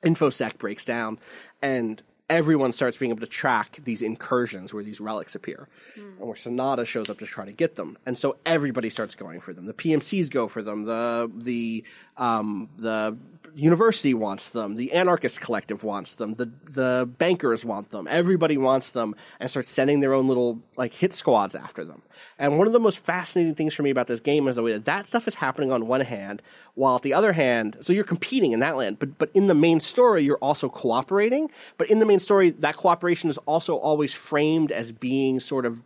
[0.03, 1.19] infosec breaks down
[1.61, 2.01] and
[2.31, 6.85] everyone starts being able to track these incursions where these relics appear, and where Sonata
[6.85, 9.65] shows up to try to get them, and so everybody starts going for them.
[9.65, 10.85] The PMCs go for them.
[10.85, 11.83] The the
[12.17, 13.17] um, the
[13.55, 14.75] university wants them.
[14.75, 16.35] The anarchist collective wants them.
[16.35, 18.07] The the bankers want them.
[18.09, 22.01] Everybody wants them, and starts sending their own little like hit squads after them.
[22.37, 24.73] And one of the most fascinating things for me about this game is the way
[24.73, 26.41] that that stuff is happening on one hand,
[26.75, 29.55] while at the other hand, so you're competing in that land, but but in the
[29.55, 31.49] main story, you're also cooperating.
[31.77, 35.83] But in the main story, that cooperation is also always framed as being sort of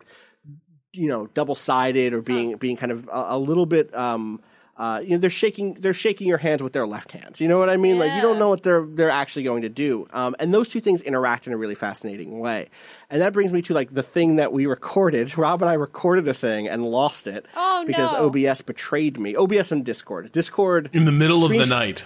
[0.93, 4.41] you know double sided or being being kind of a, a little bit um
[4.77, 7.57] uh you know they're shaking they're shaking your hands with their left hands you know
[7.57, 10.35] what i mean like you don't know what they're they're actually going to do um
[10.39, 12.67] and those two things interact in a really fascinating way
[13.09, 16.27] and that brings me to like the thing that we recorded rob and i recorded
[16.27, 18.25] a thing and lost it Oh, because no.
[18.27, 22.03] obs betrayed me obs and discord discord In the middle of the night.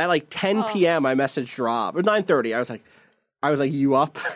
[0.00, 1.04] at like 10 p.m.
[1.06, 2.56] I messaged Rob or 9:30.
[2.56, 2.82] I was like,
[3.42, 4.16] I was like, you up?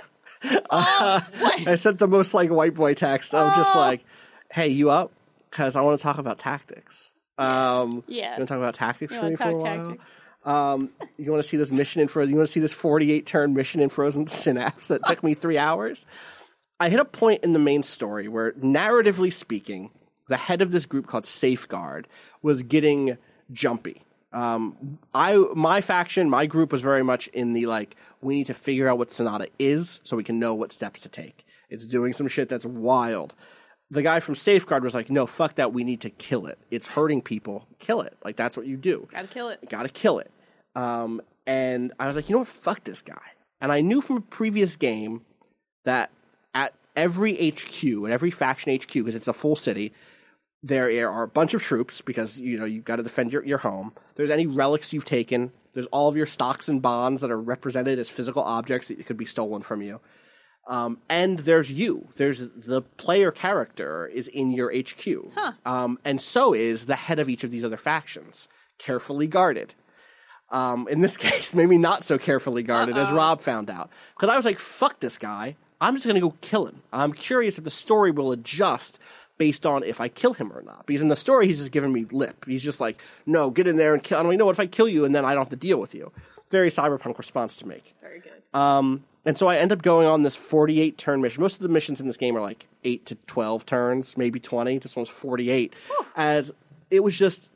[0.68, 1.22] Uh,
[1.66, 3.34] I sent the most like white boy text.
[3.34, 4.04] I'm just like,
[4.52, 5.10] hey, you up?
[5.48, 7.13] Because I want to talk about tactics.
[7.38, 8.32] Um, Yeah.
[8.34, 9.60] You want to talk about tactics You for me for a while?
[9.84, 10.04] tactics?
[10.44, 12.30] Um, you want to see this mission in Frozen?
[12.32, 15.58] You want to see this 48 turn mission in Frozen Synapse that took me three
[15.58, 16.06] hours?
[16.78, 19.90] I hit a point in the main story where, narratively speaking,
[20.28, 22.08] the head of this group called Safeguard
[22.42, 23.16] was getting
[23.52, 24.02] jumpy.
[24.32, 28.54] Um, I my faction, my group was very much in the like we need to
[28.54, 31.46] figure out what Sonata is so we can know what steps to take.
[31.70, 33.34] It's doing some shit that's wild.
[33.94, 35.72] The guy from Safeguard was like, "No, fuck that.
[35.72, 36.58] We need to kill it.
[36.70, 37.66] It's hurting people.
[37.78, 38.16] Kill it.
[38.24, 39.68] Like that's what you do." Gotta kill it.
[39.68, 40.30] Gotta kill it.
[40.74, 42.48] Um, and I was like, you know what?
[42.48, 43.22] Fuck this guy.
[43.60, 45.22] And I knew from a previous game
[45.84, 46.10] that
[46.54, 49.92] at every HQ, at every faction HQ, because it's a full city,
[50.62, 53.58] there are a bunch of troops because you know you've got to defend your, your
[53.58, 53.92] home.
[54.16, 55.52] There's any relics you've taken.
[55.74, 59.16] There's all of your stocks and bonds that are represented as physical objects that could
[59.16, 60.00] be stolen from you.
[60.66, 62.08] Um, and there's you.
[62.16, 65.06] There's the player character is in your HQ.
[65.66, 69.74] Um, and so is the head of each of these other factions, carefully guarded.
[70.50, 73.90] Um, in this case, maybe not so carefully guarded as Rob found out.
[74.14, 75.56] Because I was like, fuck this guy.
[75.80, 76.82] I'm just going to go kill him.
[76.92, 78.98] I'm curious if the story will adjust
[79.36, 80.86] based on if I kill him or not.
[80.86, 82.44] Because in the story, he's just giving me lip.
[82.46, 84.18] He's just like, no, get in there and kill.
[84.18, 85.78] I'm like, no, what if I kill you and then I don't have to deal
[85.78, 86.12] with you?
[86.50, 87.94] Very cyberpunk response to make.
[88.00, 88.58] Very good.
[88.58, 91.40] Um, and so I end up going on this 48 turn mission.
[91.42, 94.78] Most of the missions in this game are like 8 to 12 turns, maybe 20.
[94.78, 95.72] This one's 48.
[96.16, 96.52] As
[96.90, 97.48] it was just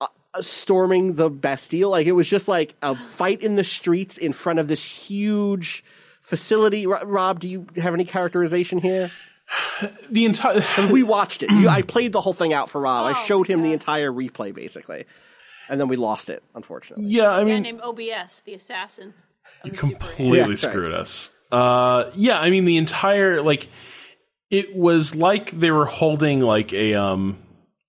[0.00, 1.90] uh, uh, storming the Bastille.
[1.90, 5.84] Like it was just like a fight in the streets in front of this huge
[6.22, 6.86] facility.
[6.86, 9.10] Ro- Rob, do you have any characterization here?
[10.10, 11.50] The entire 'Cause we watched it.
[11.50, 13.06] You, I played the whole thing out for Rob.
[13.06, 15.04] I showed him the entire replay basically.
[15.68, 17.04] And then we lost it, unfortunately.
[17.06, 19.14] yeah, I guy mean, named OBS, the assassin.
[19.64, 21.30] Of the Super completely Yeah, screwed us.
[21.52, 23.68] Uh, yeah, I mean the entire like
[24.50, 27.38] it was like they were holding like a um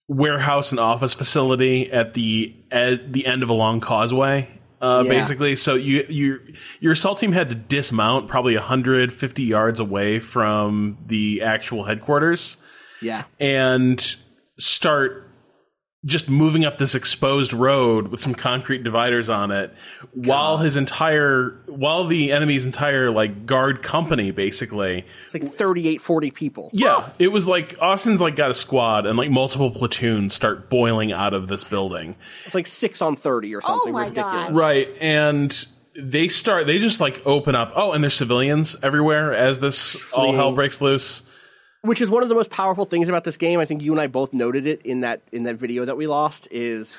[0.07, 4.47] warehouse and office facility at the at the end of a long causeway.
[4.81, 5.09] Uh, Yeah.
[5.09, 6.39] basically, so you you
[6.79, 12.57] your assault team had to dismount probably 150 yards away from the actual headquarters
[13.01, 13.23] Yeah.
[13.39, 13.99] and
[14.59, 15.24] start
[16.05, 19.73] just moving up this exposed road with some concrete dividers on it
[20.13, 25.03] while his entire while the enemy's entire like guard company basically.
[25.25, 26.69] It's like 38, 40 people.
[26.73, 27.09] yeah.
[27.17, 31.33] It was like austin's like got a squad and like multiple platoons start boiling out
[31.33, 32.15] of this building.
[32.45, 34.31] It's like 6 on 30 or something oh my ridiculous.
[34.31, 34.57] God.
[34.57, 34.89] right.
[35.01, 35.65] And
[35.97, 37.71] they start they just like open up.
[37.75, 41.23] Oh and there's civilians everywhere as this all hell breaks loose
[41.85, 43.59] which is one of the most powerful things about this game.
[43.59, 46.07] I think you and I both noted it in that in that video that we
[46.07, 46.47] lost.
[46.51, 46.97] Is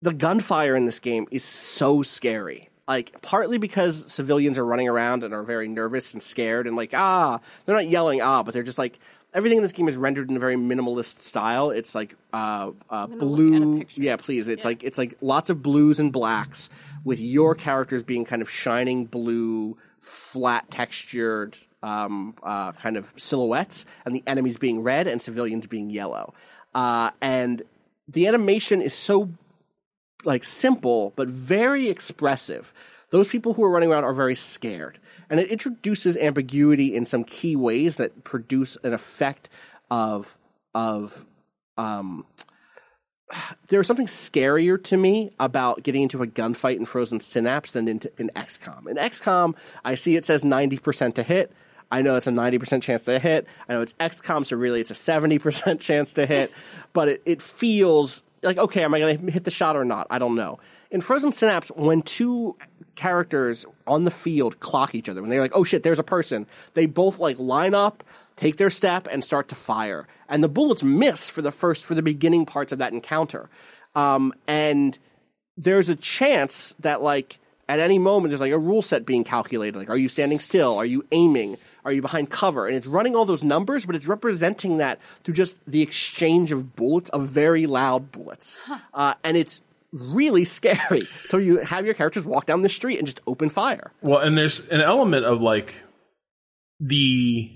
[0.00, 2.68] the gunfire in this game is so scary.
[2.88, 6.92] Like partly because civilians are running around and are very nervous and scared and like
[6.94, 8.98] ah, they're not yelling ah, but they're just like
[9.32, 11.70] everything in this game is rendered in a very minimalist style.
[11.70, 13.84] It's like uh, uh, look at a blue.
[13.94, 14.48] Yeah, please.
[14.48, 16.70] It's like it's like lots of blues and blacks
[17.04, 23.86] with your characters being kind of shining blue, flat textured um, uh, kind of silhouettes,
[24.04, 26.34] and the enemies being red and civilians being yellow.
[26.74, 27.62] Uh, and
[28.08, 29.30] the animation is so
[30.24, 32.72] like simple but very expressive.
[33.10, 34.98] Those people who are running around are very scared,
[35.28, 39.48] and it introduces ambiguity in some key ways that produce an effect
[39.90, 40.38] of
[40.74, 41.26] of
[41.76, 42.24] um,
[43.68, 48.10] there's something scarier to me about getting into a gunfight in Frozen Synapse than into,
[48.18, 48.86] in XCOM.
[48.88, 49.54] In XCOM,
[49.84, 51.52] I see it says 90% to hit.
[51.92, 53.46] I know it's a 90% chance to hit.
[53.68, 56.50] I know it's XCOM, so really it's a 70% chance to hit.
[56.94, 60.06] But it, it feels like, okay, am I going to hit the shot or not?
[60.08, 60.58] I don't know.
[60.90, 62.56] In Frozen Synapse, when two
[62.94, 66.46] characters on the field clock each other, when they're like, oh shit, there's a person,
[66.72, 68.02] they both like line up,
[68.36, 70.08] take their step, and start to fire.
[70.30, 73.50] And the bullets miss for the first, for the beginning parts of that encounter.
[73.94, 74.98] Um, and
[75.58, 77.38] there's a chance that like
[77.68, 79.78] at any moment there's like a rule set being calculated.
[79.78, 80.74] Like, are you standing still?
[80.76, 81.58] Are you aiming?
[81.84, 82.66] Are you behind cover?
[82.68, 86.76] And it's running all those numbers, but it's representing that through just the exchange of
[86.76, 88.56] bullets, of very loud bullets.
[88.94, 91.02] Uh, and it's really scary.
[91.28, 93.90] So you have your characters walk down the street and just open fire.
[94.00, 95.82] Well, and there's an element of like
[96.80, 97.50] the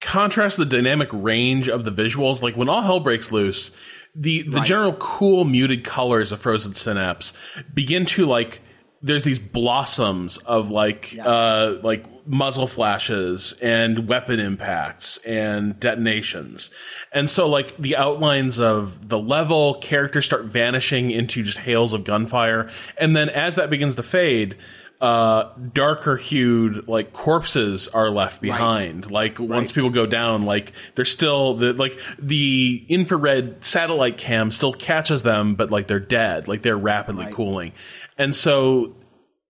[0.00, 2.42] contrast, the dynamic range of the visuals.
[2.42, 3.70] Like when all hell breaks loose,
[4.14, 4.66] the the Right.
[4.66, 7.32] general cool muted colors of Frozen Synapse
[7.72, 8.60] begin to like.
[9.00, 16.70] There's these blossoms of like uh like muzzle flashes and weapon impacts and detonations.
[17.10, 22.04] And so like the outlines of the level characters start vanishing into just hails of
[22.04, 22.68] gunfire.
[22.98, 24.56] And then as that begins to fade
[25.00, 29.10] uh darker hued like corpses are left behind.
[29.10, 34.72] Like once people go down like they're still the like the infrared satellite cam still
[34.72, 36.46] catches them but like they're dead.
[36.48, 37.72] Like they're rapidly cooling.
[38.18, 38.96] And so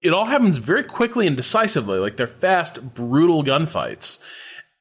[0.03, 1.99] it all happens very quickly and decisively.
[1.99, 4.19] Like they're fast brutal gunfights.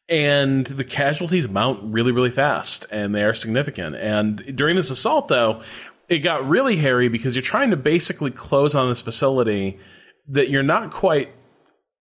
[0.10, 3.96] And the casualties mount really really fast and they are significant.
[3.98, 5.62] And during this assault though
[6.08, 9.78] it got really hairy because you're trying to basically close on this facility
[10.30, 11.34] that you're not quite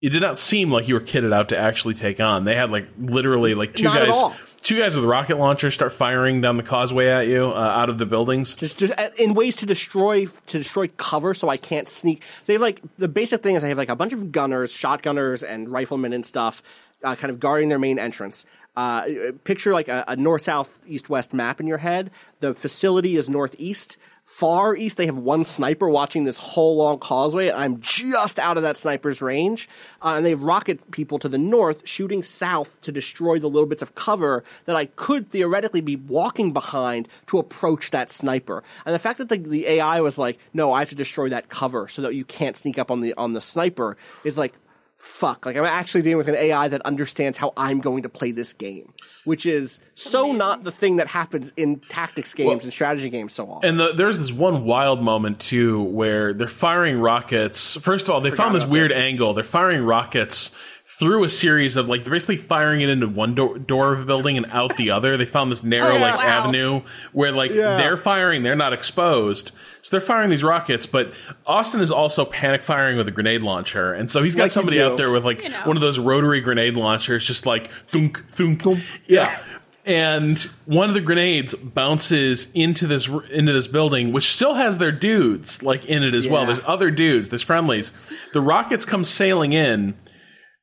[0.02, 2.44] it did not seem like you were kitted out to actually take on.
[2.44, 4.32] They had like literally like two Not guys.
[4.62, 7.98] Two guys with rocket launchers start firing down the causeway at you uh, out of
[7.98, 11.88] the buildings Just, just uh, in ways to destroy to destroy cover, so I can't
[11.88, 12.24] sneak.
[12.46, 15.48] They have like the basic thing is I have like a bunch of gunners, shotgunners,
[15.48, 16.62] and riflemen and stuff,
[17.04, 18.46] uh, kind of guarding their main entrance.
[18.78, 22.12] Uh, picture like a, a north, south, east, west map in your head.
[22.42, 23.98] The facility is northeast.
[24.24, 27.52] Far east, they have one sniper watching this whole long causeway.
[27.52, 29.68] I'm just out of that sniper's range.
[30.00, 33.66] Uh, and they have rocket people to the north shooting south to destroy the little
[33.66, 38.64] bits of cover that I could theoretically be walking behind to approach that sniper.
[38.86, 41.50] And the fact that the, the AI was like, no, I have to destroy that
[41.50, 44.54] cover so that you can't sneak up on the, on the sniper is like,
[44.98, 45.46] fuck.
[45.46, 48.52] Like I'm actually dealing with an AI that understands how I'm going to play this
[48.54, 48.94] game,
[49.24, 53.46] which is so not the thing that happens in tactics games and strategy games so
[53.46, 53.70] often.
[53.70, 57.76] And the, there's this one wild moment too where they're firing rockets.
[57.78, 58.98] First of all, they found this weird this.
[58.98, 59.34] angle.
[59.34, 60.52] They're firing rockets
[61.00, 64.06] through a series of like they're basically firing it into one door, door of a
[64.06, 65.16] building and out the other.
[65.18, 66.24] They found this narrow Oh, like wow.
[66.24, 69.52] avenue where like they're firing, they're not exposed,
[69.82, 70.86] so they're firing these rockets.
[70.86, 71.14] But
[71.46, 74.82] Austin is also panic firing with a grenade launcher, and so he's got Like somebody
[74.82, 75.62] out there with like You know.
[75.66, 78.80] one of those rotary grenade launchers, just like thunk thunk, thunk.
[79.06, 79.38] yeah
[79.86, 84.92] and one of the grenades bounces into this into this building, which still has their
[84.92, 86.46] dudes like in it as well.
[86.46, 87.92] There's other dudes, there's friendlies.
[88.34, 89.94] The rockets come sailing in.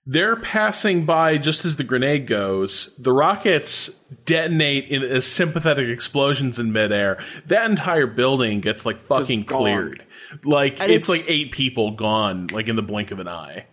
[0.07, 2.95] They're passing by just as the grenade goes.
[2.99, 3.89] The rockets
[4.27, 7.19] detonate in as sympathetic explosions in midair.
[7.47, 10.05] That entire building gets like fucking cleared.
[10.45, 13.67] Like it's, it's- like eight people gone, like in the blink of an eye.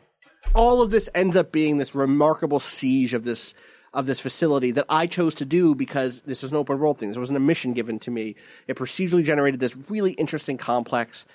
[0.56, 3.54] all of this ends up being this remarkable siege of this
[3.94, 7.10] of this facility that I chose to do because this is an open world thing.
[7.10, 8.36] This wasn't a mission given to me.
[8.68, 11.26] It procedurally generated this really interesting complex.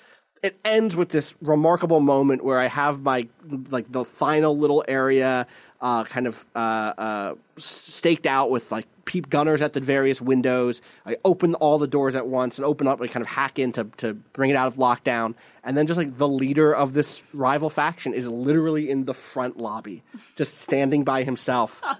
[0.43, 3.27] It ends with this remarkable moment where I have my
[3.69, 5.47] like the final little area
[5.81, 10.81] uh, kind of uh, uh, staked out with like peep gunners at the various windows.
[11.05, 13.71] I open all the doors at once and open up and kind of hack in
[13.73, 15.35] to, to bring it out of lockdown.
[15.63, 19.57] And then just like the leader of this rival faction is literally in the front
[19.57, 20.03] lobby,
[20.35, 21.83] just standing by himself.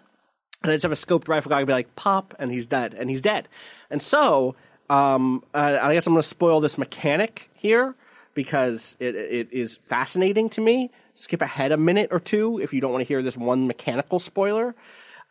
[0.63, 3.11] And I just have a scoped rifle guy be like, pop, and he's dead, and
[3.11, 3.47] he's dead.
[3.91, 4.55] And so,
[4.89, 7.95] um, uh, I guess I'm going to spoil this mechanic here
[8.37, 10.91] because it, it is fascinating to me.
[11.13, 14.19] Skip ahead a minute or two if you don't want to hear this one mechanical
[14.19, 14.75] spoiler.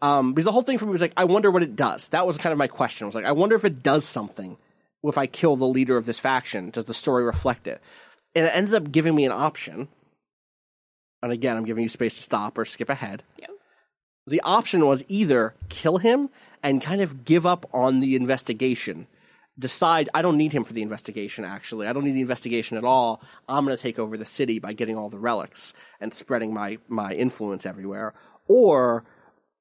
[0.03, 2.09] Um, because the whole thing for me was like, I wonder what it does.
[2.11, 3.05] That was kind of my question.
[3.05, 4.59] I was like, I wonder if it does something
[5.03, 6.70] if I kill the leader of this faction.
[6.70, 7.81] Does the story reflect it?
[8.35, 9.89] And it ended up giving me an option.
[11.23, 13.23] And again, I'm giving you space to stop or skip ahead
[14.27, 16.28] the option was either kill him
[16.62, 19.07] and kind of give up on the investigation.
[19.59, 21.45] Decide I don't need him for the investigation.
[21.45, 23.23] Actually, I don't need the investigation at all.
[23.49, 26.78] I'm going to take over the city by getting all the relics and spreading my
[26.89, 28.12] my influence everywhere.
[28.49, 29.05] Or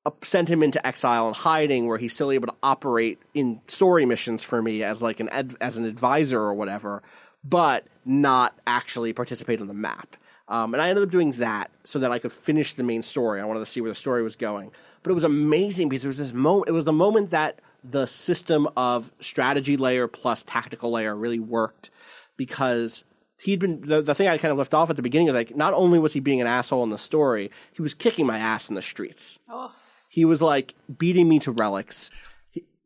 [0.05, 4.05] uh, send him into exile and hiding, where he's still able to operate in story
[4.05, 7.01] missions for me as like an ad, as an advisor or whatever,
[7.43, 10.17] but not actually participate on the map.
[10.47, 13.41] Um, and I ended up doing that so that I could finish the main story.
[13.41, 14.71] I wanted to see where the story was going.
[15.01, 16.69] But it was amazing because there was this moment.
[16.69, 17.59] It was the moment that
[17.91, 21.89] the system of strategy layer plus tactical layer really worked
[22.37, 23.03] because
[23.43, 25.55] he'd been the, the thing I kind of left off at the beginning is like
[25.55, 28.69] not only was he being an asshole in the story, he was kicking my ass
[28.69, 29.39] in the streets.
[29.49, 29.73] Oh.
[30.09, 32.09] He was like beating me to relics.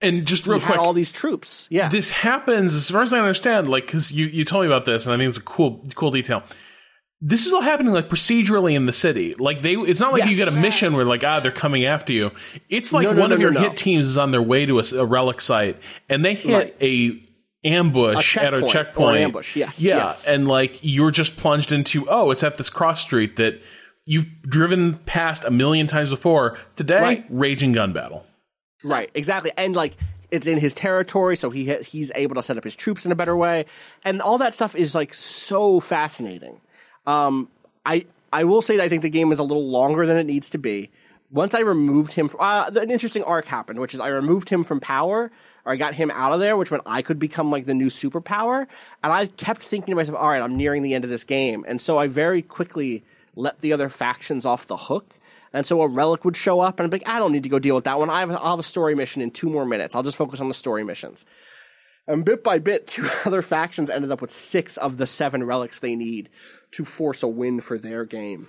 [0.01, 1.67] And just real he quick, had all these troops.
[1.69, 3.69] Yeah, this happens as far as I understand.
[3.69, 6.09] Like, because you you told me about this, and I think it's a cool cool
[6.09, 6.41] detail.
[7.22, 9.36] This is all happening like procedurally in the city.
[9.38, 10.38] Like they, it's not like you Yes.
[10.38, 12.32] get a mission where like ah they're coming after you.
[12.70, 14.80] It's like No, no, one no, of your hit teams is on their way to
[14.80, 15.78] a relic site,
[16.08, 16.76] and they hit Right.
[16.82, 17.22] a
[17.68, 20.26] ambush A at a checkpoint, ambush, yes, yeah, yes.
[20.26, 23.62] and like you're just plunged into oh it's at this cross street that
[24.06, 26.58] you've driven past a million times before.
[26.78, 27.26] Today, Right.
[27.30, 28.26] raging gun battle.
[28.82, 29.52] Right, exactly.
[29.58, 29.98] And like
[30.32, 33.12] it's in his territory, so he ha- he's able to set up his troops in
[33.12, 33.66] a better way,
[34.06, 36.62] and all that stuff is like so fascinating.
[37.05, 37.49] Um,
[37.85, 40.26] I I will say that I think the game is a little longer than it
[40.26, 40.91] needs to be.
[41.31, 44.63] Once I removed him, from, uh, an interesting arc happened, which is I removed him
[44.63, 45.31] from power,
[45.65, 47.88] or I got him out of there, which meant I could become like the new
[47.88, 48.65] superpower.
[49.03, 51.65] And I kept thinking to myself, all right, I'm nearing the end of this game,
[51.67, 53.03] and so I very quickly
[53.35, 55.15] let the other factions off the hook.
[55.51, 57.49] And so a relic would show up, and I'd be like, I don't need to
[57.49, 58.09] go deal with that one.
[58.09, 59.95] I have, I'll have a story mission in two more minutes.
[59.95, 61.26] I'll just focus on the story missions.
[62.07, 65.80] And bit by bit, two other factions ended up with six of the seven relics
[65.80, 66.30] they need
[66.72, 68.48] to force a win for their game.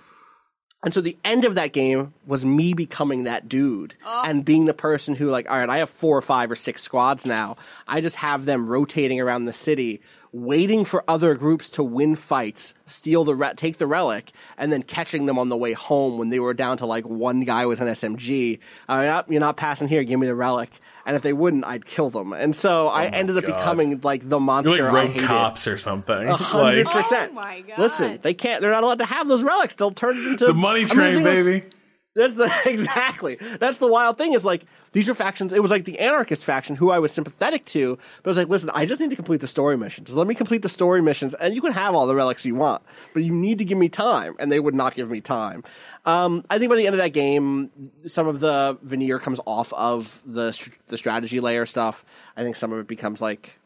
[0.83, 3.93] And so the end of that game was me becoming that dude
[4.25, 6.81] and being the person who, like, all right, I have four or five or six
[6.81, 7.57] squads now.
[7.87, 12.73] I just have them rotating around the city, waiting for other groups to win fights,
[12.87, 16.29] steal the re- take the relic, and then catching them on the way home when
[16.29, 18.57] they were down to like one guy with an SMG.
[18.89, 20.03] Uh, "Yep, you're not passing here.
[20.03, 20.71] Give me the relic.
[21.05, 22.33] And if they wouldn't, I'd kill them.
[22.33, 23.57] And so oh I ended up God.
[23.57, 25.27] becoming like the monster You're like rogue hated.
[25.27, 26.27] cops or something.
[26.27, 27.31] A hundred Like, percent.
[27.31, 27.79] Oh my God.
[27.79, 28.61] Listen, they can't.
[28.61, 29.75] They're not allowed to have those relics.
[29.75, 31.65] They'll turn it into the money I mean, the train, thing baby.
[32.15, 33.35] that's the exactly.
[33.59, 35.53] That's the wild thing is like these are factions.
[35.53, 38.49] It was like the anarchist faction who I was sympathetic to, but I was like,
[38.49, 40.07] listen, I just need to complete the story missions.
[40.07, 42.55] Just let me complete the story missions, and you can have all the relics you
[42.55, 42.81] want,
[43.13, 44.35] but you need to give me time.
[44.39, 45.63] And they would not give me time.
[46.05, 47.71] Um, I think by the end of that game,
[48.07, 50.51] some of the veneer comes off of the
[50.87, 52.03] the strategy layer stuff.
[52.35, 53.57] I think some of it becomes like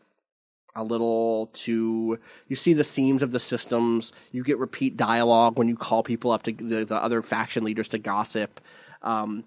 [0.76, 2.20] a little too
[2.50, 6.32] you see the seams of the systems you get repeat dialogue when you call people
[6.32, 8.60] up to the, the other faction leaders to gossip
[9.02, 9.46] um,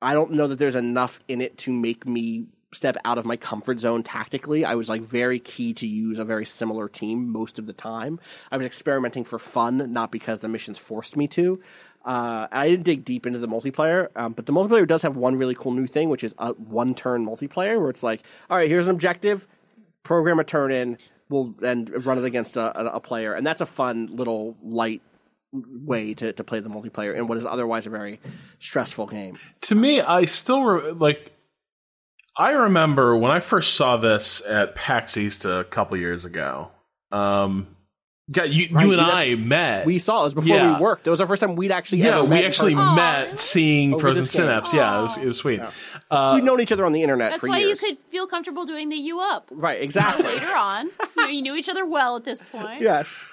[0.00, 3.36] i don't know that there's enough in it to make me step out of my
[3.36, 4.64] comfort zone tactically.
[4.64, 8.20] I was like very key to use a very similar team most of the time.
[8.50, 11.60] I was experimenting for fun not because the missions forced me to.
[12.04, 15.36] Uh, I didn't dig deep into the multiplayer, um, but the multiplayer does have one
[15.36, 18.86] really cool new thing, which is a one-turn multiplayer, where it's like, all right, here's
[18.86, 19.46] an objective,
[20.04, 20.96] program a turn in,
[21.28, 25.02] we'll and run it against a, a player, and that's a fun little light
[25.52, 28.20] way to, to play the multiplayer in what is otherwise a very
[28.58, 29.38] stressful game.
[29.62, 31.32] to me, I still re- like.
[32.36, 36.70] I remember when I first saw this at PAX East a couple years ago.
[37.10, 37.66] Um,
[38.28, 39.86] yeah, you, Right, you and that's- I met.
[39.86, 40.76] We saw it was before Yeah.
[40.76, 41.06] we worked.
[41.06, 42.94] It was our first time we'd actually yeah, ever we met in actually person.
[42.94, 44.42] met seeing Over Frozen this game.
[44.46, 44.72] Synapse.
[44.72, 45.60] Yeah, it was, it was sweet.
[46.10, 47.80] Uh, We'd known each other on the internet That's for why years.
[47.82, 49.48] you could feel comfortable doing the you up.
[49.50, 50.24] right, exactly.
[50.26, 52.82] Later on, you, know, you knew each other well at this point.
[52.82, 53.24] yes.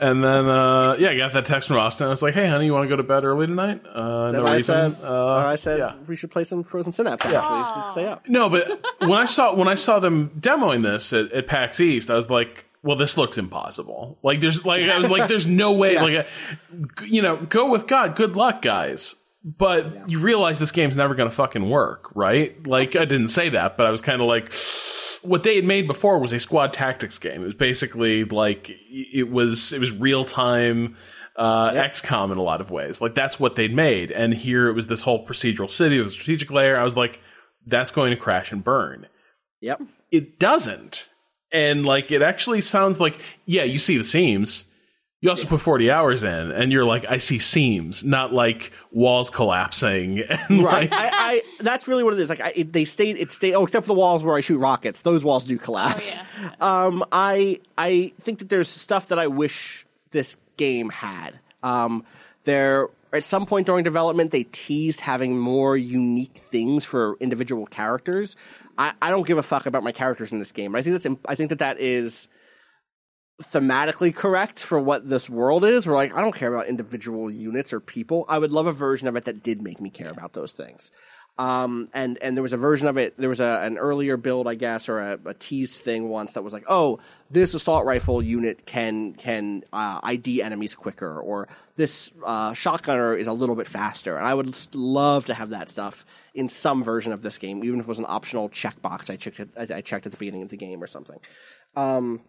[0.00, 2.06] And then, uh, yeah, I got that text from Austin.
[2.06, 4.46] I was like, "Hey, honey, you want to go to bed early tonight?" Uh, no
[4.46, 4.94] I reason.
[4.94, 5.94] said, uh, I said yeah.
[6.06, 7.26] we should play some Frozen Synapse.
[7.26, 8.26] Actually, so stay up.
[8.26, 12.10] No, but when I saw when I saw them demoing this at, at PAX East,
[12.10, 15.72] I was like, "Well, this looks impossible." Like, there's like I was like, "There's no
[15.82, 16.30] way." Yes.
[16.72, 18.16] Like, you know, go with God.
[18.16, 19.16] Good luck, guys.
[19.42, 22.66] But you realize this game's never going to fucking work, right?
[22.66, 24.52] Like, I didn't say that, but I was kind of like,
[25.22, 27.42] what they had made before was a squad tactics game.
[27.42, 30.96] It was basically like it was it was real time
[31.36, 33.00] uh, XCOM in a lot of ways.
[33.00, 36.10] Like that's what they'd made, and here it was this whole procedural city with a
[36.10, 36.78] strategic layer.
[36.78, 37.20] I was like,
[37.66, 39.06] that's going to crash and burn.
[39.60, 39.82] Yep.
[40.10, 41.08] It doesn't,
[41.52, 44.64] and like it actually sounds like yeah, you see the seams.
[45.22, 49.28] You also put 40 hours in, and you're like, I see seams, not like walls
[49.28, 50.24] collapsing.
[50.48, 50.90] And Right.
[50.90, 52.28] like, I, I that's really what it is.
[52.30, 53.18] Like I, it, they stayed.
[53.18, 53.52] It stayed.
[53.54, 55.02] Oh, except for the walls where I shoot rockets.
[55.02, 56.18] Those walls do collapse.
[56.60, 61.38] Um, I I think that there's stuff that I wish this game had.
[61.62, 62.04] Um,
[62.44, 68.36] there at some point during development they teased having more unique things for individual characters.
[68.78, 70.74] I, I don't give a fuck about my characters in this game.
[70.74, 72.28] I think that's I think that that is
[73.42, 75.86] thematically correct for what this world is.
[75.86, 78.24] We're like, I don't care about individual units or people.
[78.28, 80.90] I would love a version of it that did make me care about those things.
[81.38, 83.16] Um, and and there was a version of it.
[83.16, 86.42] There was a an earlier build, I guess, or a, a teased thing once that
[86.42, 86.98] was like, oh,
[87.30, 93.26] this assault rifle unit can can uh, ID enemies quicker, or this uh, shotgunner is
[93.26, 94.18] a little bit faster.
[94.18, 96.04] And I would love to have that stuff
[96.34, 99.40] in some version of this game, even if it was an optional checkbox I checked
[99.40, 101.20] at, I checked at the beginning of the game or something.
[101.74, 102.20] Um,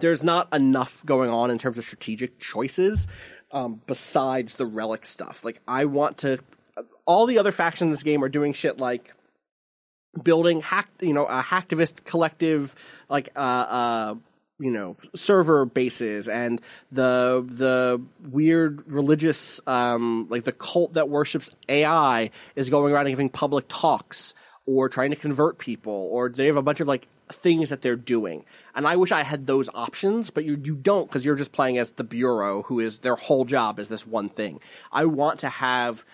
[0.00, 3.06] there's not enough going on in terms of strategic choices
[3.52, 5.44] um, besides the relic stuff.
[5.44, 6.38] Like I want to.
[7.06, 9.14] All the other factions in this game are doing shit like
[10.22, 12.74] building hack, you know, a hacktivist collective,
[13.08, 14.14] like uh, uh,
[14.58, 16.60] you know, server bases and
[16.90, 23.12] the the weird religious, um, like the cult that worships AI is going around and
[23.12, 24.34] giving public talks
[24.66, 27.96] or trying to convert people, or they have a bunch of like things that they're
[27.96, 28.44] doing.
[28.74, 31.78] And I wish I had those options, but you you don't because you're just playing
[31.78, 34.60] as the bureau, who is their whole job is this one thing.
[34.92, 36.04] I want to have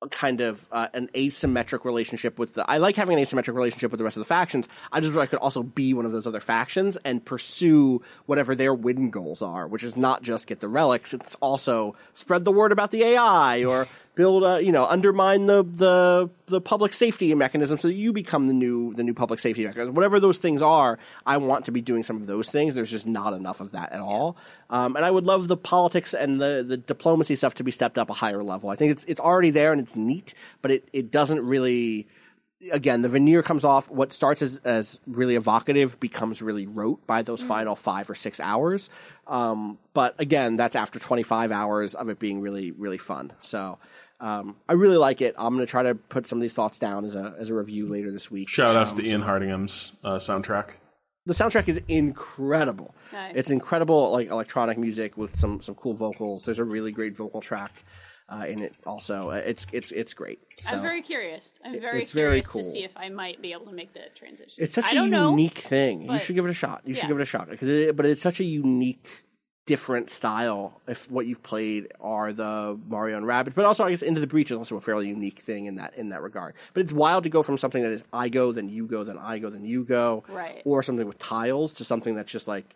[0.00, 2.68] a kind of uh, an asymmetric relationship with the.
[2.70, 4.68] I like having an asymmetric relationship with the rest of the factions.
[4.92, 8.54] I just wish I could also be one of those other factions and pursue whatever
[8.54, 11.12] their win goals are, which is not just get the relics.
[11.12, 13.88] It's also spread the word about the AI or
[14.18, 18.48] build a you know undermine the the the public safety mechanism so that you become
[18.48, 19.94] the new the new public safety mechanism.
[19.94, 22.74] Whatever those things are, I want to be doing some of those things.
[22.74, 24.36] There's just not enough of that at all.
[24.70, 27.96] Um, and I would love the politics and the the diplomacy stuff to be stepped
[27.96, 28.70] up a higher level.
[28.70, 32.08] I think it's it's already there and it's neat, but it it doesn't really
[32.72, 33.90] again, the veneer comes off.
[33.90, 38.40] What starts as, as really evocative becomes really rote by those final five or six
[38.40, 38.90] hours.
[39.26, 43.32] Um, but again, that's after 25 hours of it being really, really fun.
[43.42, 43.78] So
[44.20, 45.34] um, I really like it.
[45.38, 47.54] I'm going to try to put some of these thoughts down as a as a
[47.54, 48.48] review later this week.
[48.48, 50.70] Shout outs Um, to Ian Hardingham's uh, soundtrack.
[51.26, 52.94] the soundtrack is incredible.
[53.12, 53.32] Nice.
[53.36, 56.44] It's incredible, like electronic music with some some cool vocals.
[56.44, 57.84] There's a really great vocal track
[58.28, 58.76] uh, in it.
[58.86, 60.40] Also, Uh, it's it's it's great.
[60.66, 61.60] I'm very curious.
[61.64, 62.62] I'm very it's very cool.
[62.62, 64.64] to see if I might be able to make the transition.
[64.64, 65.30] It's such I a don't know.
[65.30, 66.10] unique thing.
[66.10, 66.82] you should give it a shot.
[66.84, 69.08] You should give it a shot because, it, but it's such a unique,
[69.68, 70.80] different style.
[70.88, 74.26] If what you've played are the Mario and Rabbids, but also I guess Into the
[74.26, 76.54] Breach is also a fairly unique thing in that in that regard.
[76.72, 79.18] But it's wild to go from something that is I go, then you go, then
[79.18, 80.62] I go, then you go, Right.
[80.64, 82.74] or something with tiles to something that's just like.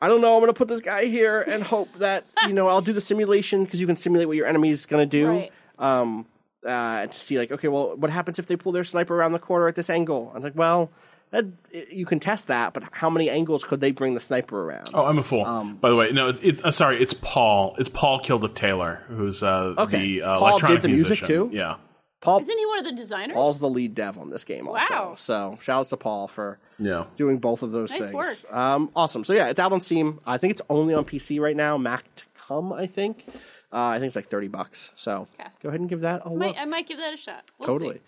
[0.00, 0.34] I don't know.
[0.34, 3.00] I'm going to put this guy here and hope that you know I'll do the
[3.00, 5.52] simulation because you can simulate what your enemy's going to do Right.
[5.78, 6.26] um,
[6.66, 9.38] uh, to see like, okay, well, what happens if they pull their sniper around the
[9.38, 10.30] corner at this angle?
[10.32, 10.90] I was like, well,
[11.32, 11.44] that,
[11.90, 14.90] you can test that, but how many angles could they bring the sniper around?
[14.94, 15.44] Oh, I'm a fool.
[15.44, 17.74] Um, By the way, no, it's, it's uh, sorry, it's Paul.
[17.78, 19.98] It's Paul Kilduff Taylor, who's uh, Okay.
[20.18, 21.50] the uh, Paul electronic did the music too?
[21.52, 21.76] Yeah,
[22.20, 23.34] Paul, Isn't he one of the designers?
[23.34, 24.68] Paul's the lead dev on this game.
[24.68, 24.94] Also.
[24.94, 25.14] Wow.
[25.18, 27.04] So shout outs to Paul for yeah.
[27.16, 28.12] doing both of those Nice things.
[28.14, 28.36] work.
[28.54, 29.24] Um, awesome.
[29.24, 30.20] So yeah, it's out on Steam.
[30.24, 31.76] I think it's only on PC right now.
[31.78, 33.24] Mac to come, I think.
[33.72, 34.92] Uh, I think it's like thirty bucks.
[34.96, 35.48] So Okay.
[35.62, 36.56] go ahead and give that a I might, look.
[36.58, 37.50] I might give that a shot.
[37.58, 37.94] We'll totally.
[37.96, 38.00] See.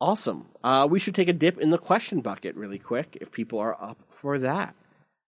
[0.00, 0.46] Awesome.
[0.64, 3.76] Uh, we should take a dip in the question bucket really quick if people are
[3.82, 4.74] up for that.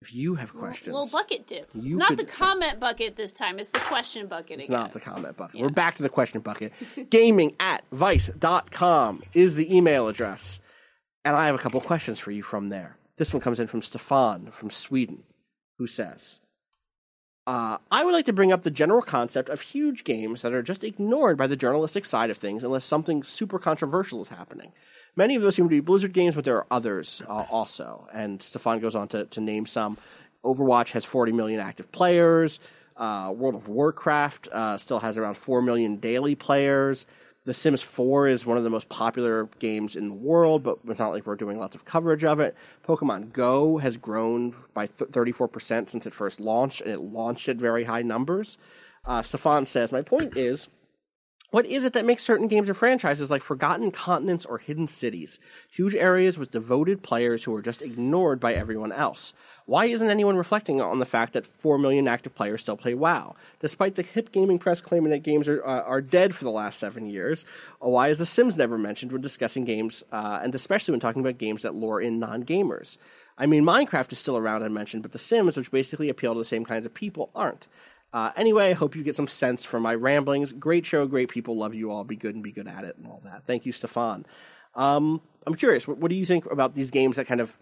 [0.01, 1.69] If you have questions, Little bucket dip.
[1.77, 3.59] It's not could- the comment bucket this time.
[3.61, 4.81] It's the question bucket It's again.
[4.81, 5.61] not the comment bucket.
[5.61, 6.73] We're back to the question bucket.
[7.11, 10.61] Gaming at vice.com is the email address.
[11.25, 12.97] And I have a couple questions for you from there.
[13.17, 15.23] This one comes in from Stefan from Sweden,
[15.79, 16.41] who says,
[17.47, 20.63] uh, I would like to bring up the general concept of huge games that are
[20.63, 24.73] just ignored by the journalistic side of things unless something super controversial is happening.
[25.17, 28.07] Many of those seem to be Blizzard games, but there are others uh, also.
[28.13, 29.99] And Stefan goes on to, to name some.
[30.45, 32.61] Overwatch has 40 million active players.
[32.97, 37.07] Uh, World of Warcraft uh, still has around 4 million daily players.
[37.45, 41.01] The Sims 4 is one of the most popular games in the world, but it's
[41.01, 42.55] not like we're doing lots of coverage of it.
[42.87, 47.57] Pokemon Go has grown by th- 34% since it first launched, and it launched at
[47.57, 48.59] very high numbers.
[49.05, 50.69] Uh, Stefan says, My point is,
[51.53, 55.39] what is it that makes certain games or franchises like forgotten continents or hidden cities,
[55.71, 59.35] huge areas with devoted players who are just ignored by everyone else?
[59.67, 63.37] Why isn't anyone reflecting on the fact that 4 million active players still play WoW?
[63.61, 66.79] Despite the hip gaming press claiming that games are, uh, are dead for the last
[66.79, 67.45] seven years,
[67.85, 71.21] uh, why is The Sims never mentioned when discussing games, uh, and especially when talking
[71.21, 72.97] about games that lure in non gamers?
[73.37, 76.41] I mean, Minecraft is still around and mentioned, but The Sims, which basically appeal to
[76.41, 77.67] the same kinds of people, aren't.
[78.13, 80.53] Uh, anyway, I hope you get some sense from my ramblings.
[80.53, 82.05] Great show, great people, love you all.
[82.05, 83.47] Be good and be good at it and all that.
[83.47, 84.27] Thank you, Stefan.
[84.75, 87.57] Um, I'm curious, what, what do you think about these games that kind of,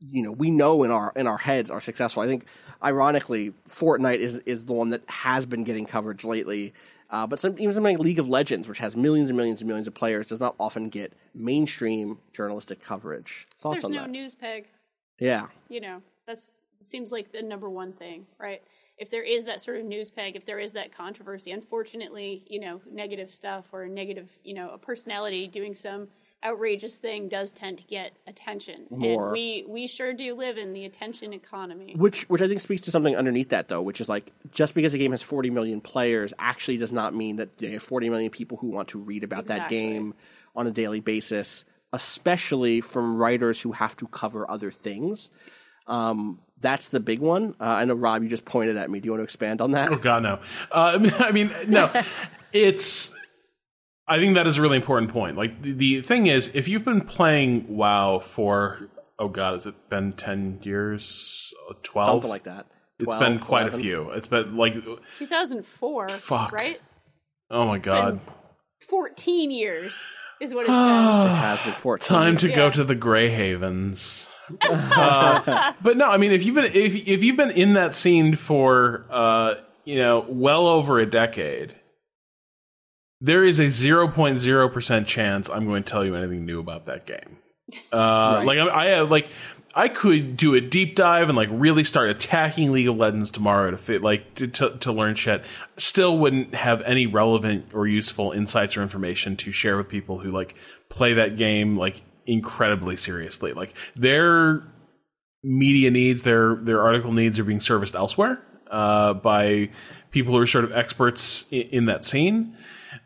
[0.00, 2.22] you know, we know in our in our heads are successful?
[2.22, 2.44] I think,
[2.82, 6.72] ironically, Fortnite is is the one that has been getting coverage lately.
[7.10, 9.66] Uh, but some, even something like League of Legends, which has millions and millions and
[9.66, 13.48] millions of players, does not often get mainstream journalistic coverage.
[13.58, 14.10] Thoughts There's on no that?
[14.10, 14.68] news peg.
[15.18, 15.48] Yeah.
[15.68, 16.38] You know, that
[16.78, 18.62] seems like the number one thing, right?
[19.00, 22.60] If there is that sort of news peg, if there is that controversy, unfortunately, you
[22.60, 26.08] know, negative stuff or a negative, you know, a personality doing some
[26.44, 28.86] outrageous thing does tend to get attention.
[28.90, 29.24] More.
[29.24, 31.94] And we we sure do live in the attention economy.
[31.96, 34.92] Which, which I think speaks to something underneath that, though, which is like just because
[34.92, 38.30] a game has 40 million players actually does not mean that they have 40 million
[38.30, 40.12] people who want to read about that game
[40.54, 41.64] on a daily basis,
[41.94, 45.30] especially from writers who have to cover other things.
[45.86, 47.54] Um, that's the big one.
[47.60, 49.00] Uh, I know, Rob, you just pointed at me.
[49.00, 49.90] Do you want to expand on that?
[49.90, 50.38] Oh God, no.
[50.70, 51.90] Uh, I mean, no.
[52.52, 53.12] it's.
[54.06, 55.36] I think that is a really important point.
[55.36, 58.88] Like the, the thing is, if you've been playing WoW for
[59.18, 62.66] oh God, has it been ten years, twelve, Something like that.
[62.98, 63.80] It's been quite 11.
[63.80, 64.10] a few.
[64.10, 64.74] It's been like
[65.16, 66.52] 2004, Fuck.
[66.52, 66.78] right?
[67.50, 68.20] oh my God,
[68.88, 69.98] 14 years
[70.40, 71.36] is what it's It been.
[71.36, 72.06] has been 14.
[72.06, 74.26] time to go to the Grey Havens.
[74.62, 78.34] Uh, but no, I mean, if you've been if if you've been in that scene
[78.36, 79.54] for uh,
[79.84, 81.74] you know well over a decade,
[83.20, 86.60] there is a zero point zero percent chance I'm going to tell you anything new
[86.60, 87.38] about that game.
[87.92, 89.28] Uh, Like I, I have like
[89.72, 93.70] I could do a deep dive and like really start attacking League of Legends tomorrow
[93.70, 95.44] to fit like to, to to learn shit.
[95.76, 100.32] Still wouldn't have any relevant or useful insights or information to share with people who
[100.32, 100.56] like
[100.88, 103.52] play that game like incredibly seriously.
[103.52, 104.62] Like their
[105.42, 108.40] media needs, their their article needs are being serviced elsewhere
[108.70, 109.70] uh, by
[110.10, 112.56] people who are sort of experts in, in that scene,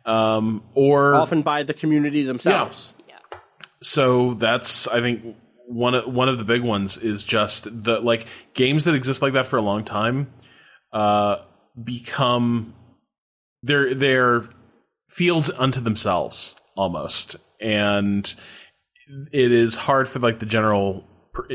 [0.05, 2.93] um, or Often by the community themselves.
[3.83, 5.37] so that's I think
[5.67, 9.33] one of one of the big ones is just the like games that exist like
[9.33, 10.31] that for a long time
[10.93, 11.37] uh
[11.83, 12.75] become
[13.63, 14.49] they're they're
[15.09, 18.35] fields unto themselves almost and
[19.33, 21.05] it is hard for like the general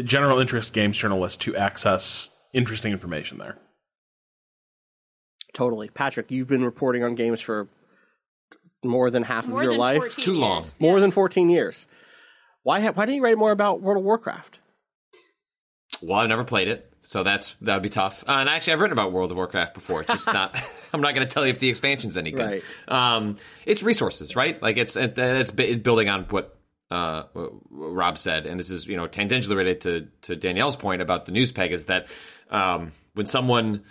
[0.04, 3.58] general interest games journalist to access interesting information there
[5.54, 5.90] Totally.
[5.90, 7.68] Patrick, you've been reporting on games for
[8.84, 9.98] more than half More of your than life.
[9.98, 10.66] 14 Too long.
[10.80, 11.02] More Yeah.
[11.02, 11.86] than 14 years.
[12.64, 14.60] Why, ha- why didn't you write more about World of Warcraft?
[16.02, 18.24] Well, I've never played it, so that's that would be tough.
[18.28, 20.02] Uh, and actually, I've written about World of Warcraft before.
[20.02, 20.56] It's just not.
[20.94, 22.46] I'm not going to tell you if the expansion's any good.
[22.46, 22.64] Right.
[22.88, 24.62] Um, it's resources, right?
[24.62, 26.59] Like it's it, it's building on what
[26.92, 27.24] uh,
[27.70, 31.32] Rob said, and this is you know tangentially related to to Danielle's point about the
[31.32, 32.08] news peg is that
[32.50, 33.84] um, when someone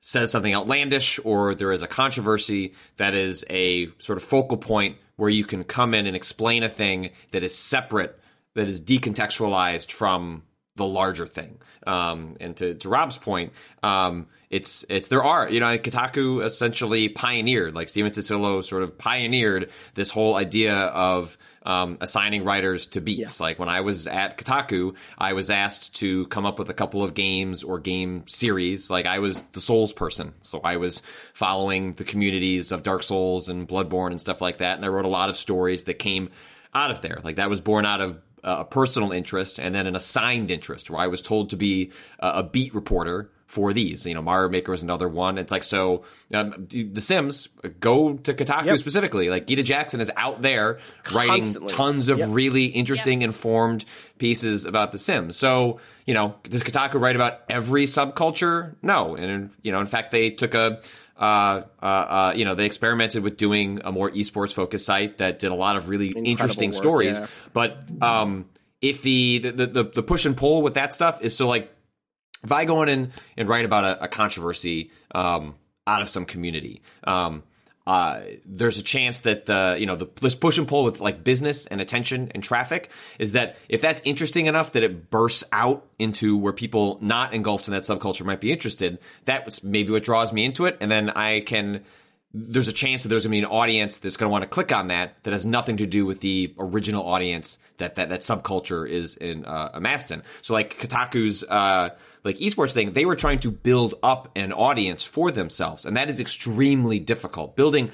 [0.00, 4.96] says something outlandish or there is a controversy that is a sort of focal point
[5.16, 8.18] where you can come in and explain a thing that is separate,
[8.54, 10.42] that is decontextualized from
[10.76, 11.58] the larger thing.
[11.86, 17.08] Um, and to, to Rob's point, um, it's it's there are you know Kotaku essentially
[17.08, 23.00] pioneered like Stephen Totilo sort of pioneered this whole idea of um, assigning writers to
[23.00, 23.40] beats.
[23.40, 27.02] Like when I was at Kotaku, I was asked to come up with a couple
[27.02, 28.88] of games or game series.
[28.88, 31.02] Like I was the Souls person, so I was
[31.34, 35.04] following the communities of Dark Souls and Bloodborne and stuff like that, and I wrote
[35.04, 36.30] a lot of stories that came
[36.72, 37.20] out of there.
[37.24, 41.00] Like that was born out of a personal interest and then an assigned interest where
[41.00, 41.90] I was told to be
[42.20, 44.04] a, a beat reporter for these.
[44.06, 45.38] You know, Mario Maker is another one.
[45.38, 46.04] It's like, so
[46.34, 47.48] um, The Sims,
[47.80, 48.78] go to Kotaku Yep.
[48.78, 49.30] specifically.
[49.30, 50.78] Like, Gita Jackson is out there
[51.14, 52.28] writing tons of Yep.
[52.32, 53.84] really interesting, informed
[54.18, 55.36] pieces about The Sims.
[55.36, 58.74] So, you know, does Kotaku write about every subculture?
[58.82, 59.14] No.
[59.14, 60.80] And, you know, in fact, they took a,
[61.18, 65.38] uh, uh, uh, you know, they experimented with doing a more esports focused site that
[65.38, 67.18] did a lot of really interesting work, stories.
[67.18, 67.26] yeah.
[67.52, 68.46] But um,
[68.82, 71.72] if the, the the the push and pull with that stuff is so like
[72.44, 75.54] if I go in and, and write about a, a controversy um,
[75.86, 77.42] out of some community, um,
[77.86, 81.22] uh, there's a chance that the you know the this push and pull with like
[81.22, 85.86] business and attention and traffic is that if that's interesting enough that it bursts out
[85.98, 90.02] into where people not engulfed in that subculture might be interested, that was maybe what
[90.02, 91.84] draws me into it, and then I can
[92.34, 94.48] there's a chance that there's going to be an audience that's going to want to
[94.48, 98.20] click on that that has nothing to do with the original audience that that, that
[98.20, 100.22] subculture is in uh, amassed in.
[100.42, 101.90] So like Kotaku's uh,
[102.26, 106.10] like esports thing, they were trying to build up an audience for themselves, and that
[106.10, 107.56] is extremely difficult.
[107.56, 107.90] Building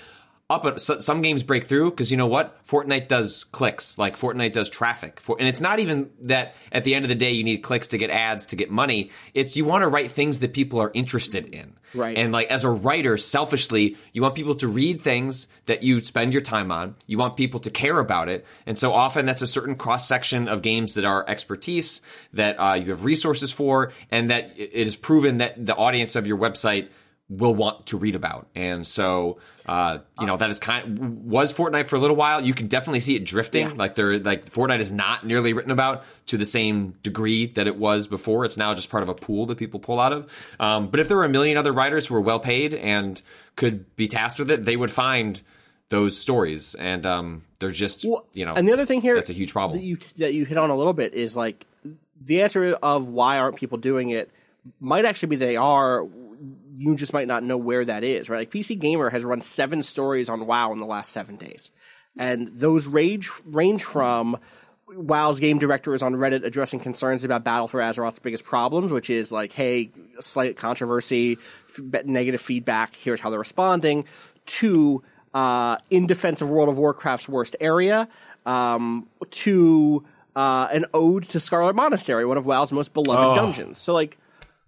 [0.53, 2.65] up a, so- some games break through because you know what?
[2.67, 3.99] Fortnite does clicks.
[3.99, 5.21] Like Fortnite does traffic.
[5.21, 7.89] For and it's not even that at the end of the day you need clicks
[7.89, 9.11] to get ads to get money.
[9.35, 11.75] It's you want to write things that people are interested in.
[11.95, 12.17] Right.
[12.17, 16.33] and like as a writer selfishly you want people to read things that you spend
[16.33, 16.95] your time on.
[17.07, 18.47] You want people to care about it.
[18.65, 22.01] And so often that's a certain cross section of games that are expertise
[22.33, 26.27] that uh, you have resources for and that it is proven that the audience of
[26.27, 26.89] your website
[27.39, 28.47] will want to read about.
[28.55, 32.41] And so, uh, you know, that is kind was Fortnite for a little while.
[32.41, 33.71] You can definitely see it drifting.
[33.71, 33.77] Yeah.
[33.77, 37.77] Like there, like Fortnite is not nearly written about to the same degree that it
[37.77, 38.45] was before.
[38.45, 40.31] It's now just part of a pool that people pull out of.
[40.61, 43.21] Um, but if there were a million other writers who were well paid and
[43.57, 45.41] could be tasked with it, they would find
[45.89, 46.75] those stories.
[46.75, 49.53] And um, they're just, Well, you know, and the other thing here that's a huge
[49.53, 49.81] problem.
[49.81, 51.67] that you that you hit on a little bit is like
[52.21, 54.31] the answer of why aren't people doing it
[54.81, 56.07] might actually be they are.
[56.77, 58.39] You just might not know where that is, right?
[58.39, 61.71] Like PC Gamer has run seven stories on WoW in the last seven days,
[62.19, 64.37] and those range range from
[64.89, 69.09] WoW's game director is on Reddit addressing concerns about Battle for Azeroth's biggest problems, which
[69.09, 69.91] is like, hey,
[70.21, 71.39] slight controversy,
[71.71, 72.97] f- negative feedback.
[72.97, 74.05] Here's how they're responding.
[74.47, 75.03] To
[75.35, 78.09] uh, in defense of World of Warcraft's worst area,
[78.45, 80.05] um, to
[80.37, 83.35] uh, an ode to Scarlet Monastery, one of WoW's most beloved Oh.
[83.35, 83.79] dungeons.
[83.79, 84.19] So like,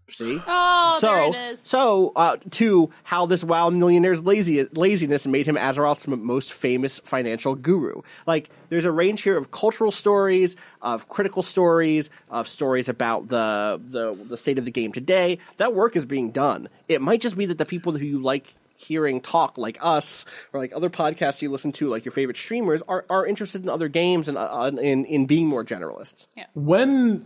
[0.09, 1.61] see, Oh, so there it is.
[1.61, 6.99] so uh, to how this WoW millionaire's lazy laziness made him Azeroth's m- most famous
[7.01, 8.03] financial guru.
[8.27, 13.81] Like, there's a range here of cultural stories, of critical stories, of stories about the
[13.87, 15.39] the the state of the game today.
[15.57, 16.69] That work is being done.
[16.89, 20.61] It might just be that the people who you like hearing talk like us or
[20.61, 23.89] like other podcasts you listen to like your favorite streamers are, are interested in other
[23.89, 27.25] games and uh, in in being more generalists when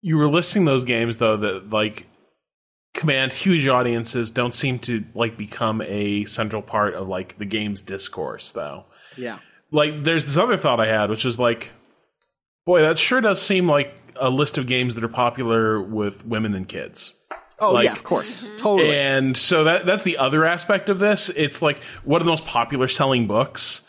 [0.00, 2.06] you were listing those games though that like
[2.94, 7.82] command huge audiences don't seem to like become a central part of like the game's
[7.82, 8.84] discourse though
[9.16, 9.38] yeah
[9.72, 11.72] like there's this other thought i had which is like
[12.66, 16.54] boy that sure does seem like a list of games that are popular with women
[16.54, 17.14] and kids
[17.58, 21.30] oh Like- yeah of course totally and so that that's the other aspect of this.
[21.30, 23.82] It's like what are the most popular selling books?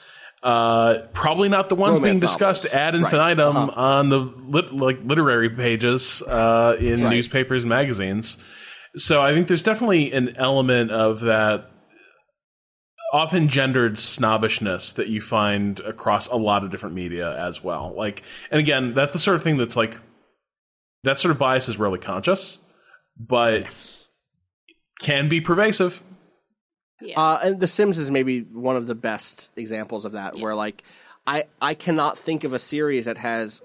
[0.44, 2.76] Uh, probably not the ones Romance being discussed novels.
[2.80, 3.04] ad Right.
[3.04, 3.82] infinitum Uh-huh.
[3.82, 7.10] on the lit, like literary pages uh, in Right.
[7.10, 8.38] newspapers and magazines.
[8.98, 11.70] So I think there's definitely an element of that
[13.14, 17.94] often gendered snobbishness that you find across a lot of different media as well.
[17.96, 19.98] Like, and again, that's the sort of thing that's like
[21.04, 22.58] that sort of bias is rarely conscious,
[23.18, 24.06] but
[25.00, 26.02] can be pervasive.
[27.02, 27.20] Yeah.
[27.20, 30.84] Uh, and The Sims is maybe one of the best examples of that, where like
[31.28, 33.62] I I cannot think of a series that has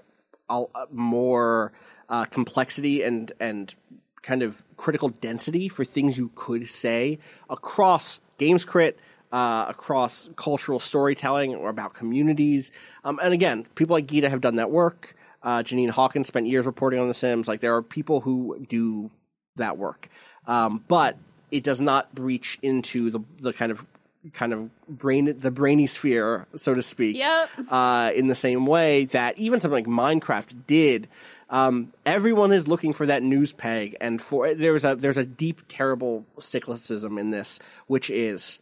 [0.49, 1.71] a, a more
[2.09, 3.73] uh, complexity and and
[4.21, 8.99] kind of critical density for things you could say across games crit.
[9.31, 12.69] Uh, across cultural storytelling or about communities,
[13.05, 15.15] um, and again, people like Gita have done that work.
[15.41, 17.47] Uh, Janine Hawkins spent years reporting on The Sims.
[17.47, 19.09] Like there are people who do
[19.55, 20.09] that work,
[20.47, 21.15] um, but
[21.49, 23.85] it does not reach into the the kind of
[24.33, 27.15] kind of brain the brainy sphere, so to speak.
[27.15, 27.49] Yep.
[27.69, 31.07] Uh, in the same way that even something like Minecraft did.
[31.51, 35.61] Um, everyone is looking for that news peg, and for there's a there's a deep,
[35.67, 38.59] terrible cyclicism in this, which is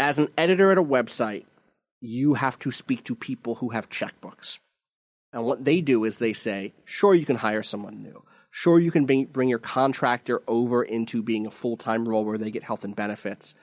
[0.00, 1.44] as an editor at a website,
[2.00, 4.58] you have to speak to people who have checkbooks.
[5.32, 8.24] And what they do is they say, sure, you can hire someone new.
[8.50, 12.38] Sure, you can bring, bring your contractor over into being a full time role where
[12.38, 13.54] they get health and benefits.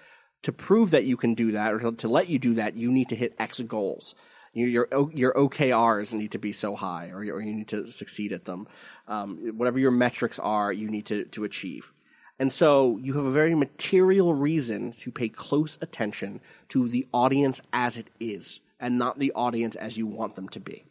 [0.43, 2.91] To prove that you can do that, or to, to let you do that, you
[2.91, 4.15] need to hit X goals.
[4.53, 7.89] You, your your OKRs need to be so high, or, you- or you need to
[7.89, 8.67] succeed at them.
[9.07, 11.93] Um, whatever your metrics are, you need to, to achieve.
[12.37, 17.61] And so you have a very material reason to pay close attention to the audience
[17.71, 20.85] as it is, and not the audience as you want them to be.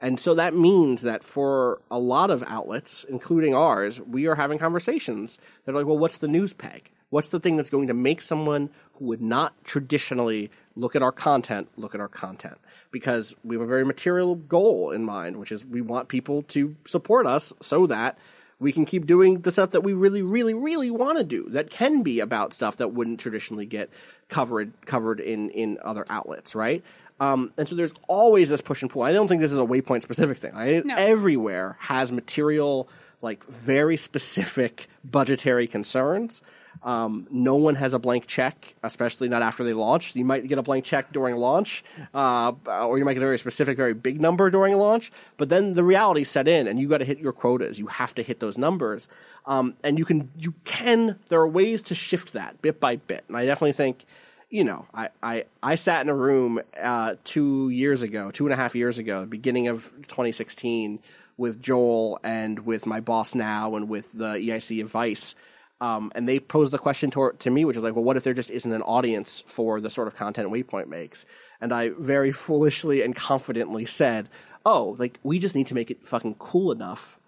[0.00, 4.58] And so that means that for a lot of outlets, including ours, we are having
[4.58, 6.90] conversations that are like, well, what's the news peg?
[7.10, 8.70] What's the thing that's going to make someone
[9.00, 12.58] would not traditionally look at our content look at our content?
[12.90, 16.76] Because we have a very material goal in mind, which is we want people to
[16.84, 18.18] support us so that
[18.60, 21.70] we can keep doing the stuff that we really, really, really want to do that
[21.70, 23.90] can be about stuff that wouldn't traditionally get
[24.28, 26.82] covered covered in in other outlets, right?
[27.20, 29.02] Um, and so there's always this push and pull.
[29.02, 30.52] I don't think this is a waypoint specific thing.
[30.54, 30.96] I, No.
[30.96, 32.88] Everywhere has material
[33.22, 36.42] like very specific budgetary concerns.
[36.82, 40.14] Um, no one has a blank check, especially not after they launch.
[40.16, 43.38] You might get a blank check during launch, uh, or you might get a very
[43.38, 45.10] specific, very big number during launch.
[45.36, 47.78] But then the reality set in, and you got to hit your quotas.
[47.78, 49.08] You have to hit those numbers,
[49.46, 51.18] um, and you can you can.
[51.28, 54.04] There are ways to shift that bit by bit, and I definitely think.
[54.50, 58.52] You know, I, I, I sat in a room uh, two years ago, two and
[58.52, 61.00] a half years ago, beginning of 2016,
[61.36, 65.34] with Joel and with my boss now and with the EIC of Vice.
[65.80, 68.22] Um, and they posed the question to, to me, which is like, well, what if
[68.24, 71.26] there just isn't an audience for the sort of content Waypoint makes?
[71.60, 74.28] And I very foolishly and confidently said,
[74.64, 77.18] oh, like, we just need to make it fucking cool enough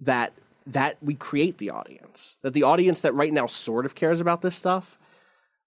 [0.00, 0.32] that
[0.66, 2.36] that we create the audience.
[2.42, 4.98] That the audience that right now sort of cares about this stuff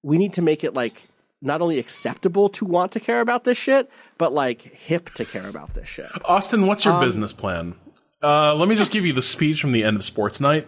[0.04, 1.08] we need to make it like
[1.42, 5.48] not only acceptable to want to care about this shit, but like hip to care
[5.48, 6.08] about this shit.
[6.26, 7.76] Austin, what's Um, your business plan?
[8.22, 10.68] Uh, let me just give you the speech from the end of Sports Night.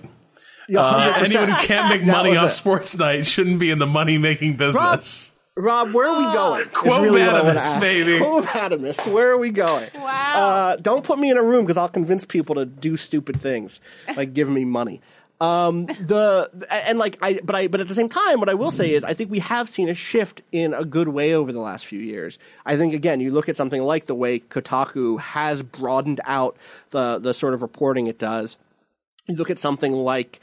[0.72, 1.24] Yeah, Uh, 100%.
[1.36, 2.50] anyone who can't make money off it.
[2.52, 5.34] Sports Night shouldn't be in the money making business.
[5.58, 6.62] Rob, where are we going?
[6.62, 7.82] Is Quo really what I wanna vadis, ask.
[7.82, 8.18] baby.
[8.20, 9.90] Quo vadis, where are we going?
[9.96, 10.34] Wow.
[10.36, 13.82] Uh, don't put me in a room because I'll convince people to do stupid things,
[14.16, 15.02] like giving me money.
[15.42, 16.50] Um, the
[16.88, 19.04] and like I, but I, but at the same time, what I will say is,
[19.04, 22.00] I think we have seen a shift in a good way over the last few
[22.00, 22.38] years.
[22.66, 26.56] I think again, you look at something like the way Kotaku has broadened out
[26.92, 28.56] the the sort of reporting it does.
[29.28, 30.40] You look at something like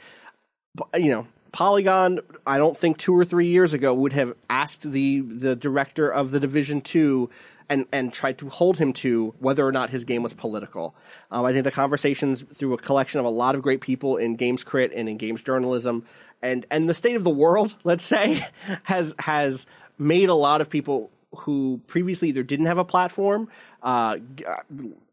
[0.95, 2.19] you know Polygon.
[2.45, 6.31] I don't think two or three years ago would have asked the the director of
[6.31, 7.29] the Division Two
[7.69, 10.95] and and tried to hold him to whether or not his game was political.
[11.31, 14.35] Um, I think the conversations through a collection of a lot of great people in
[14.35, 16.05] games crit and in games journalism
[16.41, 18.41] and and the state of the world, let's say,
[18.83, 19.67] has has
[19.97, 23.47] made a lot of people who previously either didn't have a platform
[23.81, 24.55] uh, uh,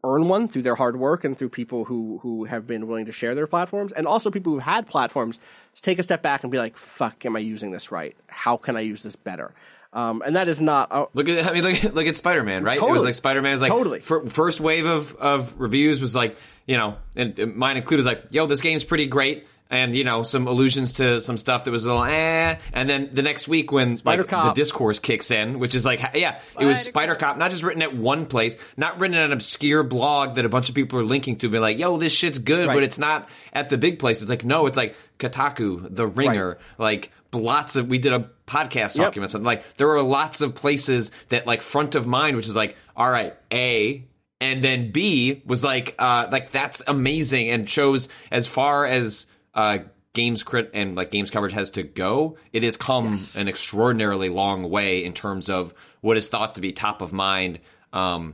[0.03, 3.11] earn one through their hard work and through people who who have been willing to
[3.11, 5.39] share their platforms, and also people who had platforms
[5.75, 8.15] to take a step back and be like, "Fuck, am I using this right?
[8.27, 9.53] How can I use this better?"
[9.93, 10.91] Um, and that is not.
[10.91, 12.75] Uh, Look at I mean look at, look at Spider Man, right?
[12.77, 13.05] It was Totally.
[13.07, 13.99] like Spider Man was like Totally.
[14.01, 16.37] fir- first wave of of reviews was like
[16.67, 20.03] you know and and mine included was like yo this game's pretty great and you
[20.03, 23.47] know some allusions to some stuff that was a little eh and then the next
[23.47, 24.55] week when Spider like, Cop.
[24.55, 27.81] the discourse kicks in which is like yeah it was Spider Cop not just written
[27.81, 31.03] at one place not written in an obscure blog that a bunch of people are
[31.03, 32.73] linking to be like yo this shit's good Right.
[32.73, 36.57] but it's not at the big place it's like no it's like Kotaku The Ringer
[36.77, 39.07] like lots of we did a podcast Yep.
[39.07, 42.55] document something like there were lots of places that like front of mind which is
[42.55, 44.03] like all right a
[44.39, 49.25] and then b was like uh like that's amazing and shows as far as
[49.57, 49.79] uh
[50.13, 54.69] games crit and like games coverage has to go it has come an extraordinarily long
[54.69, 57.59] way in terms of what is thought to be top of mind
[57.91, 58.33] um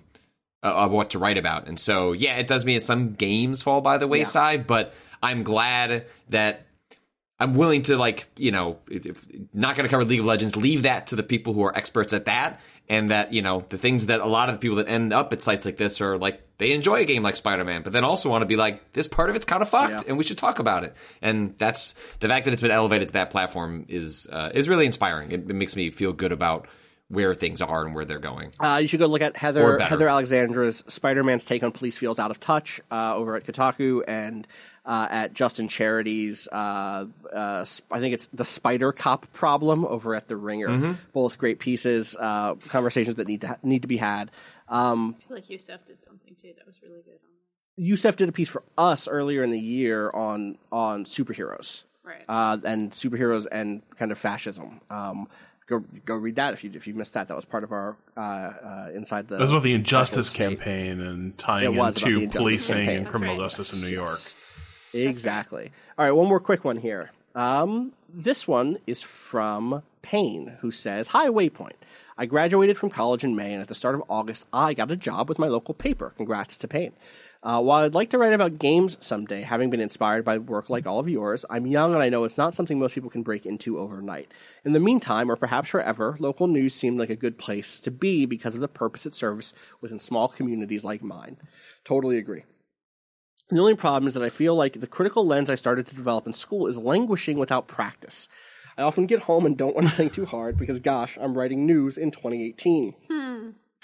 [0.64, 1.68] uh, of what to write about.
[1.68, 6.06] And so, yeah, it does mean some games fall by the wayside, but I'm glad
[6.30, 6.66] that
[7.40, 8.80] I'm willing to like, you know,
[9.54, 12.14] not going to cover League of Legends, leave that to the people who are experts
[12.14, 12.62] at that.
[12.90, 15.32] And that, you know, the things that a lot of the people that end up
[15.32, 18.04] at sites like this are like, they enjoy a game like Spider Man, but then
[18.04, 20.02] also want to be like, this part of it's kind of fucked Yeah.
[20.08, 20.96] and we should talk about it.
[21.22, 24.86] And that's the fact that it's been elevated to that platform is, uh, is really
[24.86, 25.32] inspiring.
[25.32, 26.68] It, it makes me feel good about
[27.10, 28.52] where things are and where they're going.
[28.60, 29.78] Uh, you should go look at Heather.
[29.78, 34.02] Heather Alexandra's Spider Man's take on police feels out of touch uh, over at Kotaku
[34.08, 34.48] and
[34.86, 40.28] uh, at Justin Charity's uh, uh, I think it's the Spider Cop problem over at
[40.28, 40.70] the Ringer.
[40.70, 40.94] Mm-hmm.
[41.14, 44.32] Both great pieces, uh, conversations that need to ha- need to be had.
[44.74, 47.20] Um, I feel like Yussef did something too that was really good.
[47.24, 52.24] On Yussef did a piece for us earlier in the year on on superheroes, Right.
[52.28, 54.82] Uh, and superheroes and kind of fascism.
[54.90, 55.28] Um,
[55.68, 57.28] go go read that if you if you missed that.
[57.30, 59.36] That was part of our uh, uh, inside the.
[59.36, 62.98] It was about the Injustice campaign and tying It was into policing campaign.
[63.00, 63.44] and criminal right.
[63.46, 64.20] justice in New York.
[64.94, 65.72] Exactly.
[65.98, 67.12] All right, one more quick one here.
[67.36, 71.74] Um, this one is from Payne, who says, "Hi, Waypoint.
[72.18, 74.96] I graduated from college in May, and at the start of August, I got a
[74.96, 76.14] job with my local paper.
[76.16, 76.94] Congrats to Payne."
[77.44, 80.88] Uh, while I'd like to write about games someday, having been inspired by work like
[80.88, 83.46] all of yours, I'm young and I know it's not something most people can break
[83.46, 84.32] into overnight.
[84.64, 88.26] In the meantime, or perhaps forever, local news seemed like a good place to be
[88.26, 91.36] because of the purpose it serves within small communities like mine.
[91.84, 92.46] Totally agree.
[93.50, 96.26] The only problem is that I feel like the critical lens I started to develop
[96.26, 98.30] in school is languishing without practice.
[98.78, 101.66] I often get home and don't want to think too hard because, gosh, I'm writing
[101.66, 102.96] news in 2018.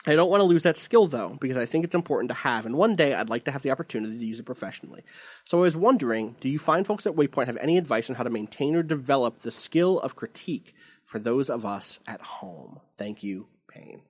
[0.08, 2.66] I don't want to lose that skill though, because I think it's important to have,
[2.66, 5.04] and one day I'd like to have the opportunity to use it professionally.
[5.44, 8.24] So I was wondering, do you find folks at Waypoint have any advice on how
[8.24, 10.74] to maintain or develop the skill of critique
[11.06, 12.80] for those of us at home?
[12.98, 14.02] Thank you, Payne.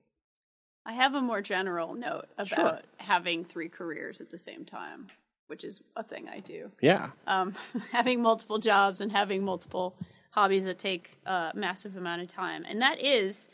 [0.86, 2.78] I have a more general note about Sure.
[2.98, 5.08] having three careers at the same time,
[5.48, 6.70] which is a thing I do.
[6.80, 7.10] Yeah.
[7.26, 7.54] Um,
[7.92, 9.96] having multiple jobs and having multiple
[10.30, 13.48] hobbies that take a massive amount of time, and that is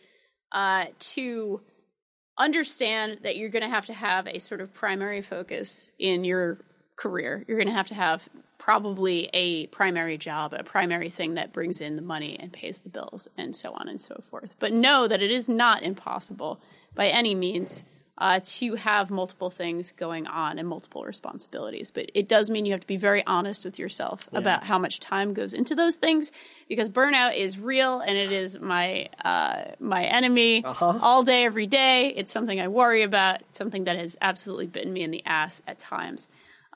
[0.53, 1.61] uh, to
[2.39, 6.59] understand that you're going to have to have a sort of primary focus in your
[6.97, 7.45] career.
[7.49, 8.29] You're going to have to have
[8.59, 12.89] probably a primary job, a primary thing that brings in the money and pays the
[12.89, 14.55] bills, and so on and so forth.
[14.59, 16.61] But know that it is not impossible
[16.95, 17.85] by any means
[18.19, 21.91] uh, to have multiple things going on and multiple responsibilities.
[21.91, 25.01] But it does mean you have to be very honest with yourself about how much
[25.01, 26.33] time goes into those things
[26.69, 32.09] because burnout is real and it is my uh, my enemy all day, every day.
[32.09, 35.79] It's something I worry about, something that has absolutely bitten me in the ass at
[35.79, 36.27] times.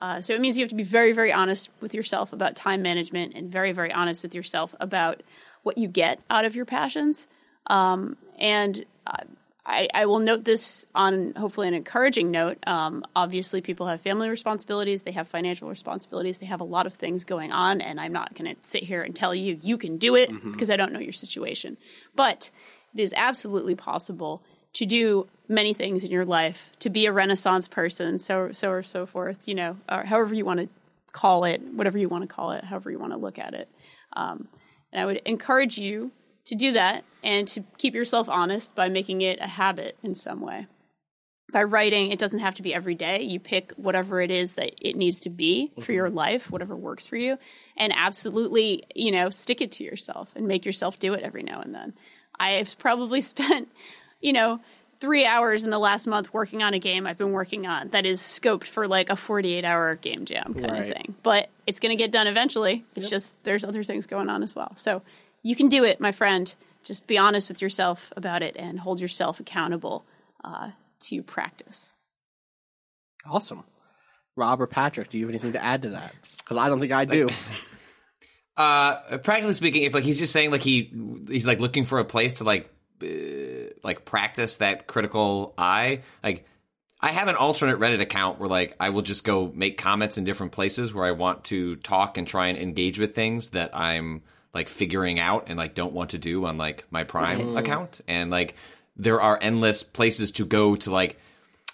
[0.02, 2.82] Uh, so it means you have to be very, very honest with yourself about time
[2.82, 5.22] management and very, very honest with yourself about
[5.62, 7.28] what you get out of your passions.
[7.66, 9.24] Um, and uh,
[9.70, 12.58] I, I will note this on hopefully an encouraging note.
[12.66, 16.94] Um, obviously, people have family responsibilities, they have financial responsibilities, they have a lot of
[16.94, 19.96] things going on, and I'm not going to sit here and tell you you can
[19.96, 21.76] do it because I don't know your situation.
[22.16, 22.50] But
[22.94, 24.42] it is absolutely possible
[24.72, 28.82] to do many things in your life, to be a Renaissance person, so so or
[28.82, 29.46] so forth.
[29.46, 30.68] You know, or however you want to
[31.12, 33.68] call it, whatever you want to call it, however you want to look at it.
[34.14, 34.48] Um,
[34.92, 36.10] and I would encourage you
[36.50, 40.40] to do that and to keep yourself honest by making it a habit in some
[40.40, 40.66] way.
[41.52, 43.22] By writing, it doesn't have to be every day.
[43.22, 45.92] You pick whatever it is that it needs to be for mm-hmm.
[45.92, 47.38] your life, whatever works for you,
[47.76, 51.60] and absolutely, you know, stick it to yourself and make yourself do it every now
[51.60, 51.94] and then.
[52.38, 53.68] I have probably spent,
[54.20, 54.60] you know,
[54.98, 58.06] three hours in the last month working on a game I've been working on that
[58.06, 60.80] is scoped for like a 48 hour game jam kind Right.
[60.82, 61.14] of thing.
[61.22, 62.84] But it's going to get done eventually.
[62.96, 64.72] It's just there's other things going on as well.
[64.76, 65.02] So
[65.42, 66.54] you can do it, my friend.
[66.82, 70.04] Just be honest with yourself about it and hold yourself accountable
[70.42, 71.94] uh, to practice.
[73.26, 73.64] Awesome.
[74.36, 76.14] Rob or Patrick, do you have anything to add to that?
[76.38, 77.28] Because I don't think I do.
[78.56, 80.92] Uh, practically speaking, if like he's just saying like he
[81.28, 82.68] he's like looking for a place to like
[83.02, 83.06] uh,
[83.82, 86.44] like practice that critical eye, like
[87.00, 90.24] I have an alternate Reddit account where like I will just go make comments in
[90.24, 94.22] different places where I want to talk and try and engage with things that I'm
[94.54, 98.30] like figuring out and like don't want to do on like my Prime account, and
[98.30, 98.54] like
[98.96, 101.18] there are endless places to go to like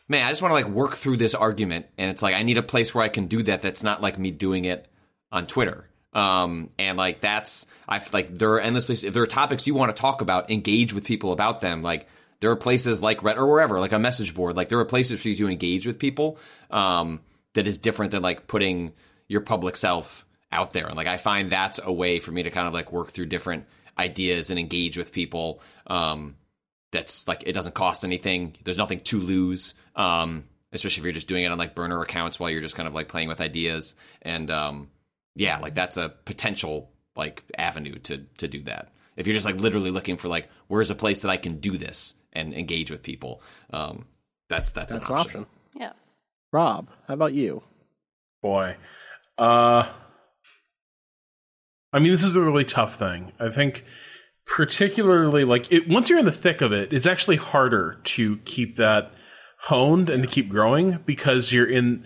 [0.09, 2.59] man, I just want to like work through this argument, and it's like I need
[2.59, 3.63] a place where I can do that.
[3.63, 4.87] That's not like me doing it
[5.33, 5.89] on Twitter.
[6.13, 9.05] Um, and like that's I like there are endless places.
[9.05, 11.83] If there are topics you want to talk about, engage with people about them.
[11.83, 12.09] Like
[12.41, 14.57] there are places like Reddit or wherever, like a message board.
[14.57, 16.39] Like there are places for you to engage with people.
[16.71, 17.21] Um,
[17.55, 18.93] that is different than like putting
[19.29, 20.87] your public self out there.
[20.87, 23.27] And like I find that's a way for me to kind of like work through
[23.27, 23.67] different
[23.99, 25.61] ideas and engage with people.
[25.87, 26.37] Um,
[26.93, 28.57] that's like it doesn't cost anything.
[28.65, 29.75] There's nothing to lose.
[29.95, 32.87] Um, especially if you're just doing it on like burner accounts while you're just kind
[32.87, 33.95] of like playing with ideas.
[34.23, 34.89] And um,
[35.35, 38.91] yeah, like that's a potential like avenue to to do that.
[39.17, 41.79] If you're just like literally looking for like where's a place that I can do
[41.79, 43.43] this and engage with people,
[43.73, 44.07] um,
[44.49, 45.41] that's that's, That's an an option.
[45.43, 45.47] option.
[45.81, 45.93] Yeah.
[46.53, 47.63] Rob, how about you?
[48.43, 48.77] Boy.
[49.39, 49.89] Uh
[51.97, 53.33] I mean this is a really tough thing.
[53.41, 53.83] I think
[54.45, 58.77] particularly like it once you're in the thick of it, it's actually harder to keep
[58.77, 59.13] that
[59.63, 62.05] honed and to keep growing because you're in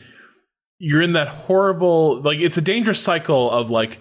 [0.79, 3.99] you're in that horrible like it's a dangerous cycle of like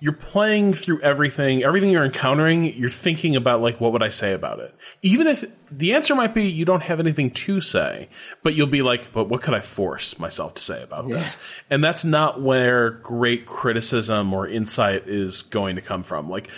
[0.00, 4.32] you're playing through everything, everything you're encountering, you're thinking about like what would I say
[4.32, 4.74] about it?
[5.02, 8.08] Even if the answer might be you don't have anything to say,
[8.42, 11.36] but you'll be like, but what could I force myself to say about this?
[11.68, 16.30] And that's not where great criticism or insight is going to come from.
[16.30, 16.48] Like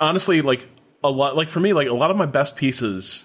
[0.00, 0.68] honestly, like
[1.02, 3.24] a lot like for me, like a lot of my best pieces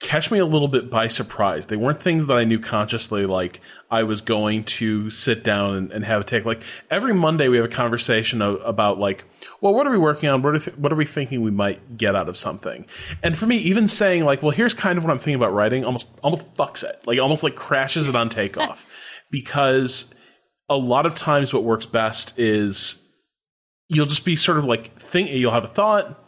[0.00, 1.66] catch me a little bit by surprise.
[1.66, 3.60] They weren't things that I knew consciously, like
[3.90, 6.46] I was going to sit down and, and have a take.
[6.46, 9.24] Like every Monday, we have a conversation o- about like,
[9.60, 10.40] well, what are we working on?
[10.40, 12.86] What are, th- what are we thinking we might get out of something?
[13.22, 15.84] And for me, even saying like, well, here's kind of what I'm thinking about writing,
[15.84, 18.86] almost almost fucks it, like almost like crashes it on takeoff,
[19.30, 20.14] because
[20.70, 23.02] a lot of times what works best is
[23.88, 26.19] you'll just be sort of like think you'll have a thought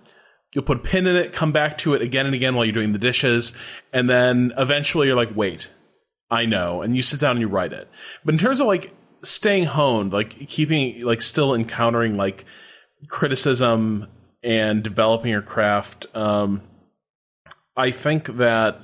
[0.55, 2.73] you'll put a pin in it, come back to it again and again while you're
[2.73, 3.53] doing the dishes,
[3.93, 5.73] and then eventually you're like, wait,
[6.31, 7.89] I know, and you sit down and you write it.
[8.25, 12.45] But in terms of like staying honed, like keeping like still encountering like
[13.09, 14.09] criticism
[14.43, 16.63] and developing your craft, um,
[17.77, 18.81] I think that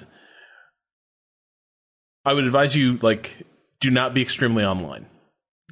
[2.25, 3.37] I would advise you like
[3.81, 5.07] do not be extremely online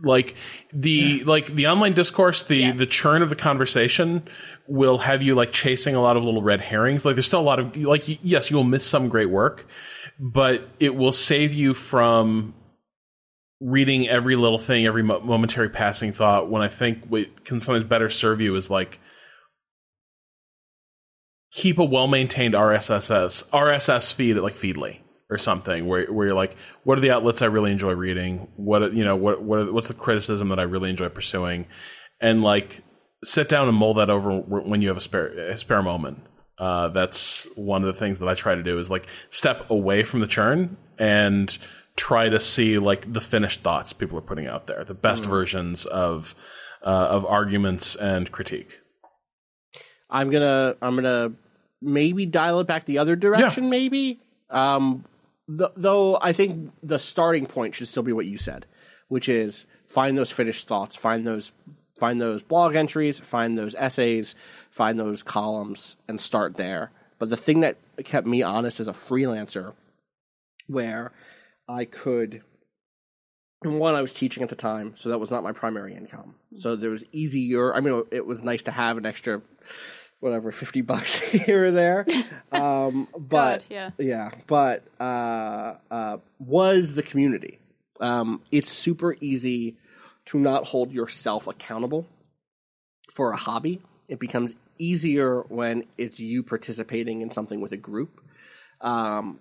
[0.02, 0.36] like
[0.72, 2.78] the like the online discourse the Yes.
[2.78, 4.22] the churn of the conversation
[4.68, 7.42] will have you like chasing a lot of little red herrings like there's still a
[7.42, 9.66] lot of like yes you will miss some great work
[10.18, 12.54] but it will save you from
[13.60, 18.10] reading every little thing every momentary passing thought when i think what can sometimes better
[18.10, 19.00] serve you is like
[21.52, 26.56] keep a well-maintained rss rss feed at like feedly or something where where you're like,
[26.84, 28.48] what are the outlets I really enjoy reading?
[28.56, 31.66] What you know, what what what's the criticism that I really enjoy pursuing?
[32.20, 32.82] And like,
[33.24, 36.22] sit down and mull that over when you have a spare a spare moment.
[36.58, 40.04] Uh, that's one of the things that I try to do is like step away
[40.04, 41.56] from the churn and
[41.96, 45.84] try to see like the finished thoughts people are putting out there, the best versions
[45.84, 46.34] of
[46.82, 48.80] uh, of arguments and critique.
[50.08, 51.32] I'm gonna I'm gonna
[51.82, 53.68] maybe dial it back the other direction.
[53.70, 54.20] Maybe,
[54.50, 55.04] um,
[55.48, 58.66] th- though I think the starting point should still be what you said,
[59.08, 61.52] which is find those finished thoughts, find those
[61.98, 64.34] find those blog entries, find those essays,
[64.70, 66.90] find those columns, and start there.
[67.18, 69.74] But the thing that kept me honest as a freelancer,
[70.66, 71.12] where
[71.68, 72.42] I could,
[73.62, 76.34] and one, I was teaching at the time, so that was not my primary income.
[76.56, 77.74] So there was easier.
[77.74, 79.40] I mean, it was nice to have an extra,
[80.20, 82.06] whatever, fifty bucks here or there.
[82.52, 83.90] Um, but God, yeah.
[83.98, 87.58] yeah, but uh, uh, was the community.
[87.98, 89.78] Um, it's super easy
[90.26, 92.06] to not hold yourself accountable
[93.12, 93.80] for a hobby.
[94.08, 98.20] It becomes easier when it's you participating in something with a group.
[98.80, 99.40] Um,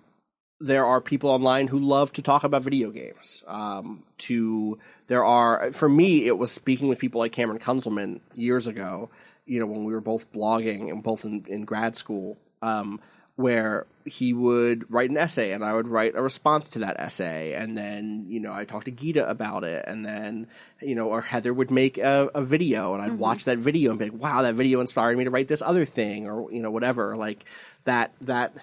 [0.58, 3.44] there are people online who love to talk about video games.
[3.46, 8.66] Um, to there are for me, it was speaking with people like Cameron Kunzelman years
[8.66, 9.10] ago.
[9.44, 13.00] You know, when we were both blogging and both in, in grad school, um,
[13.36, 17.54] where he would write an essay and I would write a response to that essay,
[17.54, 20.46] and then you know I talked to Gita about it, and then
[20.80, 23.50] you know or Heather would make a, a video, and I'd watch mm-hmm.
[23.50, 26.26] that video and be like, wow, that video inspired me to write this other thing,
[26.26, 27.44] or you know whatever, like
[27.84, 28.54] that that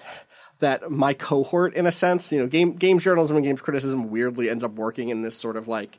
[0.59, 4.49] that my cohort in a sense, you know, game games journalism and games criticism weirdly
[4.49, 5.97] ends up working in this sort of like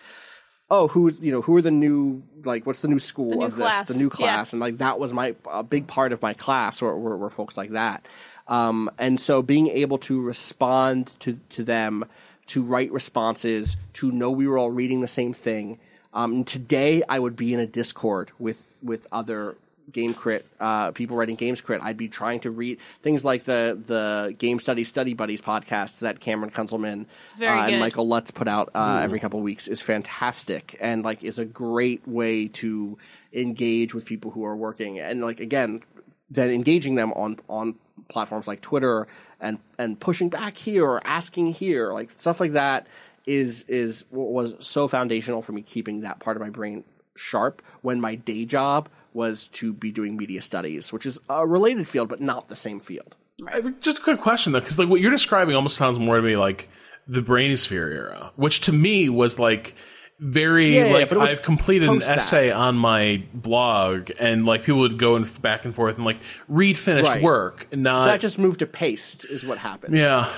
[0.70, 3.44] oh who you know who are the new like what's the new school The new
[3.44, 3.96] of class, this?
[3.96, 4.16] The new yeah.
[4.16, 4.52] class.
[4.52, 7.56] And like that was my a big part of my class were, were, were folks
[7.56, 8.06] like that
[8.46, 12.04] um, and so being able to respond to to them
[12.46, 15.78] to write responses to know we were all reading the same thing.
[16.12, 19.56] Um, and today I would be in a discord with with other
[19.92, 21.82] game crit uh, people writing games crit.
[21.82, 26.20] I'd be trying to read things like the the game study study buddies podcast that
[26.20, 27.06] Cameron Kunzelman
[27.40, 27.80] uh, and.
[27.80, 31.44] Michael Lutz put out uh, every couple of weeks is fantastic and like is a
[31.44, 32.98] great way to
[33.32, 35.00] engage with people who are working.
[35.00, 35.82] And like again
[36.30, 37.76] then engaging them on on
[38.08, 39.06] platforms like Twitter
[39.40, 42.86] and and pushing back here or asking here like stuff like that
[43.26, 46.84] is is was so foundational for me keeping that part of my brain
[47.16, 51.88] sharp when my day job was to be doing media studies which is a related
[51.88, 53.16] field but not the same field.
[53.48, 56.22] I- Just a quick question though, because like what you're describing almost sounds more to
[56.22, 56.68] me like
[57.06, 59.74] the Brainosphere era, which to me was like
[60.20, 62.18] very Yeah, yeah, like but I've completed an post that.
[62.18, 66.18] essay on my blog, and like people would go and back and forth and like
[66.48, 67.22] read finished Right.
[67.22, 70.32] work, not that just moved to paste is what happened yeah,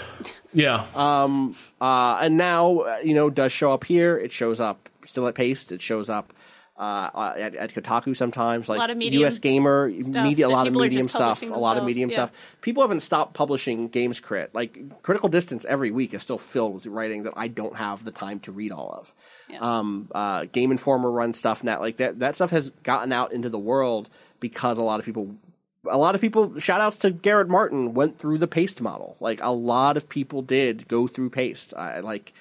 [0.53, 0.87] yeah.
[0.95, 4.17] Um, uh, and now uh, you know does show up here.
[4.19, 5.71] It shows up still at Paste.
[5.73, 6.33] It shows up
[6.79, 8.69] uh, uh, at, at Kotaku sometimes.
[8.69, 9.39] Like lot of Medium U.S.
[9.39, 12.17] Gamer media, a lot of medium stuff, a lot of medium yeah.
[12.17, 12.33] stuff.
[12.61, 14.55] People haven't stopped publishing Games Crit.
[14.55, 18.11] Like Critical Distance every week is still filled with writing that I don't have the
[18.11, 19.15] time to read all of.
[19.63, 21.81] Um, uh, Game Informer run stuff now.
[21.81, 24.09] Like that that stuff has gotten out into the world
[24.41, 25.35] because a lot of people
[25.89, 29.17] a lot of people shout outs to Garrett Martin went through the paste model.
[29.21, 31.75] Like a lot of people did go through paste.
[31.75, 32.33] I like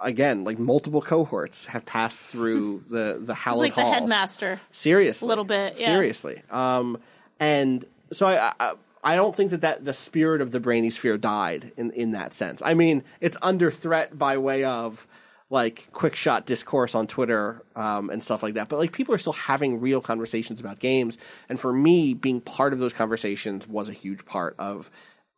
[0.00, 3.94] again, like multiple cohorts have passed through the the It's Howled like the halls.
[3.94, 4.60] headmaster.
[4.72, 5.86] Seriously, A little bit, yeah.
[5.86, 6.98] Seriously, um,
[7.40, 8.72] and so I, I
[9.02, 12.32] I don't think that that the spirit of the brainy sphere died in in that
[12.34, 12.62] sense.
[12.64, 15.06] I mean, it's under threat by way of
[15.50, 18.68] like quick shot discourse on Twitter um, and stuff like that.
[18.68, 21.18] But like people are still having real conversations about games,
[21.48, 24.90] and for me, being part of those conversations was a huge part of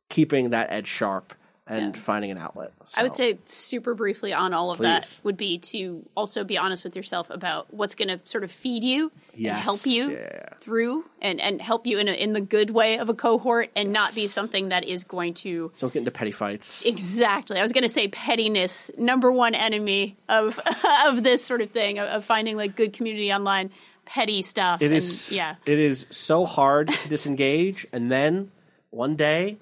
[0.08, 1.34] keeping that edge sharp
[1.66, 2.72] and finding an outlet.
[2.96, 6.84] I would say super briefly on all of that would be to also be honest
[6.84, 10.48] with yourself about what's going to sort of feed you Yes, and help you yeah.
[10.60, 13.92] through and, and help you in a, in the good way of a cohort and
[13.92, 16.84] not be something that is going to don't get into petty fights.
[16.86, 17.58] exactly.
[17.58, 20.60] I was going to say pettiness, number one enemy of
[21.06, 23.70] of this sort of thing of, of finding like good community online,
[24.04, 24.80] petty stuff.
[24.82, 25.56] It and, is yeah.
[25.66, 28.52] It is so hard to disengage, and then
[28.90, 29.58] one day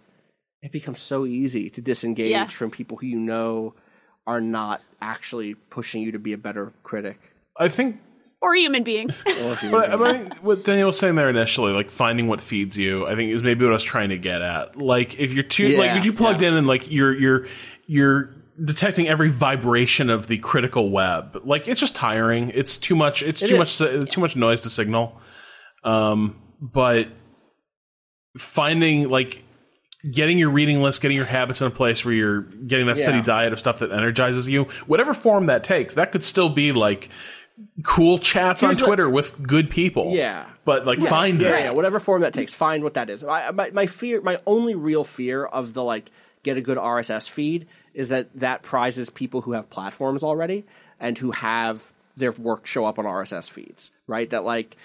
[0.64, 2.46] it becomes so easy to disengage Yeah.
[2.46, 3.74] from people who you know
[4.26, 7.18] are not actually pushing you to be a better critic.
[7.58, 8.00] I think
[8.40, 9.10] Or a human being.
[9.24, 13.06] But, but I think what Daniel was saying there initially, like finding what feeds you,
[13.06, 14.76] I think is maybe what I was trying to get at.
[14.76, 16.48] Like if you're too, like Yeah, if you plugged yeah.
[16.48, 17.46] in and like you're you're
[17.86, 18.30] you're
[18.64, 22.50] detecting every vibration of the critical web, like it's just tiring.
[22.54, 23.22] It's too much.
[23.22, 23.80] It's It too is.
[23.80, 24.10] much.
[24.10, 25.20] Too much noise to signal.
[25.84, 27.08] Um, but
[28.38, 29.43] finding like
[30.10, 33.18] getting your reading list, getting your habits in a place where you're getting that steady
[33.18, 33.24] Yeah.
[33.24, 37.08] diet of stuff that energizes you, whatever form that takes, that could still be like
[37.84, 40.12] cool chats on Here's what- Twitter with good people.
[40.14, 40.46] Yeah.
[40.64, 41.60] But like Yes, find yeah, it.
[41.64, 42.52] yeah, whatever form that takes.
[42.52, 43.22] Find what that is.
[43.24, 46.10] I, my, my fear, my only real fear of the like
[46.42, 50.64] get a good RSS feed is that that prizes people who have platforms already
[51.00, 53.92] and who have their work show up on RSS feeds.
[54.06, 54.28] Right?
[54.30, 54.76] That like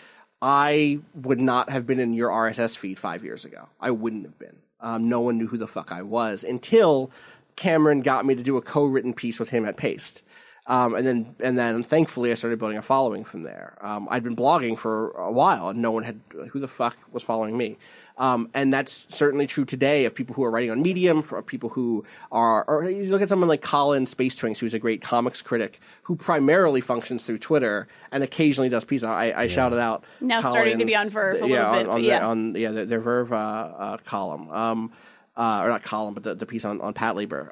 [0.41, 3.67] I would not have been in your RSS feed five years ago.
[3.81, 4.55] I wouldn't have been.
[4.81, 7.11] Um, no one knew who the fuck I was until
[7.55, 10.23] Cameron got me to do a co-written piece with him at Paste.
[10.69, 13.75] Um, and then, and then, thankfully, I started building a following from there.
[13.81, 16.21] Um, I'd been blogging for a while, and no one had
[16.51, 17.79] who the fuck was following me.
[18.19, 21.69] Um, and that's certainly true today of people who are writing on Medium, for people
[21.69, 25.41] who are, or you look at someone like Colin Space Twinks, who's a great comics
[25.41, 29.05] critic, who primarily functions through Twitter and occasionally does pieces.
[29.05, 31.85] I, I shouted out Now starting to be on Verve a yeah, little bit, on,
[31.85, 32.19] but on, yeah.
[32.19, 34.91] the, on yeah, their, their Verve uh, uh, column, um,
[35.35, 37.49] uh, or not column, but the, the piece on, on Pat Lieber.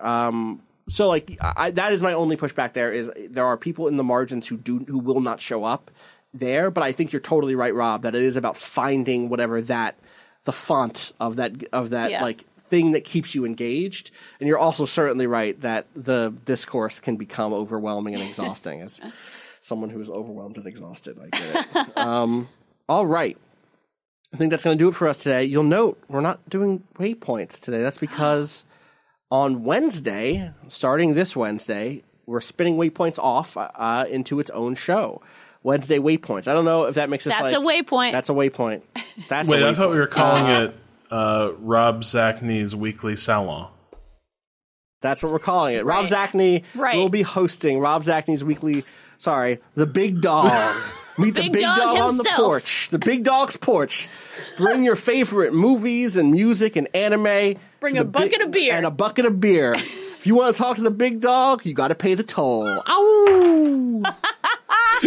[0.89, 2.73] So like I, that is my only pushback.
[2.73, 5.91] There is there are people in the margins who do who will not show up
[6.33, 9.95] there, but I think you're totally right, Rob, that it is about finding whatever that
[10.45, 12.21] the font of that of that Yeah.
[12.23, 14.11] like thing that keeps you engaged.
[14.39, 18.99] And you're also certainly right that the discourse can become overwhelming and exhausting as
[19.61, 21.17] someone who is overwhelmed and exhausted.
[21.21, 21.97] I get it.
[21.97, 22.47] um,
[22.89, 23.37] all right.
[24.33, 25.45] I think that's going to do it for us today.
[25.45, 27.81] You'll note we're not doing waypoints today.
[27.81, 28.65] That's because
[29.31, 35.21] on Wednesday, starting this Wednesday, we're spinning waypoints off uh, into its own show.
[35.63, 36.47] Wednesday waypoints.
[36.47, 38.11] I don't know if that makes us That's like a waypoint.
[38.13, 38.81] That's a waypoint.
[39.29, 40.75] That's Wait, a I thought we were calling it
[41.11, 43.69] uh, Rob Zacny's Weekly Salon.
[45.01, 45.85] That's what we're calling it.
[45.85, 46.29] Rob Right.
[46.29, 46.95] Zacny Right.
[46.97, 48.83] will be hosting Rob Zacny's weekly.
[49.19, 50.75] Sorry, the big dog.
[51.19, 52.89] Meet the Big big dog dog, on the porch.
[52.91, 54.07] The big dog's porch.
[54.57, 57.57] Bring your favorite movies and music and anime.
[57.79, 58.75] Bring a bucket big- of beer.
[58.75, 59.73] and a bucket of beer.
[59.75, 62.81] if you want to talk to the big dog, you got to pay the toll.
[62.87, 64.03] Ow!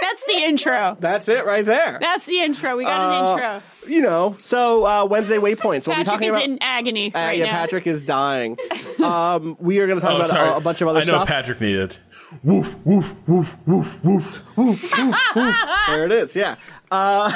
[0.00, 0.96] That's the intro.
[1.00, 1.98] That's it right there.
[2.00, 2.76] That's the intro.
[2.76, 3.62] We got an Uh, intro.
[3.92, 5.86] You know, so uh, Wednesday waypoints.
[5.86, 6.44] We'll be Patrick talking is about.
[6.44, 7.50] in agony Uh, right yeah, now.
[7.52, 8.56] Patrick is dying.
[9.02, 10.48] Um, we are going to talk Oh, about sorry.
[10.50, 11.14] a, a bunch of other stuff.
[11.14, 11.28] I know stuff.
[11.36, 11.96] Patrick needed.
[12.42, 15.56] Woof, woof, woof, woof, woof, woof, woof, woof.
[15.88, 16.36] there it is.
[16.36, 16.56] Yeah.
[16.90, 17.32] Uh,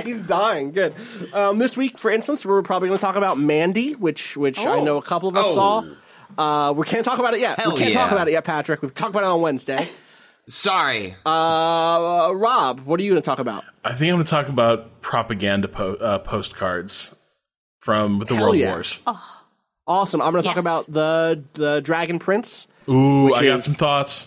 [0.04, 0.72] he's dying.
[0.72, 0.94] Good.
[1.32, 4.76] Um, this week, for instance, we're probably going to talk about Mandy, which which I
[4.78, 4.84] Oh.
[4.84, 5.54] know a couple of us Oh.
[5.54, 5.84] saw.
[6.38, 7.58] Uh, we can't talk about it yet.
[7.58, 8.82] Hell we can't talk about it yet, Patrick.
[8.82, 9.88] We've talked about it on Wednesday.
[10.48, 11.14] Sorry.
[11.24, 13.64] Uh, Rob, what are you going to talk about?
[13.84, 17.14] I think I'm going to talk about propaganda po- uh, postcards
[17.80, 18.70] from the Hell World yeah.
[18.72, 19.00] Wars.
[19.86, 20.20] Awesome.
[20.20, 22.66] I'm going to talk about the the Dragon Prince.
[22.88, 24.26] Ooh, Which I got some thoughts.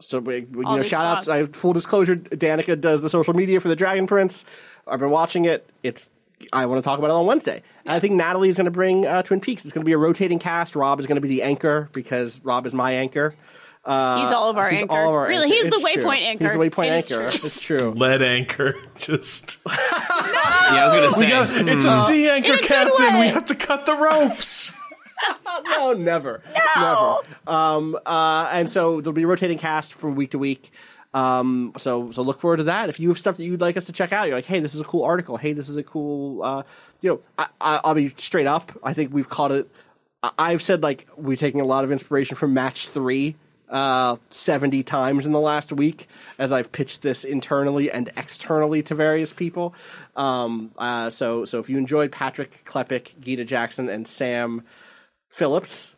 [0.00, 1.26] So we, we- you All know, these shout outs.
[1.26, 1.28] thoughts.
[1.28, 4.44] I, full disclosure, Danica does the social media for the Dragon Prince.
[4.86, 5.68] I've been watching it.
[5.82, 6.10] It's
[6.52, 7.62] I want to talk about it on Wednesday.
[7.86, 9.64] And I think Natalie is going to bring uh, Twin Peaks.
[9.64, 10.74] It's going to be a rotating cast.
[10.76, 13.34] Rob is going to be the anchor because Rob is my anchor.
[13.86, 14.94] he's all of our He's anchor.
[14.94, 15.54] all of our really, anchor.
[15.54, 16.02] he's the It's true.
[16.04, 16.44] waypoint anchor.
[16.44, 17.28] He's the waypoint It is anchor.
[17.30, 17.40] true.
[17.46, 17.90] It's true.
[17.96, 18.74] Lead anchor.
[18.96, 19.58] Just.
[19.68, 21.72] yeah, I was gonna say.
[21.72, 23.20] it's a sea anchor, a Captain.
[23.20, 24.72] We have to cut the ropes.
[25.64, 26.42] no, never,
[26.76, 27.16] never.
[27.46, 30.72] Um, uh, and so there'll be a rotating cast from week to week.
[31.12, 32.88] Um, so so look forward to that.
[32.88, 34.74] If you have stuff that you'd like us to check out, you're like, hey, this
[34.74, 35.36] is a cool article.
[35.36, 36.42] Hey, this is a cool.
[36.42, 36.62] Uh,
[37.00, 38.72] you know, I, I, I'll be straight up.
[38.82, 39.68] I think we've caught it.
[40.22, 43.36] I- I've said like we're taking a lot of inspiration from Match Three.
[43.66, 46.06] Uh, 70 times in the last week
[46.38, 49.74] as I've pitched this internally and externally to various people.
[50.14, 54.62] Um, uh, so, so if you enjoyed Patrick Klepek, Gita Jackson, and Sam
[55.34, 55.94] Phillips,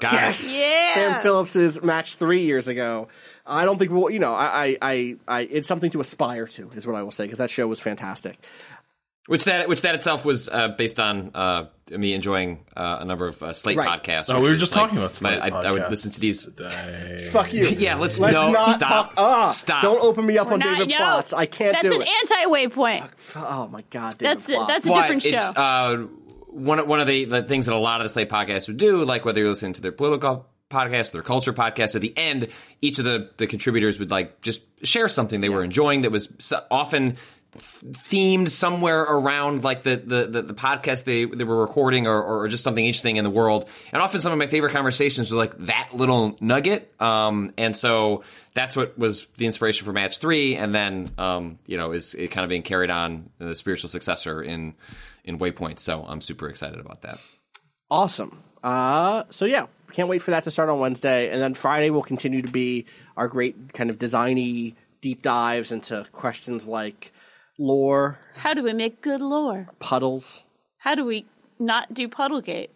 [0.00, 0.20] Got it.
[0.20, 0.94] Yes, Yeah.
[0.94, 3.08] Sam Phillips's match three years ago.
[3.44, 6.70] I don't think we'll, you know, I, I, I, I it's something to aspire to,
[6.76, 8.38] is what I will say, because that show was fantastic.
[9.26, 13.26] Which that which that itself was uh, based on uh, me enjoying uh, a number
[13.26, 14.02] of uh, Slate Right.
[14.02, 14.32] podcasts.
[14.32, 16.44] Oh, we were just like- talking about my- Slate I, I would listen to these.
[16.46, 17.28] today.
[17.30, 17.64] Fuck you.
[17.66, 19.08] Yeah, let's, Let's no not stop.
[19.10, 19.14] talk.
[19.18, 19.82] Ah, stop.
[19.82, 20.96] Don't open me up We're on not- David no.
[20.96, 21.34] Plotz.
[21.36, 23.10] I can't That's an anti-waypoint.
[23.36, 24.68] oh my god, David That's Plotz.
[24.68, 26.08] that's a But different it's, show.
[26.48, 28.76] One of- one of the, the things that a lot of the Slate podcasts would
[28.78, 32.48] do, like whether you're listening to their political podcast, their culture podcast, at the end,
[32.82, 36.32] each of the the contributors would like just share something they were enjoying that was
[36.38, 37.16] so- often
[37.56, 42.46] themed somewhere around like the the, the, the podcast they, they were recording or, or
[42.48, 43.68] just something interesting in the world.
[43.92, 46.92] And often some of my favorite conversations were like that little nugget.
[47.00, 48.22] Um, and so
[48.54, 50.56] that's what was the inspiration for match three.
[50.56, 54.42] And then um, you know is it kind of being carried on the spiritual successor
[54.42, 54.74] in
[55.28, 57.18] in waypoint so i'm super excited about that
[57.90, 58.42] awesome.
[58.62, 62.02] Uh, so yeah, can't wait for that to start on Wednesday, and then Friday will
[62.02, 62.84] continue to be
[63.16, 67.12] our great kind of designy deep dives into questions like
[67.58, 69.68] lore, How do we make good lore?
[69.78, 70.44] puddles.
[70.78, 71.26] How do we
[71.60, 72.70] not do Puddlegate?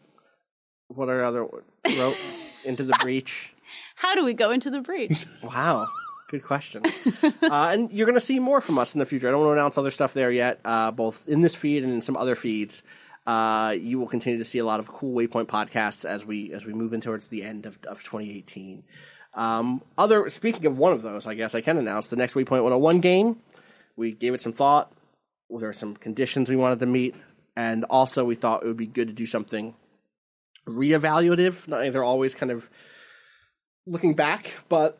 [0.87, 2.17] What are other rope
[2.65, 3.53] into the breach?
[3.97, 5.27] How do we go into the breach?
[5.43, 5.89] Wow.
[6.33, 6.83] Good question.
[7.23, 9.29] uh, and you're going to see more from us in the future.
[9.29, 11.93] I don't want to announce other stuff there yet, uh, both in this feed and
[11.93, 12.83] in some other feeds.
[13.27, 16.65] Uh, you will continue to see a lot of cool Waypoint podcasts as we as
[16.65, 18.83] we move in towards the end of, of 2018.
[19.35, 22.63] Um, other speaking of one of those, I guess I can announce the next Waypoint
[22.63, 23.37] 101 game.
[23.97, 24.91] We gave it some thought.
[25.51, 27.15] There are some conditions we wanted to meet.
[27.55, 29.75] and also we thought it would be good to do something
[30.67, 31.69] reevaluative.
[31.69, 32.71] Not they're always kind of
[33.87, 34.99] looking back, but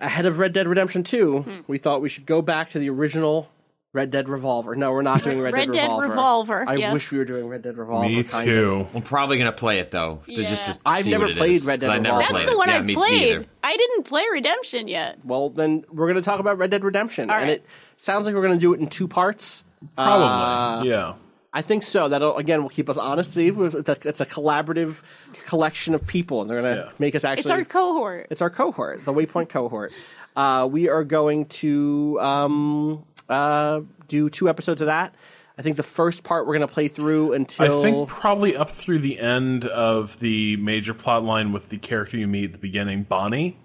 [0.00, 1.60] ahead of Red Dead Redemption Two, Hmm.
[1.66, 3.48] we thought we should go back to the original
[3.92, 4.74] Red Dead Revolver.
[4.74, 6.08] No, we're not doing Red, Red Dead, Dead Revolver.
[6.08, 6.92] Revolver, I yes.
[6.92, 8.08] wish we were doing Red Dead Revolver.
[8.08, 8.90] Me kind of.
[8.90, 8.96] too.
[8.96, 10.48] I'm probably gonna play it though, to Yeah.
[10.48, 12.18] just to I've never what played is, Red Dead Revolver.
[12.18, 13.20] That's played the one yeah, I've me played.
[13.38, 13.46] neither.
[13.62, 15.18] I didn't play Redemption yet.
[15.24, 17.64] Well, then we're going to talk about Red Dead Redemption, All and it
[17.96, 19.62] sounds like we're going to do it in two parts.
[19.96, 20.90] Probably.
[20.90, 21.14] Uh, yeah.
[21.56, 22.08] I think so.
[22.08, 23.30] That'll again will keep us honest.
[23.30, 25.02] Steve, it's a it's a collaborative
[25.46, 26.90] collection of people, and they're going to Yeah.
[26.98, 27.42] make us actually.
[27.42, 28.26] It's our cohort.
[28.30, 29.92] It's our cohort, the Waypoint cohort.
[30.34, 35.14] Uh, we are going to um, uh, do two episodes of that.
[35.56, 38.72] I think the first part we're going to play through until I think probably up
[38.72, 42.58] through the end of the major plot line with the character you meet at the
[42.58, 43.56] beginning, Bonnie.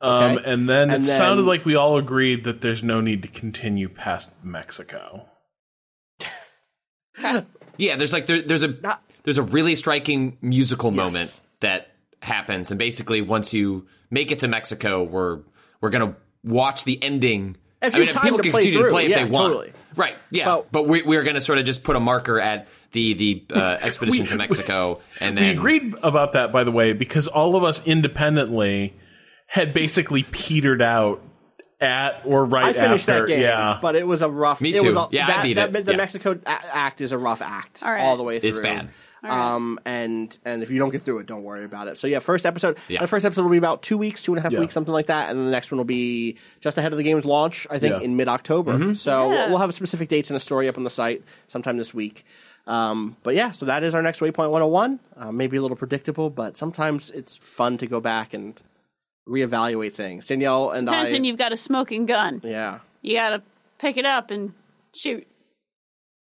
[0.00, 0.50] Um, Okay.
[0.52, 3.28] and then And it then- sounded like we all agreed that there's no need to
[3.28, 5.26] continue past Mexico.
[7.78, 8.74] Yeah, there's like there, there's a
[9.24, 11.90] there's a really striking musical moment that
[12.22, 15.40] happens, and basically once you make it to Mexico, we're
[15.82, 17.56] we're gonna watch the ending.
[17.82, 19.30] If I mean, time people to can play continue through, to play if yeah, they
[19.30, 19.72] want, totally.
[19.94, 20.16] right?
[20.30, 23.44] Yeah, But- but we, we're gonna sort of just put a marker at the the
[23.52, 27.62] uh, expedition to Mexico, and We agreed about that, by the way, because all of
[27.64, 28.94] us independently
[29.48, 31.22] had basically petered out
[31.80, 33.22] at or right I finished after.
[33.22, 34.60] that game, Yeah, but it was a rough.
[34.60, 35.00] Me It was too.
[35.00, 35.84] a, Yeah, I that, beat that, it.
[35.84, 35.96] The Yeah.
[35.98, 38.00] Mexico act is a rough act All right.
[38.00, 38.50] all the way through.
[38.50, 38.88] It's bad.
[39.24, 41.98] Um, and and if you don't get through it, don't worry about it.
[41.98, 42.78] So yeah, first episode.
[42.86, 43.00] Yeah.
[43.00, 44.60] The first episode will be about two weeks, two and a half Yeah.
[44.60, 47.02] weeks, something like that, and then the next one will be just ahead of the
[47.02, 47.66] game's launch.
[47.68, 48.02] I think Yeah.
[48.02, 48.94] in mid October.
[48.94, 49.48] So Yeah.
[49.48, 52.24] we'll have specific dates and a story up on the site sometime this week.
[52.68, 55.00] Um, but yeah, so that is our next Waypoint 101.
[55.16, 58.54] Uh, maybe a little predictable, but sometimes it's fun to go back and
[59.28, 60.26] reevaluate things.
[60.26, 61.14] Danielle and Sometimes I.
[61.14, 62.80] when you've got a smoking gun, yeah.
[63.02, 63.42] you got to
[63.78, 64.52] pick it up and
[64.94, 65.26] shoot.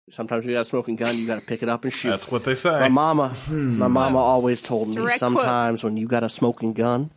[0.10, 2.10] Sometimes you got a smoking gun, you got to pick it up and shoot.
[2.10, 2.72] that's what they say.
[2.72, 3.78] My mama, hmm.
[3.78, 7.10] my mama always told me Direct sometimes when you got a smoking gun,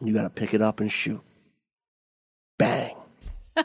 [0.00, 1.20] you got to pick it up and shoot.
[2.58, 2.96] Bang.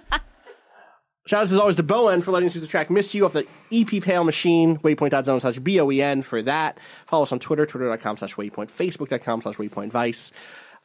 [1.26, 3.32] Shout out as always to Boen for letting us use the track Miss You off
[3.32, 6.78] the EP Pale Machine, waypoint.zone slash B-O-E-N for that.
[7.08, 10.34] Follow us on Twitter, twitter.com slash waypoint, facebook.com slash waypoint vice.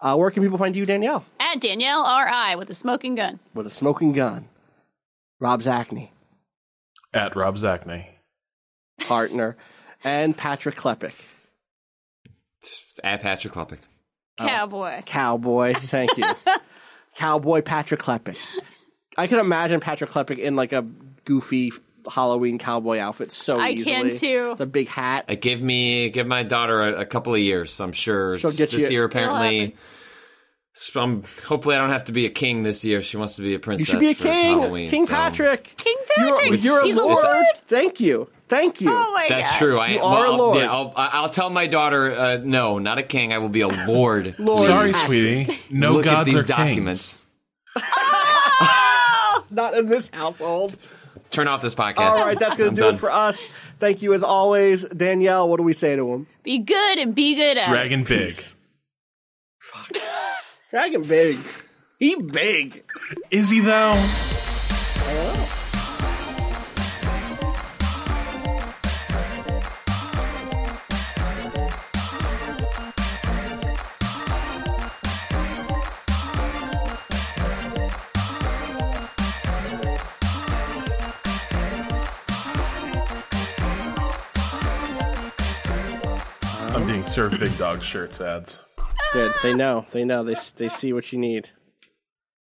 [0.00, 1.24] Uh, where can people find you, Danielle?
[1.40, 2.54] At Danielle R.I.
[2.56, 3.40] with a smoking gun.
[3.54, 4.48] With a smoking gun.
[5.40, 6.10] Rob Zacny,
[7.14, 8.06] at Rob Zacny.
[9.00, 9.56] partner,
[10.02, 11.14] and Patrick Klepek.
[13.04, 13.78] at Patrick Klepek.
[14.36, 15.02] Cowboy.
[15.06, 15.74] Cowboy.
[15.74, 16.24] Thank you.
[17.16, 18.36] Cowboy Patrick Klepek.
[19.16, 20.82] I can imagine Patrick Klepek in like a
[21.24, 21.72] goofy
[22.08, 23.90] Halloween cowboy outfit so I easily.
[23.92, 24.54] can too.
[24.56, 25.24] The big hat.
[25.28, 27.80] Uh, give me give my daughter a, a couple of years.
[27.80, 29.76] I'm sure She'll get this you- year apparently.
[30.72, 33.02] so I'm hopefully I don't have to be a king this year.
[33.02, 33.88] She wants to be a princess.
[33.92, 34.16] You princess.
[34.18, 34.58] should be a king.
[34.60, 35.74] Halloween, king so- Patrick.
[35.76, 36.64] King You're, Patrick.
[36.64, 37.24] you're He's a a lord.
[37.24, 37.44] lord.
[37.66, 38.28] Thank you.
[38.48, 38.88] Thank you.
[38.90, 39.58] Oh my That's god.
[39.58, 39.78] true.
[39.78, 40.56] I, You well, are a I'll- lord.
[40.56, 43.30] Yeah, I'll, I'll tell my daughter, uh, no, not a king.
[43.34, 44.36] I will be a lord.
[44.38, 45.58] Lord Sorry, sweetie.
[45.70, 46.48] No Look gods at these are kings.
[46.48, 47.26] documents.
[49.50, 50.76] Not in this household.
[51.30, 51.98] Turn off this podcast.
[51.98, 52.94] All right, that's going to do done.
[52.94, 53.50] it for us.
[53.78, 54.84] Thank you as always.
[54.84, 56.26] Danielle, what do we say to him?
[56.42, 57.70] Be good and be good at it.
[57.70, 58.32] Dragon big.
[60.70, 61.38] Dragon big.
[61.98, 62.84] He big.
[63.30, 63.92] Is he though?
[87.18, 88.60] I'm being served big dog shirts ads.
[89.12, 89.32] Good.
[89.42, 89.84] They know.
[89.90, 90.22] They know.
[90.22, 91.50] They they see what you need.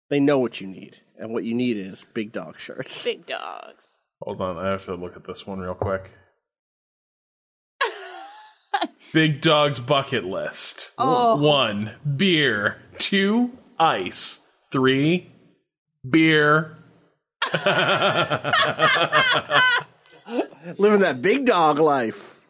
[0.09, 3.05] They know what you need, and what you need is big dog shirts.
[3.05, 3.97] Big dogs.
[4.23, 6.11] Hold on, I have to look at this one real quick.
[9.13, 10.93] Big Dog's bucket list.
[10.97, 11.37] Oh.
[11.37, 12.81] One, beer.
[12.99, 14.41] Two, ice.
[14.73, 15.31] Three,
[16.09, 16.75] beer.
[20.79, 22.41] Living that big dog life.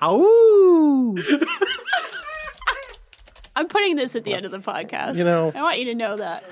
[0.00, 0.53] Ow!
[3.56, 5.16] I'm putting this at the end of the podcast.
[5.16, 6.44] You know- I want you to know that.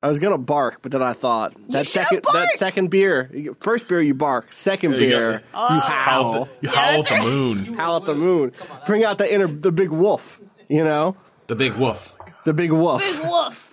[0.00, 3.28] I was gonna bark, but then I thought that should have second that second beer,
[3.60, 5.38] first beer you bark, second you beer go.
[5.74, 7.22] you Howl, howl, you howl at the right.
[7.24, 7.74] moon.
[7.74, 8.52] howl at the moon,
[8.86, 11.16] bring out the inner the big wolf, you know,
[11.48, 12.14] The big wolf.
[12.44, 13.00] the big wolf.
[13.02, 13.64] Big wolf.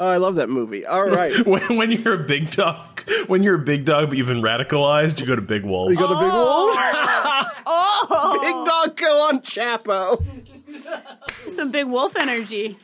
[0.00, 0.86] Oh, I love that movie.
[0.86, 4.26] All right, When, when you're a big dog, when you're a big dog but you've
[4.26, 5.90] been radicalized, you go to Big Wolves.
[5.92, 6.64] you got the big oh.
[6.66, 6.78] wolves.
[7.64, 7.81] Oh,
[8.40, 8.64] big oh.
[8.66, 10.24] dog go on Chapo.
[11.50, 12.78] some big wolf energy.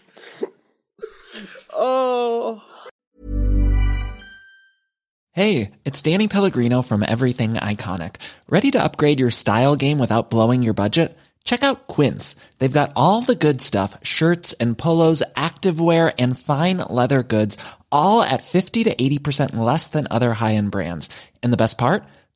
[1.72, 2.62] Oh.
[5.32, 8.16] Hey, it's Danny Pellegrino from Everything Iconic.
[8.48, 11.16] Ready to upgrade your style game without blowing your budget?
[11.44, 12.34] Check out Quince.
[12.58, 17.56] They've got all the good stuff, shirts and polos, activewear and fine leather goods,
[17.90, 21.08] all at 50 to 80% less than other high-end brands.
[21.42, 22.04] And the best part?